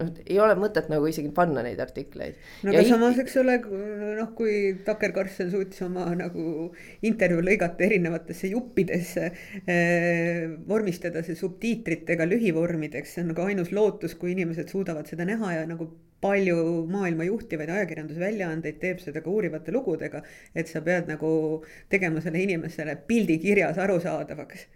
noh, 0.00 0.10
ei 0.24 0.38
ole 0.42 0.56
mõtet 0.60 0.90
nagu 0.92 1.06
isegi 1.08 1.30
panna 1.34 1.62
neid 1.64 1.80
artikleid. 1.82 2.38
no 2.66 2.72
aga 2.72 2.84
samas, 2.88 3.20
eks 3.22 3.36
ole, 3.42 3.56
noh, 4.18 4.32
kui 4.38 4.56
Tucker 4.86 5.14
Carlson 5.16 5.52
suutis 5.52 5.82
oma 5.86 6.06
nagu 6.18 6.70
intervjuu 7.06 7.44
lõigata 7.46 7.86
erinevatesse 7.88 8.50
juppidesse 8.52 9.28
eh,, 9.64 10.42
vormistada 10.68 11.24
see 11.26 11.38
subtiitritega 11.38 12.28
lühivormideks, 12.28 13.16
see 13.16 13.24
on 13.24 13.32
nagu 13.32 13.46
ainus 13.46 13.72
lootus, 13.76 14.16
kui 14.20 14.34
inimesed 14.36 14.72
suudavad 14.72 15.08
seda 15.10 15.28
näha 15.28 15.54
ja 15.60 15.64
nagu 15.68 15.90
palju 16.20 16.86
maailma 16.88 17.26
juhtivaid 17.28 17.70
ajakirjandusväljaandeid 17.72 18.80
teeb 18.80 19.02
seda 19.02 19.20
ka 19.22 19.30
uurivate 19.30 19.74
lugudega, 19.74 20.22
et 20.56 20.70
sa 20.70 20.80
pead 20.84 21.10
nagu 21.12 21.30
tegema 21.92 22.22
selle 22.24 22.40
inimesele 22.46 22.96
pildi 23.08 23.36
kirjas 23.42 23.78
arusaadavaks 23.84 24.66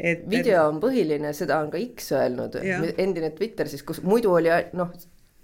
et 0.00 0.26
video 0.30 0.66
on 0.70 0.80
põhiline, 0.82 1.32
seda 1.36 1.60
on 1.60 1.70
ka 1.72 1.80
X 1.80 2.12
öelnud, 2.16 2.58
endine 2.96 3.32
Twitter 3.36 3.68
siis, 3.68 3.84
kus 3.86 4.02
muidu 4.06 4.32
oli 4.38 4.52
noh, 4.78 4.92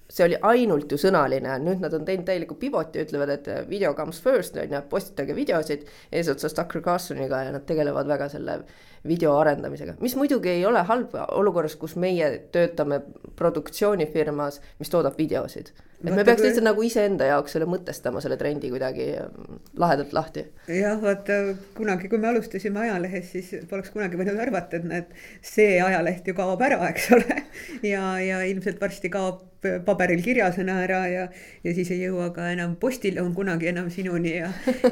see 0.08 0.24
oli 0.26 0.36
ainult 0.46 0.92
ju 0.92 0.98
sõnaline, 1.00 1.56
nüüd 1.62 1.82
nad 1.82 1.94
on 1.96 2.04
teinud 2.06 2.26
täieliku 2.28 2.56
pivoti, 2.60 3.02
ütlevad, 3.02 3.32
et 3.34 3.48
video 3.70 3.92
comes 3.98 4.20
first 4.22 4.56
on 4.60 4.76
ju, 4.76 4.82
postitage 4.90 5.34
videosid 5.34 5.86
eesotsas 6.14 6.54
Tucker 6.54 6.82
Carlsoniga 6.84 7.42
ja 7.46 7.54
nad 7.56 7.66
tegelevad 7.66 8.06
väga 8.10 8.28
selle 8.32 8.60
video 9.06 9.34
arendamisega, 9.38 9.96
mis 10.02 10.16
muidugi 10.18 10.52
ei 10.54 10.64
ole 10.66 10.82
halb 10.86 11.14
olukorras, 11.26 11.76
kus 11.78 11.96
meie 11.98 12.30
töötame 12.54 13.00
produktsioonifirmas, 13.38 14.60
mis 14.80 14.90
toodab 14.92 15.18
videosid 15.18 15.74
et 16.04 16.12
me 16.12 16.24
peaks 16.24 16.44
lihtsalt 16.44 16.66
nagu 16.66 16.84
iseenda 16.84 17.28
jaoks 17.30 17.56
selle 17.56 17.68
mõtestama, 17.70 18.20
selle 18.24 18.38
trendi 18.40 18.70
kuidagi 18.72 19.08
mm, 19.16 19.60
lahedalt 19.80 20.12
lahti. 20.16 20.46
jah, 20.70 20.98
vaata 21.02 21.40
kunagi, 21.78 22.10
kui 22.12 22.20
me 22.22 22.30
alustasime 22.32 22.84
ajalehes, 22.84 23.32
siis 23.32 23.68
poleks 23.70 23.94
kunagi 23.94 24.20
võinud 24.20 24.40
arvata, 24.42 24.80
et 24.80 24.88
näed, 24.88 25.12
see 25.44 25.80
ajaleht 25.82 26.28
ju 26.28 26.36
kaob 26.36 26.62
ära, 26.66 26.80
eks 26.90 27.10
ole. 27.16 27.42
ja, 27.94 28.04
ja 28.22 28.42
ilmselt 28.48 28.80
varsti 28.82 29.12
kaob 29.12 29.44
paberil 29.86 30.20
kirjasõna 30.24 30.76
ära 30.84 30.98
ja, 31.10 31.22
ja 31.64 31.72
siis 31.74 31.90
ei 31.94 32.02
jõua 32.04 32.28
ka 32.34 32.48
enam 32.52 32.76
postiloon 32.80 33.32
kunagi 33.36 33.70
enam 33.70 33.88
sinuni 33.92 34.34
ja, 34.36 34.50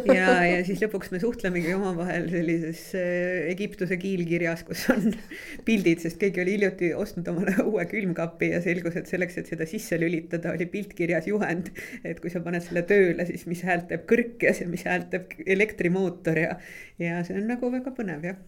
ja, 0.09 0.31
ja 0.49 0.63
siis 0.67 0.81
lõpuks 0.83 1.13
me 1.13 1.21
suhtlemegi 1.23 1.75
omavahel 1.77 2.27
sellises 2.33 2.81
äh, 2.99 3.51
Egiptuse 3.53 3.99
kiilkirjas, 4.01 4.65
kus 4.67 4.87
on 4.95 5.11
pildid, 5.67 6.03
sest 6.05 6.19
keegi 6.21 6.43
oli 6.43 6.57
hiljuti 6.57 6.93
ostnud 6.97 7.29
omale 7.35 7.57
uue 7.69 7.87
külmkapi 7.91 8.53
ja 8.55 8.63
selgus, 8.65 8.99
et 9.01 9.11
selleks, 9.11 9.39
et 9.41 9.53
seda 9.53 9.69
sisse 9.69 9.99
lülitada, 10.01 10.55
oli 10.57 10.69
pilt 10.71 10.94
kirjas 10.99 11.29
juhend, 11.31 11.71
et 12.05 12.21
kui 12.21 12.33
sa 12.33 12.43
paned 12.45 12.65
selle 12.65 12.85
tööle, 12.89 13.27
siis 13.29 13.47
mis 13.51 13.63
häält 13.67 13.89
teeb 13.91 14.09
kõrkjas 14.11 14.65
ja 14.65 14.69
mis 14.71 14.85
häält 14.89 15.11
teeb 15.13 15.37
elektrimootor 15.57 16.43
ja, 16.47 16.59
ja 17.03 17.23
see 17.27 17.39
on 17.41 17.49
nagu 17.51 17.73
väga 17.73 17.95
põnev 17.97 18.29
jah 18.31 18.43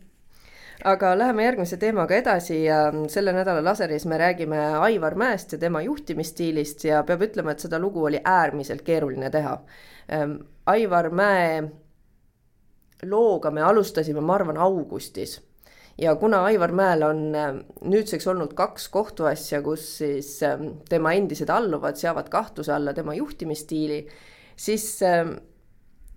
aga 0.84 1.14
läheme 1.18 1.44
järgmise 1.44 1.76
teemaga 1.80 2.16
edasi 2.16 2.58
ja 2.64 2.80
selle 3.08 3.32
nädala 3.32 3.64
laseris 3.64 4.06
me 4.06 4.18
räägime 4.18 4.58
Aivar 4.80 5.14
Mäest 5.14 5.52
ja 5.52 5.58
tema 5.58 5.80
juhtimisstiilist 5.82 6.84
ja 6.84 7.02
peab 7.02 7.22
ütlema, 7.22 7.52
et 7.52 7.64
seda 7.64 7.78
lugu 7.80 8.04
oli 8.04 8.20
äärmiselt 8.24 8.82
keeruline 8.82 9.30
teha. 9.30 9.56
Ehm, 10.08 10.36
Aivar 10.66 11.10
Mäe 11.10 11.62
looga 13.02 13.50
me 13.50 13.62
alustasime, 13.62 14.20
ma 14.20 14.34
arvan, 14.34 14.56
augustis 14.56 15.40
ja 15.98 16.14
kuna 16.16 16.44
Aivar 16.44 16.72
Mäel 16.72 17.02
on 17.02 17.20
äh, 17.34 17.52
nüüdseks 17.84 18.26
olnud 18.28 18.54
kaks 18.56 18.88
kohtuasja, 18.92 19.62
kus 19.64 19.86
siis 20.02 20.36
ähm, 20.44 20.68
tema 20.88 21.14
endised 21.16 21.50
alluvad 21.52 21.96
seavad 22.00 22.28
kahtluse 22.32 22.74
alla 22.74 22.94
tema 22.94 23.14
juhtimisstiili, 23.16 24.02
siis 24.56 24.90
ähm, 25.02 25.36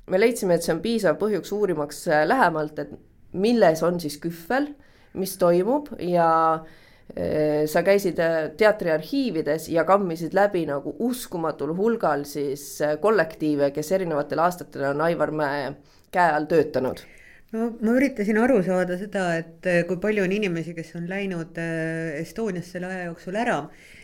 me 0.09 0.19
leidsime, 0.19 0.57
et 0.57 0.65
see 0.65 0.75
on 0.75 0.83
piisav 0.83 1.19
põhjus 1.21 1.53
uurimaks 1.55 2.03
äh, 2.11 2.25
lähemalt, 2.27 2.83
et 2.83 2.91
milles 3.31 3.83
on 3.85 3.99
siis 4.01 4.17
kühvel, 4.21 4.73
mis 5.19 5.37
toimub 5.39 5.93
ja 6.03 6.29
äh, 6.59 7.63
sa 7.71 7.83
käisid 7.85 8.19
teatri 8.59 8.91
arhiivides 8.91 9.69
ja 9.71 9.85
kammisid 9.87 10.35
läbi 10.35 10.65
nagu 10.67 10.97
uskumatul 11.07 11.71
hulgal 11.77 12.27
siis 12.27 12.81
kollektiive, 13.01 13.71
kes 13.71 13.95
erinevatel 13.95 14.43
aastatel 14.43 14.89
on 14.91 15.07
Aivar 15.07 15.31
Mäe 15.31 15.71
käe 16.11 16.35
all 16.35 16.49
töötanud 16.51 17.05
no 17.51 17.69
ma 17.81 17.93
üritasin 17.97 18.37
aru 18.37 18.59
saada 18.65 18.97
seda, 18.99 19.23
et 19.39 19.65
eh, 19.69 19.83
kui 19.89 19.97
palju 20.01 20.21
on 20.25 20.33
inimesi, 20.35 20.75
kes 20.77 20.91
on 20.99 21.07
läinud 21.09 21.57
eh, 21.57 22.19
Estoniast 22.21 22.75
selle 22.75 22.91
aja 22.91 23.07
jooksul 23.07 23.39
ära 23.41 23.57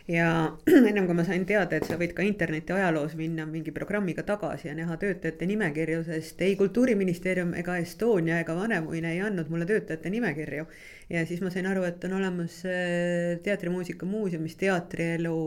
ja 0.10 0.30
ennem 0.90 1.06
kui 1.06 1.18
ma 1.18 1.26
sain 1.28 1.46
teada, 1.46 1.78
et 1.78 1.86
sa 1.86 1.98
võid 2.02 2.16
ka 2.18 2.26
interneti 2.26 2.74
ajaloos 2.74 3.14
minna 3.20 3.46
mingi 3.50 3.74
programmiga 3.76 4.26
tagasi 4.26 4.72
ja 4.72 4.74
näha 4.78 4.98
töötajate 5.02 5.46
nimekirju, 5.50 6.02
sest 6.10 6.42
ei 6.46 6.58
Kultuuriministeerium 6.58 7.54
ega 7.62 7.78
Estonia 7.84 8.40
ega 8.42 8.58
Vanemuine 8.58 9.14
ei 9.14 9.22
andnud 9.28 9.54
mulle 9.54 9.70
töötajate 9.70 10.10
nimekirju. 10.10 10.66
ja 11.14 11.26
siis 11.30 11.46
ma 11.46 11.54
sain 11.54 11.70
aru, 11.70 11.86
et 11.86 12.10
on 12.10 12.18
olemas 12.18 12.64
eh, 12.66 13.38
Teatrimuusika 13.46 14.10
muuseumis 14.10 14.58
teatrielu 14.58 15.38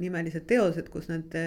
nimelised 0.00 0.44
teosed, 0.44 0.92
kus 0.92 1.08
nad 1.08 1.40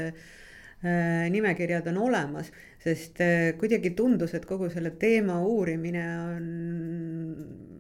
nimekirjad 1.29 1.89
on 1.91 1.97
olemas 2.05 2.53
sest 2.79 3.19
äh, 3.21 3.53
kuidagi 3.59 3.91
tundus, 3.95 4.33
et 4.37 4.45
kogu 4.47 4.69
selle 4.71 4.93
teema 4.99 5.39
uurimine 5.43 6.03
on 6.23 6.45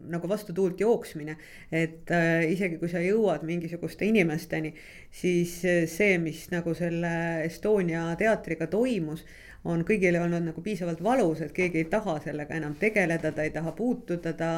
nagu 0.09 0.27
vastu 0.27 0.53
tuult 0.53 0.79
jooksmine. 0.81 1.37
et 1.71 2.11
äh, 2.11 2.43
isegi 2.51 2.79
kui 2.81 2.89
sa 2.91 2.99
jõuad 3.03 3.45
mingisuguste 3.47 4.07
inimesteni, 4.09 4.73
siis 5.11 5.59
äh, 5.63 5.85
see, 5.87 6.17
mis 6.19 6.49
nagu 6.51 6.73
selle 6.75 7.11
Estonia 7.45 8.09
teatriga 8.19 8.67
toimus 8.67 9.23
on 9.69 9.83
kõigile 9.87 10.19
olnud 10.23 10.43
nagu 10.49 10.63
piisavalt 10.63 11.03
valus, 11.03 11.41
et 11.43 11.51
keegi 11.55 11.81
ei 11.81 11.87
taha 11.91 12.17
sellega 12.23 12.55
enam 12.55 12.75
tegeleda, 12.79 13.31
ta 13.35 13.43
ei 13.43 13.51
taha 13.51 13.73
puutuda, 13.75 14.31
ta, 14.39 14.51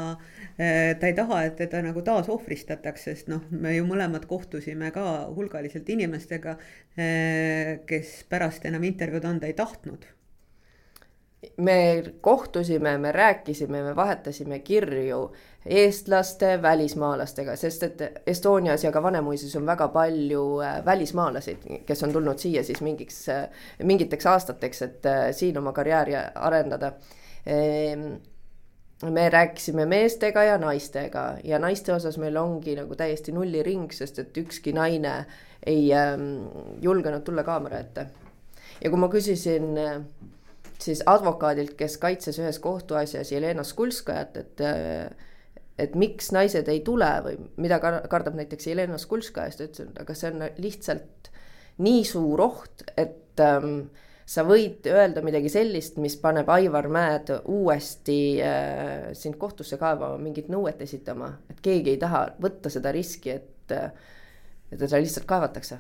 ta 0.58 1.10
ei 1.10 1.16
taha, 1.18 1.40
et 1.48 1.58
teda 1.58 1.82
nagu 1.88 2.04
taasohvristataks, 2.06 3.08
sest 3.10 3.34
noh, 3.34 3.42
me 3.50 3.74
ju 3.74 3.90
mõlemad 3.90 4.30
kohtusime 4.30 4.94
ka 4.94 5.08
hulgaliselt 5.34 5.90
inimestega, 5.90 6.54
kes 7.90 8.16
pärast 8.30 8.70
enam 8.70 8.86
intervjuud 8.94 9.26
anda 9.26 9.50
ei 9.50 9.58
tahtnud 9.58 10.06
me 11.58 12.04
kohtusime, 12.22 12.98
me 12.98 13.12
rääkisime, 13.12 13.84
me 13.84 13.96
vahetasime 13.96 14.60
kirju 14.60 15.32
eestlaste, 15.66 16.62
välismaalastega, 16.62 17.56
sest 17.56 17.84
et 17.84 18.02
Estonias 18.28 18.84
ja 18.84 18.92
ka 18.92 19.04
Vanemuises 19.04 19.56
on 19.56 19.66
väga 19.66 19.88
palju 19.94 20.44
äh, 20.62 20.86
välismaalasi, 20.86 21.58
kes 21.86 22.04
on 22.04 22.14
tulnud 22.14 22.42
siia 22.42 22.64
siis 22.64 22.82
mingiks, 22.82 23.24
äh, 23.30 23.48
mingiteks 23.84 24.26
aastateks, 24.26 24.82
et 24.82 25.06
äh, 25.06 25.30
siin 25.32 25.58
oma 25.58 25.74
karjääri 25.74 26.18
arendada. 26.36 26.94
Ehm, 27.46 28.08
me 29.10 29.30
rääkisime 29.30 29.86
meestega 29.86 30.44
ja 30.44 30.58
naistega 30.62 31.24
ja 31.44 31.60
naiste 31.60 31.94
osas 31.94 32.18
meil 32.22 32.38
ongi 32.38 32.76
nagu 32.78 32.96
täiesti 32.96 33.34
nulliring, 33.34 33.90
sest 33.94 34.20
et 34.22 34.38
ükski 34.38 34.74
naine 34.78 35.26
ei 35.66 35.90
ähm, 35.94 36.28
julgenud 36.82 37.26
tulla 37.26 37.44
kaamera 37.44 37.80
ette. 37.82 38.06
ja 38.84 38.90
kui 38.90 39.00
ma 39.00 39.10
küsisin 39.10 39.74
siis 40.84 41.04
advokaadilt, 41.06 41.76
kes 41.80 41.98
kaitses 42.02 42.40
ühes 42.42 42.60
kohtuasjas 42.64 43.32
Jelena 43.32 43.64
Skulskajat, 43.68 44.38
et 44.38 44.66
et 45.82 45.96
miks 45.98 46.30
naised 46.36 46.68
ei 46.70 46.82
tule 46.86 47.10
või 47.26 47.38
mida 47.64 47.80
kardab 47.82 48.36
näiteks 48.38 48.68
Jelena 48.70 49.00
Skulskajast, 49.02 49.64
ütles, 49.66 49.90
et 49.90 50.00
aga 50.04 50.16
see 50.18 50.30
on 50.30 50.46
lihtsalt 50.62 51.32
nii 51.82 52.04
suur 52.06 52.44
oht, 52.44 52.84
et 53.00 53.42
ähm, 53.42 53.88
sa 54.28 54.44
võid 54.46 54.86
öelda 54.92 55.24
midagi 55.26 55.50
sellist, 55.50 55.98
mis 56.02 56.18
paneb 56.22 56.50
Aivar 56.54 56.90
Mäed 56.92 57.32
uuesti 57.50 58.20
äh, 58.46 59.10
sind 59.18 59.40
kohtusse 59.42 59.80
kaevama, 59.82 60.20
mingit 60.22 60.52
nõuet 60.54 60.84
esitama, 60.86 61.34
et 61.50 61.64
keegi 61.64 61.96
ei 61.96 62.02
taha 62.02 62.28
võtta 62.42 62.70
seda 62.74 62.94
riski, 62.94 63.40
et, 63.40 63.74
et 63.74 64.78
teda 64.78 65.02
lihtsalt 65.02 65.30
kaevatakse 65.30 65.80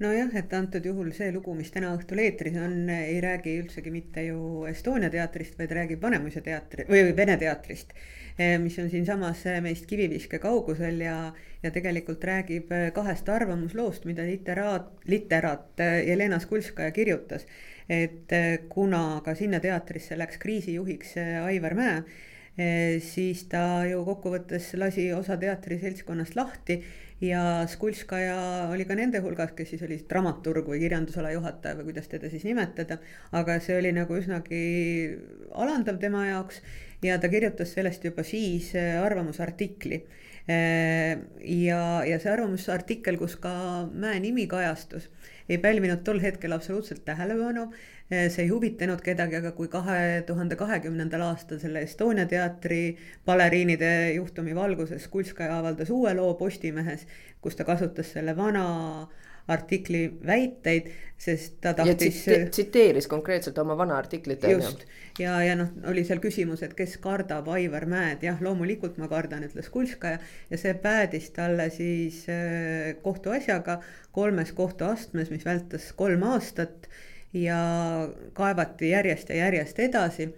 nojah, 0.00 0.30
et 0.38 0.52
antud 0.56 0.84
juhul 0.86 1.12
see 1.14 1.30
lugu, 1.34 1.54
mis 1.58 1.70
täna 1.74 1.92
õhtul 1.96 2.22
eetris 2.24 2.56
on, 2.60 2.88
ei 2.92 3.20
räägi 3.22 3.58
üldsegi 3.60 3.92
mitte 3.92 4.24
ju 4.26 4.64
Estonia 4.70 5.10
teatrist, 5.12 5.58
vaid 5.58 5.74
räägib 5.76 6.02
Vanemuise 6.02 6.40
teatri 6.44 6.86
või 6.88 7.12
Vene 7.16 7.36
teatrist. 7.40 7.92
Eh, 8.38 8.56
mis 8.58 8.78
on 8.80 8.88
siinsamas 8.90 9.44
meist 9.60 9.86
kiviviske 9.90 10.40
kaugusel 10.40 11.02
ja, 11.04 11.16
ja 11.62 11.70
tegelikult 11.74 12.24
räägib 12.24 12.72
kahest 12.96 13.28
arvamusloost, 13.28 14.08
mida 14.08 14.24
literaat, 14.24 14.90
literaat 15.04 15.84
Jelena 16.06 16.40
Skulskaja 16.40 16.90
kirjutas. 16.90 17.46
et 17.88 18.30
kuna 18.68 19.20
ka 19.24 19.34
sinna 19.34 19.58
teatrisse 19.60 20.16
läks 20.16 20.38
kriisijuhiks 20.38 21.16
Aivar 21.44 21.74
Mäe 21.74 21.96
siis 23.00 23.46
ta 23.48 23.84
ju 23.88 24.02
kokkuvõttes 24.04 24.72
lasi 24.76 25.12
osa 25.12 25.36
teatriseltskonnast 25.40 26.36
lahti 26.36 26.82
ja 27.22 27.66
Skulskaja 27.70 28.68
oli 28.72 28.84
ka 28.88 28.96
nende 28.98 29.20
hulgas, 29.22 29.52
kes 29.56 29.72
siis 29.74 29.82
oli 29.86 30.00
dramaturg 30.10 30.66
või 30.66 30.80
kirjandusala 30.82 31.30
juhataja 31.34 31.78
või 31.78 31.92
kuidas 31.92 32.10
teda 32.10 32.30
siis 32.32 32.44
nimetada, 32.48 32.98
aga 33.38 33.58
see 33.62 33.76
oli 33.78 33.92
nagu 33.94 34.16
üsnagi 34.18 34.62
alandav 35.54 36.00
tema 36.02 36.26
jaoks 36.26 36.58
ja 37.06 37.20
ta 37.22 37.30
kirjutas 37.30 37.74
sellest 37.76 38.04
juba 38.06 38.26
siis 38.26 38.72
äh, 38.78 38.98
arvamusartikli. 39.02 40.02
Äh, 40.50 41.22
ja, 41.46 41.82
ja 42.08 42.18
see 42.18 42.32
arvamusartikkel, 42.32 43.20
kus 43.20 43.38
ka 43.38 43.54
Mäe 43.94 44.18
nimi 44.22 44.48
kajastus, 44.50 45.06
ei 45.52 45.58
pälvinud 45.62 46.02
tol 46.04 46.20
hetkel 46.22 46.52
absoluutselt 46.56 47.04
tähelepanu. 47.04 47.68
Eh, 48.10 48.28
see 48.32 48.44
ei 48.46 48.50
huvitanud 48.52 49.00
kedagi, 49.04 49.38
aga 49.40 49.52
kui 49.56 49.68
kahe 49.72 50.22
tuhande 50.26 50.56
kahekümnendal 50.60 51.24
aastal 51.28 51.60
selle 51.62 51.84
Estonia 51.86 52.26
teatri 52.28 52.96
baleriinide 53.26 53.92
juhtumi 54.18 54.56
valguses 54.56 55.08
Kulskaja 55.08 55.58
avaldas 55.58 55.90
uue 55.90 56.14
loo 56.18 56.34
Postimehes, 56.40 57.06
kus 57.40 57.56
ta 57.56 57.68
kasutas 57.68 58.12
selle 58.16 58.36
vana 58.36 58.64
artikli 59.48 60.06
väiteid, 60.26 60.90
sest 61.18 61.58
ta 61.60 61.74
tahtis. 61.74 62.24
tsiteeris 62.50 63.06
konkreetselt 63.10 63.58
oma 63.58 63.76
vana 63.78 63.96
artiklit. 63.98 64.44
just 64.50 64.86
ja, 65.18 65.36
ja 65.44 65.56
noh, 65.58 65.70
oli 65.90 66.04
seal 66.06 66.20
küsimus, 66.22 66.62
et 66.64 66.74
kes 66.78 66.96
kardab 67.02 67.48
Aivar 67.52 67.86
Mäed, 67.90 68.22
jah, 68.26 68.38
loomulikult 68.42 68.98
ma 69.02 69.08
kardan, 69.10 69.44
ütles 69.48 69.68
Kulskaja 69.72 70.20
ja 70.50 70.60
see 70.60 70.74
päädis 70.82 71.30
talle 71.36 71.68
siis 71.74 72.22
eh, 72.32 72.94
kohtuasjaga 73.02 73.80
kolmes 74.12 74.52
kohtuastmes, 74.56 75.32
mis 75.34 75.44
vältas 75.44 75.90
kolm 75.96 76.24
aastat 76.30 76.88
ja 77.32 77.58
kaevati 78.36 78.92
järjest 78.92 79.30
ja 79.32 79.44
järjest 79.46 79.78
edasi. 79.80 80.32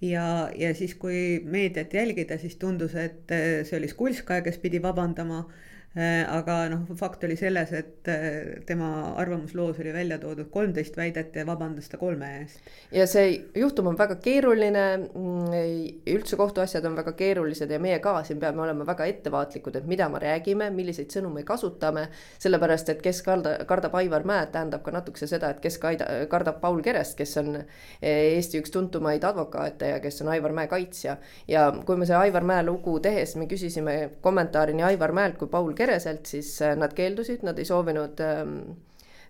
ja, 0.00 0.50
ja 0.56 0.74
siis, 0.74 0.94
kui 0.94 1.40
meediat 1.44 1.94
jälgida, 1.94 2.38
siis 2.38 2.56
tundus, 2.56 2.94
et 2.94 3.30
see 3.64 3.78
oli 3.78 3.88
Skulskaja, 3.88 4.42
kes 4.42 4.58
pidi 4.58 4.82
vabandama 4.82 5.44
Äh, 5.48 5.67
aga 5.98 6.56
noh, 6.70 6.84
fakt 6.98 7.24
oli 7.26 7.34
selles, 7.38 7.72
et 7.74 8.08
äh, 8.12 8.62
tema 8.66 9.14
arvamusloos 9.18 9.80
oli 9.82 9.92
välja 9.92 10.18
toodud 10.22 10.50
kolmteist 10.52 10.96
väidet 10.96 11.34
ja 11.36 11.46
vabandas 11.46 11.88
ta 11.88 11.98
kolme 11.98 12.28
eest. 12.40 12.60
ja 12.92 13.06
see 13.06 13.32
juhtum 13.56 13.88
on 13.90 13.98
väga 13.98 14.18
keeruline, 14.22 14.84
mm, 15.08 16.04
üldse 16.14 16.36
kohtuasjad 16.38 16.84
on 16.86 16.96
väga 16.98 17.12
keerulised 17.18 17.70
ja 17.70 17.80
meie 17.82 17.98
ka 18.04 18.14
siin 18.24 18.38
peame 18.40 18.62
olema 18.62 18.86
väga 18.86 19.08
ettevaatlikud, 19.10 19.80
et 19.80 19.88
mida 19.90 20.08
me 20.08 20.20
räägime, 20.22 20.70
milliseid 20.74 21.10
sõnu 21.14 21.32
me 21.34 21.42
kasutame, 21.48 22.08
sellepärast 22.38 22.92
et 22.94 23.02
kes 23.02 23.22
karda, 23.26 23.56
kardab 23.68 23.96
Aivar 23.98 24.26
Mäed, 24.28 24.52
tähendab 24.54 24.84
ka 24.86 24.94
natukese 24.94 25.26
seda, 25.30 25.50
et 25.50 25.60
kes 25.64 25.80
kaida, 25.82 26.06
kardab 26.30 26.60
Paul 26.60 26.82
Kerest, 26.84 27.16
kes 27.18 27.36
on 27.42 27.56
eh, 27.58 28.36
Eesti 28.36 28.62
üks 28.62 28.70
tuntumaid 28.74 29.24
advokaate 29.24 29.94
ja 29.94 29.98
kes 30.04 30.22
on 30.22 30.32
Aivar 30.36 30.54
Mäe 30.54 30.68
kaitsja. 30.70 31.16
ja 31.48 31.68
kui 31.86 31.96
me 31.96 32.06
see 32.06 32.16
Aivar 32.16 32.46
Mäe 32.46 32.62
lugu 32.66 32.98
tehes, 33.00 33.34
me 33.36 33.48
küsisime 33.50 33.98
kommentaari 34.20 34.76
nii 34.76 34.90
Aivar 34.92 35.16
Mäelt 35.16 35.38
kui 35.40 35.48
Paul 35.48 35.72
Kereselt, 35.88 36.26
siis 36.28 36.50
äh, 36.62 36.76
nad 36.76 36.92
keeldusid, 36.92 37.44
nad 37.48 37.58
ei 37.58 37.64
soovinud 37.64 38.20
ähm, 38.20 38.58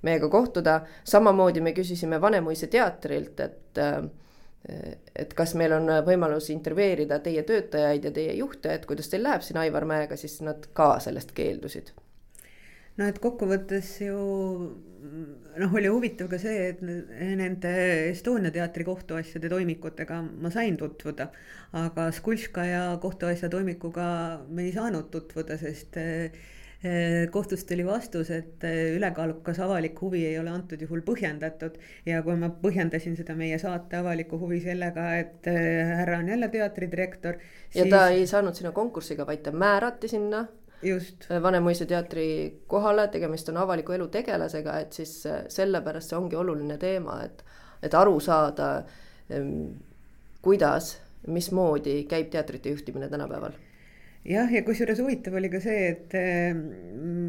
meiega 0.02 0.28
kohtuda. 0.28 0.80
samamoodi 1.04 1.61
me 1.62 1.72
küsisime 1.72 2.20
Vanemuise 2.20 2.66
teatrilt, 2.66 3.40
et 3.40 3.78
äh, 3.78 4.02
et 5.16 5.30
kas 5.38 5.54
meil 5.54 5.72
on 5.72 5.86
võimalus 6.04 6.50
intervjueerida 6.50 7.20
teie 7.22 7.44
töötajaid 7.46 8.04
ja 8.04 8.11
teie 8.12 8.34
juhte, 8.34 8.74
et 8.74 8.86
kuidas 8.90 9.09
teil 9.09 9.22
läheb 9.22 9.46
siin 9.46 9.61
Aivar 9.62 9.86
Mäega, 9.86 10.18
siis 10.18 10.40
nad 10.42 10.66
ka 10.74 10.96
sellest 11.00 11.30
keeldusid. 11.32 11.94
No 12.99 13.09
et 13.09 13.18
kokkuvõttes 13.22 13.94
ju 14.03 14.18
noh, 15.59 15.74
oli 15.74 15.90
huvitav 15.90 16.28
ka 16.30 16.38
see, 16.40 16.68
et 16.72 16.82
nende 16.82 17.72
Estonia 18.11 18.53
teatri 18.55 18.86
kohtuasjade 18.88 19.51
toimikutega 19.53 20.20
ma 20.42 20.53
sain 20.55 20.76
tutvuda, 20.80 21.30
aga 21.78 22.11
Skulškaja 22.14 22.84
kohtuasja 23.03 23.51
toimikuga 23.53 24.09
me 24.49 24.68
ei 24.68 24.74
saanud 24.74 25.11
tutvuda, 25.14 25.59
sest 25.61 25.99
eh, 26.01 27.26
kohtust 27.34 27.68
tuli 27.70 27.86
vastus, 27.86 28.30
et 28.34 28.66
eh, 28.66 28.94
ülekaalukas 28.96 29.59
avalik 29.64 29.99
huvi 30.03 30.24
ei 30.28 30.38
ole 30.40 30.53
antud 30.55 30.82
juhul 30.82 31.03
põhjendatud 31.07 31.78
ja 32.07 32.22
kui 32.26 32.38
ma 32.38 32.51
põhjendasin 32.62 33.18
seda 33.18 33.34
meie 33.38 33.59
saate 33.62 33.99
avalikku 33.99 34.38
huvi 34.40 34.61
sellega, 34.64 35.11
et 35.22 35.51
eh, 35.51 35.82
härra 36.03 36.22
on 36.22 36.30
jälle 36.34 36.51
teatridirektor. 36.55 37.42
ja 37.74 37.82
siis... 37.82 37.92
ta 37.94 38.09
ei 38.14 38.26
saanud 38.30 38.59
sinna 38.59 38.72
konkursiga, 38.72 39.26
vaid 39.26 39.46
ta 39.46 39.55
määrati 39.55 40.11
sinna. 40.11 40.46
Vanemuise 41.42 41.86
teatri 41.90 42.28
kohale, 42.70 43.08
tegemist 43.10 43.48
on 43.50 43.56
avaliku 43.64 43.96
elu 43.96 44.08
tegelasega, 44.14 44.78
et 44.78 44.92
siis 44.92 45.14
äh, 45.26 45.40
sellepärast 45.50 46.12
see 46.12 46.18
ongi 46.18 46.38
oluline 46.38 46.78
teema, 46.78 47.20
et, 47.24 47.44
et 47.82 47.94
aru 47.94 48.20
saada, 48.22 48.68
kuidas, 50.42 50.92
mismoodi 51.26 52.04
käib 52.08 52.30
teatrite 52.30 52.70
juhtimine 52.70 53.08
tänapäeval. 53.10 53.56
Jah, 54.28 54.50
ja 54.52 54.60
kusjuures 54.66 54.98
huvitav 55.00 55.38
oli 55.38 55.48
ka 55.48 55.60
see, 55.62 55.84
et 55.92 56.14
äh, 56.18 56.56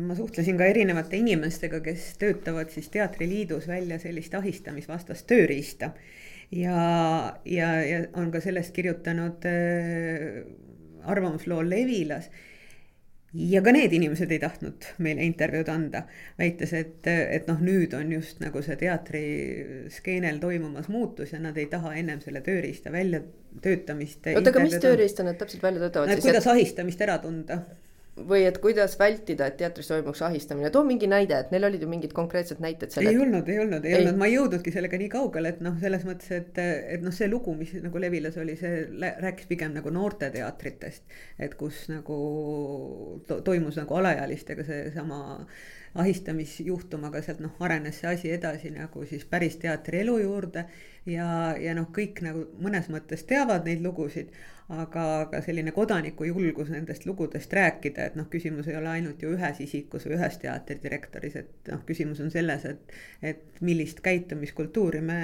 ma 0.10 0.16
suhtlesin 0.18 0.58
ka 0.60 0.68
erinevate 0.68 1.20
inimestega, 1.22 1.80
kes 1.86 2.12
töötavad 2.20 2.74
siis 2.74 2.90
Teatriliidus 2.92 3.70
välja 3.70 4.00
sellist 4.02 4.34
ahistamisvastast 4.36 5.28
tööriista. 5.30 5.94
ja, 6.52 6.80
ja, 7.46 7.70
ja 7.86 8.00
on 8.18 8.32
ka 8.34 8.42
sellest 8.42 8.74
kirjutanud 8.74 9.46
äh, 9.46 10.42
arvamusloo 11.06 11.62
Levilas 11.64 12.30
ja 13.34 13.62
ka 13.62 13.74
need 13.76 13.94
inimesed 13.94 14.32
ei 14.32 14.40
tahtnud 14.42 14.88
meile 15.06 15.26
intervjuud 15.28 15.70
anda, 15.70 16.04
väites, 16.40 16.74
et, 16.78 17.10
et 17.10 17.50
noh, 17.50 17.60
nüüd 17.62 17.94
on 17.98 18.14
just 18.16 18.42
nagu 18.42 18.64
see 18.66 18.78
teatriskeenel 18.80 20.40
toimumas 20.42 20.90
muutus 20.90 21.36
ja 21.36 21.42
nad 21.44 21.58
ei 21.58 21.68
taha 21.70 21.94
ennem 22.02 22.24
selle 22.24 22.42
tööriista 22.46 22.94
väljatöötamist. 22.94 24.32
oota, 24.34 24.50
aga 24.50 24.66
mis 24.66 24.80
tööriista 24.82 25.28
nad 25.28 25.38
täpselt 25.42 25.64
välja 25.64 25.86
töötavad 25.86 26.10
no, 26.10 26.18
siis? 26.18 26.26
kuidas 26.26 26.48
et... 26.48 26.54
ahistamist 26.56 27.06
ära 27.06 27.20
tunda 27.22 27.62
või 28.28 28.44
et 28.48 28.58
kuidas 28.64 28.96
vältida, 29.00 29.48
et 29.50 29.58
teatris 29.60 29.90
toimuks 29.92 30.22
ahistamine, 30.26 30.72
too 30.74 30.84
mingi 30.88 31.08
näide, 31.10 31.38
et 31.40 31.54
neil 31.54 31.68
olid 31.70 31.84
ju 31.84 31.90
mingid 31.92 32.14
konkreetsed 32.16 32.62
näited 32.64 32.94
selle. 32.94 33.14
ei 33.14 33.20
olnud, 33.22 33.50
ei 33.50 33.60
olnud, 33.64 33.86
ei 33.86 33.98
olnud, 34.00 34.20
ma 34.20 34.30
ei 34.30 34.36
jõudnudki 34.36 34.74
sellega 34.76 35.00
nii 35.02 35.10
kaugele, 35.14 35.54
et 35.56 35.64
noh, 35.66 35.78
selles 35.82 36.06
mõttes, 36.08 36.32
et, 36.36 36.62
et 36.96 37.04
noh, 37.06 37.16
see 37.16 37.30
lugu, 37.32 37.56
mis 37.58 37.74
nagu 37.80 38.04
Levilas 38.04 38.38
oli, 38.42 38.56
see 38.60 38.86
rääkis 39.24 39.50
pigem 39.50 39.76
nagu 39.78 39.94
noorteteatritest. 39.94 41.18
et 41.40 41.56
kus 41.60 41.86
nagu 41.92 42.20
to 43.28 43.42
toimus 43.46 43.80
nagu 43.80 44.00
alaealistega 44.02 44.66
seesama 44.68 45.20
ahistamisjuhtum, 46.00 47.08
aga 47.10 47.22
sealt 47.26 47.42
noh, 47.44 47.56
arenes 47.66 48.02
see 48.02 48.10
asi 48.12 48.32
edasi 48.34 48.70
nagu 48.74 49.06
siis 49.10 49.26
päris 49.30 49.58
teatrielu 49.62 50.20
juurde 50.22 50.66
ja, 51.10 51.56
ja 51.58 51.74
noh, 51.78 51.90
kõik 51.96 52.22
nagu 52.26 52.46
mõnes 52.62 52.90
mõttes 52.94 53.26
teavad 53.30 53.66
neid 53.66 53.82
lugusid, 53.86 54.30
aga, 54.70 55.04
aga 55.24 55.42
selline 55.42 55.72
kodaniku 55.74 56.28
julgus 56.28 56.70
nendest 56.70 57.06
lugudest 57.10 57.54
rääkida, 57.58 58.06
et 58.10 58.18
noh, 58.20 58.28
küsimus 58.30 58.68
ei 58.70 58.78
ole 58.78 58.92
ainult 58.92 59.24
ju 59.24 59.32
ühes 59.34 59.62
isikus 59.66 60.06
või 60.06 60.18
ühes 60.20 60.38
teatridirektoris, 60.44 61.38
et 61.42 61.72
noh, 61.72 61.82
küsimus 61.88 62.22
on 62.22 62.30
selles, 62.34 62.66
et, 62.70 62.94
et 63.32 63.62
millist 63.66 64.04
käitumiskultuuri 64.06 65.02
me 65.06 65.22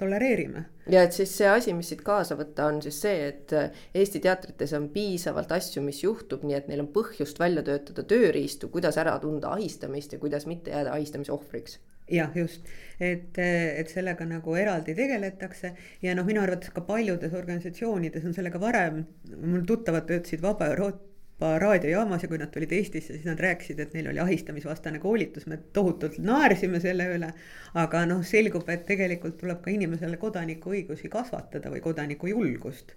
tolereerime. 0.00 0.64
ja 0.90 1.04
et 1.06 1.14
siis 1.14 1.36
see 1.38 1.50
asi, 1.50 1.74
mis 1.78 1.92
siit 1.92 2.02
kaasa 2.06 2.36
võtta, 2.38 2.66
on 2.72 2.82
siis 2.82 2.98
see, 3.06 3.28
et 3.28 3.54
Eesti 3.94 4.20
teatrites 4.24 4.74
on 4.74 4.88
piisavalt 4.94 5.52
asju, 5.54 5.82
mis 5.84 6.02
juhtub, 6.02 6.42
nii 6.42 6.58
et 6.58 6.68
neil 6.70 6.82
on 6.82 6.90
põhjust 6.94 7.38
välja 7.38 7.62
töötada 7.62 8.02
tööriistu, 8.02 8.72
kuidas 8.74 8.98
ära 8.98 9.14
tunda 9.22 9.54
ahistamist 9.54 10.12
ja 10.12 10.18
kuidas 10.18 10.48
mitte 10.50 10.74
jääda 10.74 10.96
ahistamise 10.98 11.32
ohvriks 11.32 11.78
jah, 12.10 12.30
just, 12.34 12.66
et, 13.00 13.38
et 13.38 13.90
sellega 13.92 14.26
nagu 14.28 14.56
eraldi 14.58 14.94
tegeletakse 14.98 15.72
ja 16.02 16.14
noh, 16.16 16.26
minu 16.28 16.42
arvates 16.42 16.72
ka 16.74 16.84
paljudes 16.86 17.34
organisatsioonides 17.36 18.24
on 18.28 18.34
sellega 18.36 18.60
varem, 18.62 19.04
mul 19.36 19.66
tuttavad 19.68 20.08
töötasid 20.08 20.42
Vaba 20.42 20.70
Euroopa 20.72 21.52
raadiojaamas 21.62 22.24
ja 22.24 22.30
kui 22.30 22.40
nad 22.40 22.50
tulid 22.54 22.72
Eestisse, 22.74 23.14
siis 23.14 23.28
nad 23.28 23.40
rääkisid, 23.40 23.80
et 23.82 23.92
neil 23.94 24.10
oli 24.10 24.22
ahistamisvastane 24.24 24.98
koolitus, 25.02 25.46
me 25.46 25.60
tohutult 25.76 26.18
naersime 26.18 26.80
selle 26.82 27.06
üle. 27.14 27.32
aga 27.74 28.06
noh, 28.10 28.24
selgub, 28.26 28.68
et 28.68 28.86
tegelikult 28.88 29.38
tuleb 29.42 29.62
ka 29.62 29.70
inimesele 29.70 30.18
kodanikuõigusi 30.18 31.12
kasvatada 31.12 31.70
või 31.70 31.84
kodanikujulgust 31.84 32.96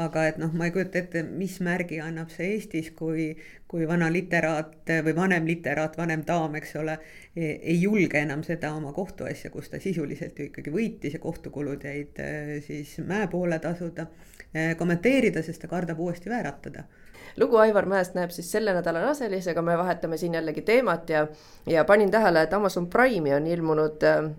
aga 0.00 0.24
et 0.30 0.38
noh, 0.40 0.52
ma 0.56 0.68
ei 0.68 0.72
kujuta 0.72 1.00
ette, 1.02 1.22
mis 1.22 1.58
märgi 1.64 1.98
annab 2.00 2.30
see 2.32 2.54
Eestis, 2.54 2.90
kui, 2.96 3.26
kui 3.68 3.84
vana 3.88 4.08
literaat 4.12 4.92
või 5.04 5.14
vanem 5.16 5.46
literaat, 5.48 5.98
vanem 6.00 6.24
daam, 6.28 6.56
eks 6.56 6.74
ole, 6.80 6.96
e, 7.36 7.58
ei 7.60 7.76
julge 7.82 8.22
enam 8.22 8.44
seda 8.46 8.72
oma 8.76 8.94
kohtuasja, 8.96 9.50
kus 9.52 9.68
ta 9.72 9.80
sisuliselt 9.82 10.38
ju 10.38 10.48
ikkagi 10.48 10.72
võitis 10.72 11.18
ja 11.18 11.20
kohtukulud 11.20 11.84
jäid 11.84 12.20
e, 12.24 12.60
siis 12.64 12.96
mäe 13.04 13.28
poole 13.28 13.60
tasuda, 13.60 14.08
e, 14.52 14.72
kommenteerida, 14.80 15.44
sest 15.44 15.64
ta 15.66 15.72
kardab 15.72 16.00
uuesti 16.00 16.32
vääratada 16.32 16.86
lugu 17.40 17.58
Aivar 17.62 17.86
Mäest 17.90 18.16
näeb 18.18 18.32
siis 18.34 18.50
selle 18.52 18.74
nädala 18.76 19.02
Naselis, 19.04 19.48
aga 19.50 19.62
me 19.64 19.76
vahetame 19.78 20.18
siin 20.20 20.36
jällegi 20.36 20.64
teemat 20.66 21.10
ja, 21.12 21.26
ja 21.70 21.84
panin 21.88 22.10
tähele, 22.12 22.44
et 22.46 22.54
Amazon 22.56 22.88
Prime'i 22.92 23.34
on 23.36 23.46
ilmunud 23.46 24.06
äh, 24.08 24.30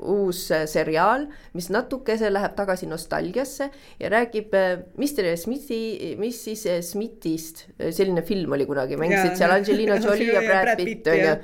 uus 0.00 0.46
äh, 0.54 0.66
seriaal, 0.70 1.28
mis 1.54 1.70
natukese 1.70 2.32
läheb 2.32 2.56
tagasi 2.58 2.90
nostalgiasse 2.90 3.70
ja 4.00 4.12
räägib 4.12 4.54
äh, 4.54 4.84
Mr 4.96 5.32
Smithi, 5.36 6.14
Mrs 6.18 6.92
Smithist, 6.92 7.66
selline 7.90 8.22
film 8.26 8.58
oli 8.58 8.68
kunagi, 8.68 8.98
mängisid 9.00 9.38
seal 9.40 9.56
Angelina 9.56 10.00
Jolie 10.04 10.32
ja 10.34 10.44
Brad 10.46 10.76
Pitt 10.80 11.10
on 11.10 11.20
ju. 11.24 11.34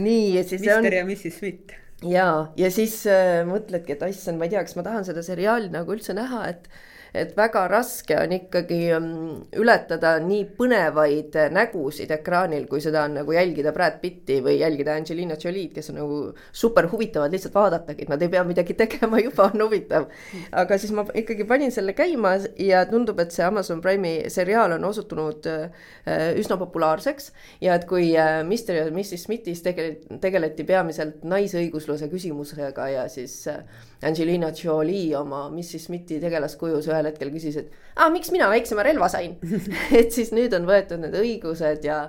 nii, 0.00 0.26
ja 0.38 0.46
siis 0.46 0.66
Mr 0.66 1.00
ja 1.00 1.04
Mrs 1.06 1.38
Smith. 1.38 1.80
Ja, 2.06 2.28
ja 2.56 2.70
siis 2.72 3.02
äh, 3.10 3.42
mõtledki, 3.48 3.92
et 3.92 4.04
issand, 4.08 4.40
ma 4.40 4.46
ei 4.48 4.54
tea, 4.54 4.62
kas 4.64 4.76
ma 4.78 4.84
tahan 4.86 5.04
seda 5.04 5.24
seriaali 5.24 5.68
nagu 5.72 5.92
üldse 5.92 6.14
näha, 6.16 6.46
et 6.48 6.70
et 7.14 7.36
väga 7.36 7.66
raske 7.70 8.16
on 8.18 8.32
ikkagi 8.34 8.80
mm, 8.96 9.36
ületada 9.60 10.14
nii 10.22 10.44
põnevaid 10.58 11.36
nägusid 11.54 12.10
ekraanil, 12.14 12.66
kui 12.70 12.82
seda 12.82 13.04
on 13.08 13.18
nagu 13.20 13.34
jälgida 13.34 13.72
Brad 13.76 13.98
Pitti 14.02 14.40
või 14.44 14.58
jälgida 14.60 14.94
Angelina 14.98 15.36
Jolie'd, 15.40 15.72
kes 15.74 15.90
on 15.92 16.00
nagu 16.00 16.20
super 16.52 16.88
huvitavad 16.92 17.32
lihtsalt 17.34 17.54
vaadatagi, 17.54 18.06
et 18.06 18.12
nad 18.12 18.22
ei 18.22 18.32
pea 18.32 18.44
midagi 18.46 18.76
tegema, 18.82 19.20
juba 19.22 19.48
on 19.50 19.66
huvitav. 19.66 20.08
aga 20.52 20.78
siis 20.78 20.92
ma 20.96 21.04
ikkagi 21.14 21.46
panin 21.48 21.74
selle 21.74 21.94
käima 21.98 22.36
ja 22.60 22.84
tundub, 22.90 23.20
et 23.22 23.34
see 23.34 23.44
Amazon 23.46 23.82
Prime'i 23.84 24.30
seriaal 24.30 24.76
on 24.76 24.84
osutunud 24.88 25.46
äh, 25.50 26.30
üsna 26.38 26.58
populaarseks 26.60 27.32
ja 27.64 27.76
et 27.78 27.86
kui 27.90 28.12
äh, 28.18 28.40
Mr 28.44 28.80
ja 28.80 28.88
Mrs 28.90 29.26
Smithis 29.26 29.64
tegeleti, 29.66 30.18
tegeleti 30.22 30.66
peamiselt 30.68 31.24
naisõigusluse 31.26 32.10
küsimusega 32.12 32.88
ja 32.94 33.06
siis 33.12 33.42
äh, 33.50 33.64
Angelina 34.02 34.48
Jolie 34.56 35.12
oma 35.18 35.42
Mrs 35.50 35.86
Smithi 35.88 36.20
tegelaskujus 36.22 36.88
ühel 36.88 37.10
hetkel 37.10 37.32
küsis, 37.34 37.58
et 37.60 37.96
aa, 37.96 38.08
miks 38.12 38.32
mina 38.32 38.48
väiksema 38.48 38.84
relva 38.86 39.10
sain? 39.12 39.36
Et 40.00 40.12
siis 40.14 40.32
nüüd 40.36 40.54
on 40.56 40.68
võetud 40.68 41.02
need 41.02 41.16
õigused 41.20 41.84
ja 41.84 42.02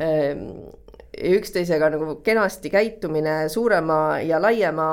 ähm, 0.00 0.46
üksteisega 1.14 1.90
nagu 1.94 2.16
kenasti 2.24 2.72
käitumine 2.72 3.44
suurema 3.52 4.20
ja 4.24 4.40
laiema 4.42 4.88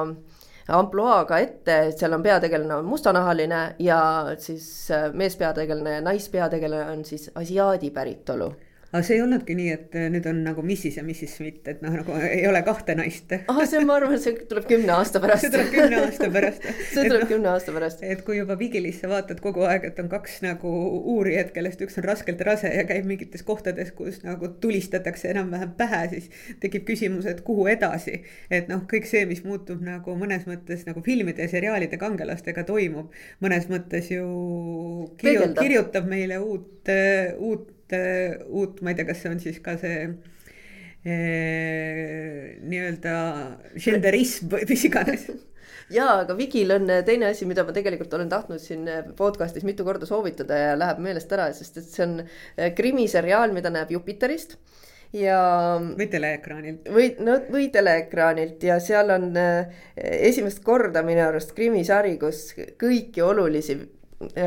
ampluaaga 0.71 1.39
ette, 1.41 1.77
seal 1.97 2.13
on 2.15 2.23
peategelane 2.23 2.75
on 2.75 2.85
mustanahaline 2.85 3.61
ja 3.79 4.01
siis 4.39 4.67
äh, 4.91 5.07
meespeategelane 5.13 5.97
ja 5.97 6.03
naispeategelane 6.05 6.91
on 6.97 7.05
siis 7.05 7.31
asiaadi 7.35 7.89
päritolu 7.95 8.51
aga 8.91 9.03
see 9.07 9.15
ei 9.15 9.21
olnudki 9.23 9.55
nii, 9.55 9.69
et 9.71 9.95
äh, 9.95 10.07
nüüd 10.11 10.25
on 10.27 10.41
nagu 10.43 10.63
Mrs 10.65 10.97
ja 10.99 11.03
Mrs 11.05 11.37
Smith, 11.39 11.63
et 11.71 11.79
noh, 11.83 11.93
nagu 11.95 12.15
ei 12.27 12.43
ole 12.47 12.59
kahte 12.67 12.95
naist. 12.99 13.31
ah, 13.39 13.61
see, 13.69 13.79
ma 13.87 13.95
arvan, 13.99 14.17
see 14.19 14.35
tuleb 14.49 14.67
kümne 14.67 14.91
aasta 14.97 15.21
pärast 15.23 15.45
see 15.45 15.53
tuleb 15.53 15.71
kümne 15.71 16.01
aasta 16.01 16.27
pärast 16.33 16.67
see 16.93 17.05
tuleb 17.05 17.23
no, 17.23 17.29
kümne 17.29 17.51
aasta 17.53 17.75
pärast. 17.75 18.03
et 18.03 18.23
kui 18.27 18.41
juba 18.41 18.57
Vigilisse 18.59 19.07
vaatad 19.11 19.39
kogu 19.43 19.63
aeg, 19.69 19.87
et 19.91 20.03
on 20.03 20.11
kaks 20.11 20.41
nagu 20.43 20.73
uurijat, 21.15 21.53
kellest 21.55 21.83
üks 21.85 21.99
on 22.01 22.07
raskelt 22.09 22.43
rase 22.47 22.73
ja 22.75 22.83
käib 22.89 23.07
mingites 23.07 23.45
kohtades, 23.47 23.93
kus 23.95 24.21
nagu 24.27 24.51
tulistatakse 24.63 25.31
enam-vähem 25.31 25.71
pähe, 25.79 26.03
siis 26.11 26.29
tekib 26.63 26.83
küsimus, 26.91 27.29
et 27.31 27.43
kuhu 27.47 27.69
edasi. 27.71 28.21
et 28.51 28.67
noh, 28.71 28.83
kõik 28.91 29.07
see, 29.07 29.23
mis 29.29 29.45
muutub 29.47 29.79
nagu 29.85 30.17
mõnes 30.19 30.43
mõttes 30.49 30.83
nagu 30.89 31.03
filmide 31.05 31.47
ja 31.47 31.55
seriaalide 31.55 31.99
kangelastega 32.01 32.67
toimub, 32.67 33.15
mõnes 33.43 33.71
mõttes 33.71 34.11
ju 34.11 34.27
kirju, 35.21 35.53
kirjutab 35.55 36.11
meile 36.11 36.43
uut, 36.43 36.91
uut 37.39 37.69
Äh, 37.91 38.39
uut, 38.47 38.79
ma 38.81 38.91
ei 38.91 38.95
tea, 38.95 39.05
kas 39.09 39.19
see 39.23 39.31
on 39.33 39.39
siis 39.43 39.57
ka 39.63 39.75
see 39.79 39.95
eh, 41.03 42.57
nii-öelda 42.63 43.15
genderism 43.75 44.51
või 44.53 44.67
mis 44.69 44.85
iganes 44.87 45.25
jaa, 45.97 46.21
aga 46.21 46.37
Vigil 46.39 46.71
on 46.77 46.87
äh, 46.87 47.01
teine 47.07 47.27
asi, 47.33 47.47
mida 47.49 47.65
ma 47.67 47.75
tegelikult 47.75 48.13
olen 48.15 48.31
tahtnud 48.31 48.63
siin 48.63 48.87
podcast'is 49.17 49.67
mitu 49.67 49.83
korda 49.87 50.07
soovitada 50.07 50.59
ja 50.61 50.77
läheb 50.79 51.03
meelest 51.03 51.35
ära, 51.35 51.49
sest 51.57 51.81
et 51.81 51.89
see 51.91 52.07
on 52.07 52.21
krimiseriaal, 52.77 53.51
mida 53.55 53.73
näeb 53.73 53.91
Jupiterist 53.91 54.55
ja. 55.11 55.41
või 55.81 56.07
teleekraanilt. 56.13 56.87
või 56.95 57.11
no 57.19 57.41
või 57.51 57.67
teleekraanilt 57.75 58.63
ja 58.71 58.79
seal 58.79 59.11
on 59.17 59.33
esimest 59.99 60.63
korda 60.63 61.03
minu 61.03 61.27
arust 61.27 61.51
krimisari, 61.57 62.15
kus 62.21 62.53
kõiki 62.79 63.25
olulisi 63.25 63.81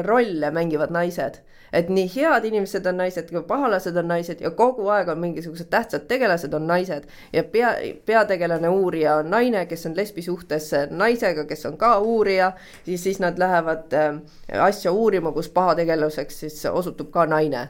rolle 0.07 0.51
mängivad 0.51 0.93
naised 0.95 1.43
et 1.75 1.89
nii 1.91 2.09
head 2.15 2.47
inimesed 2.49 2.87
on 2.87 2.99
naised 3.03 3.31
kui 3.31 3.43
pahalased 3.49 3.97
on 3.99 4.09
naised 4.09 4.43
ja 4.45 4.51
kogu 4.55 4.87
aeg 4.95 5.09
on 5.11 5.19
mingisugused 5.21 5.71
tähtsad 5.71 6.07
tegelased 6.11 6.55
on 6.55 6.67
naised. 6.67 7.09
ja 7.33 7.45
pea, 7.45 7.75
peategelane 8.07 8.69
uurija 8.69 9.17
on 9.23 9.31
naine, 9.31 9.67
kes 9.67 9.87
on 9.87 9.97
lesbisuhtes 9.97 10.71
naisega, 10.91 11.45
kes 11.45 11.67
on 11.67 11.79
ka 11.79 11.99
uurija, 11.99 12.53
siis, 12.85 13.03
siis 13.03 13.21
nad 13.21 13.39
lähevad 13.39 13.93
äh, 13.93 14.21
asja 14.61 14.93
uurima, 14.93 15.33
kus 15.33 15.49
pahategelaseks 15.49 16.41
siis 16.41 16.67
osutub 16.67 17.11
ka 17.11 17.27
naine 17.27 17.69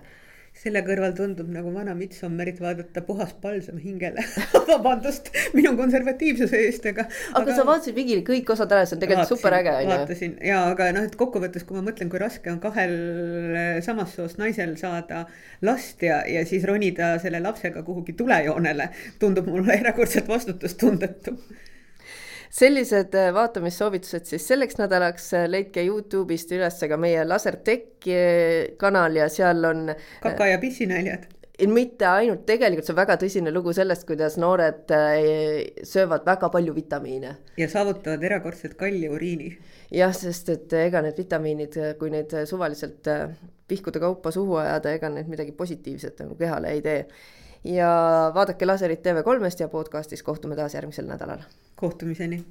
selle 0.54 0.80
kõrval 0.86 1.14
tundub 1.18 1.48
nagu 1.50 1.72
vana 1.74 1.96
Midsommerit 1.98 2.60
vaadata 2.62 3.02
puhas 3.04 3.32
palsam 3.42 3.80
hingele 3.82 4.22
vabandust 4.68 5.30
minu 5.56 5.74
konservatiivsuse 5.78 6.60
eest, 6.68 6.86
aga. 6.92 7.08
aga 7.40 7.56
sa 7.56 7.66
vaatasid 7.66 7.96
Vigili 7.96 8.22
kõik 8.26 8.54
osad 8.54 8.72
ära, 8.72 8.86
see 8.86 8.96
on 8.96 9.02
tegelikult 9.02 9.32
super 9.34 9.58
äge 9.58 9.74
on 9.74 9.82
ju. 9.82 9.90
vaatasin 9.90 10.36
ja, 10.46 10.62
aga 10.70 10.88
noh, 10.96 11.08
et 11.10 11.18
kokkuvõttes, 11.18 11.66
kui 11.66 11.78
ma 11.78 11.84
mõtlen, 11.88 12.12
kui 12.12 12.22
raske 12.22 12.52
on 12.52 12.62
kahel 12.62 12.94
eh, 12.94 13.82
samast 13.84 14.20
soost 14.20 14.38
naisel 14.40 14.76
saada 14.80 15.24
last 15.66 16.06
ja, 16.06 16.22
ja 16.30 16.46
siis 16.48 16.64
ronida 16.70 17.16
selle 17.22 17.42
lapsega 17.42 17.82
kuhugi 17.86 18.14
tulejoonele, 18.18 18.88
tundub 19.18 19.50
mulle 19.50 19.80
erakordselt 19.82 20.30
vastutustundetu 20.30 21.34
sellised 22.54 23.14
äh, 23.18 23.30
vaatamissoovitused 23.34 24.28
siis 24.30 24.48
selleks 24.48 24.78
nädalaks, 24.78 25.30
äh, 25.34 25.46
leidke 25.50 25.82
Youtube'ist 25.86 26.52
üles 26.54 26.78
ka 26.90 26.98
meie 27.00 27.24
Lasertech 27.26 28.08
äh, 28.10 28.74
kanal 28.80 29.18
ja 29.18 29.30
seal 29.32 29.64
on. 29.70 29.88
kaka 30.22 30.52
ja 30.52 30.60
pissinaljad 30.62 31.30
mitte 31.70 32.02
ainult, 32.10 32.40
tegelikult 32.48 32.82
see 32.82 32.90
on 32.90 32.98
väga 32.98 33.14
tõsine 33.14 33.50
lugu 33.54 33.70
sellest, 33.76 34.02
kuidas 34.08 34.34
noored 34.42 34.90
söövad 35.86 36.24
väga 36.26 36.48
palju 36.50 36.74
vitamiine. 36.74 37.36
ja 37.56 37.68
saavutavad 37.70 38.26
erakordselt 38.26 38.74
kalli 38.74 39.06
uriini. 39.08 39.52
jah, 39.94 40.10
sest 40.10 40.50
et 40.50 40.74
ega 40.80 41.02
need 41.06 41.14
vitamiinid, 41.22 41.78
kui 42.00 42.10
neid 42.10 42.34
suvaliselt 42.50 43.06
pihkude 43.70 44.02
kaupa 44.02 44.34
suhu 44.34 44.58
ajada, 44.64 44.96
ega 44.98 45.12
need 45.14 45.30
midagi 45.30 45.54
positiivset 45.54 46.24
nagu 46.24 46.34
kehale 46.34 46.74
ei 46.74 46.82
tee 46.82 46.98
ja 47.64 48.30
vaadake 48.34 48.66
Laserit 48.66 49.06
TV3-st 49.06 49.60
ja 49.60 49.68
podcastis 49.68 50.22
kohtume 50.22 50.56
taas 50.56 50.74
järgmisel 50.74 51.06
nädalal. 51.06 51.38
kohtumiseni 51.76 52.44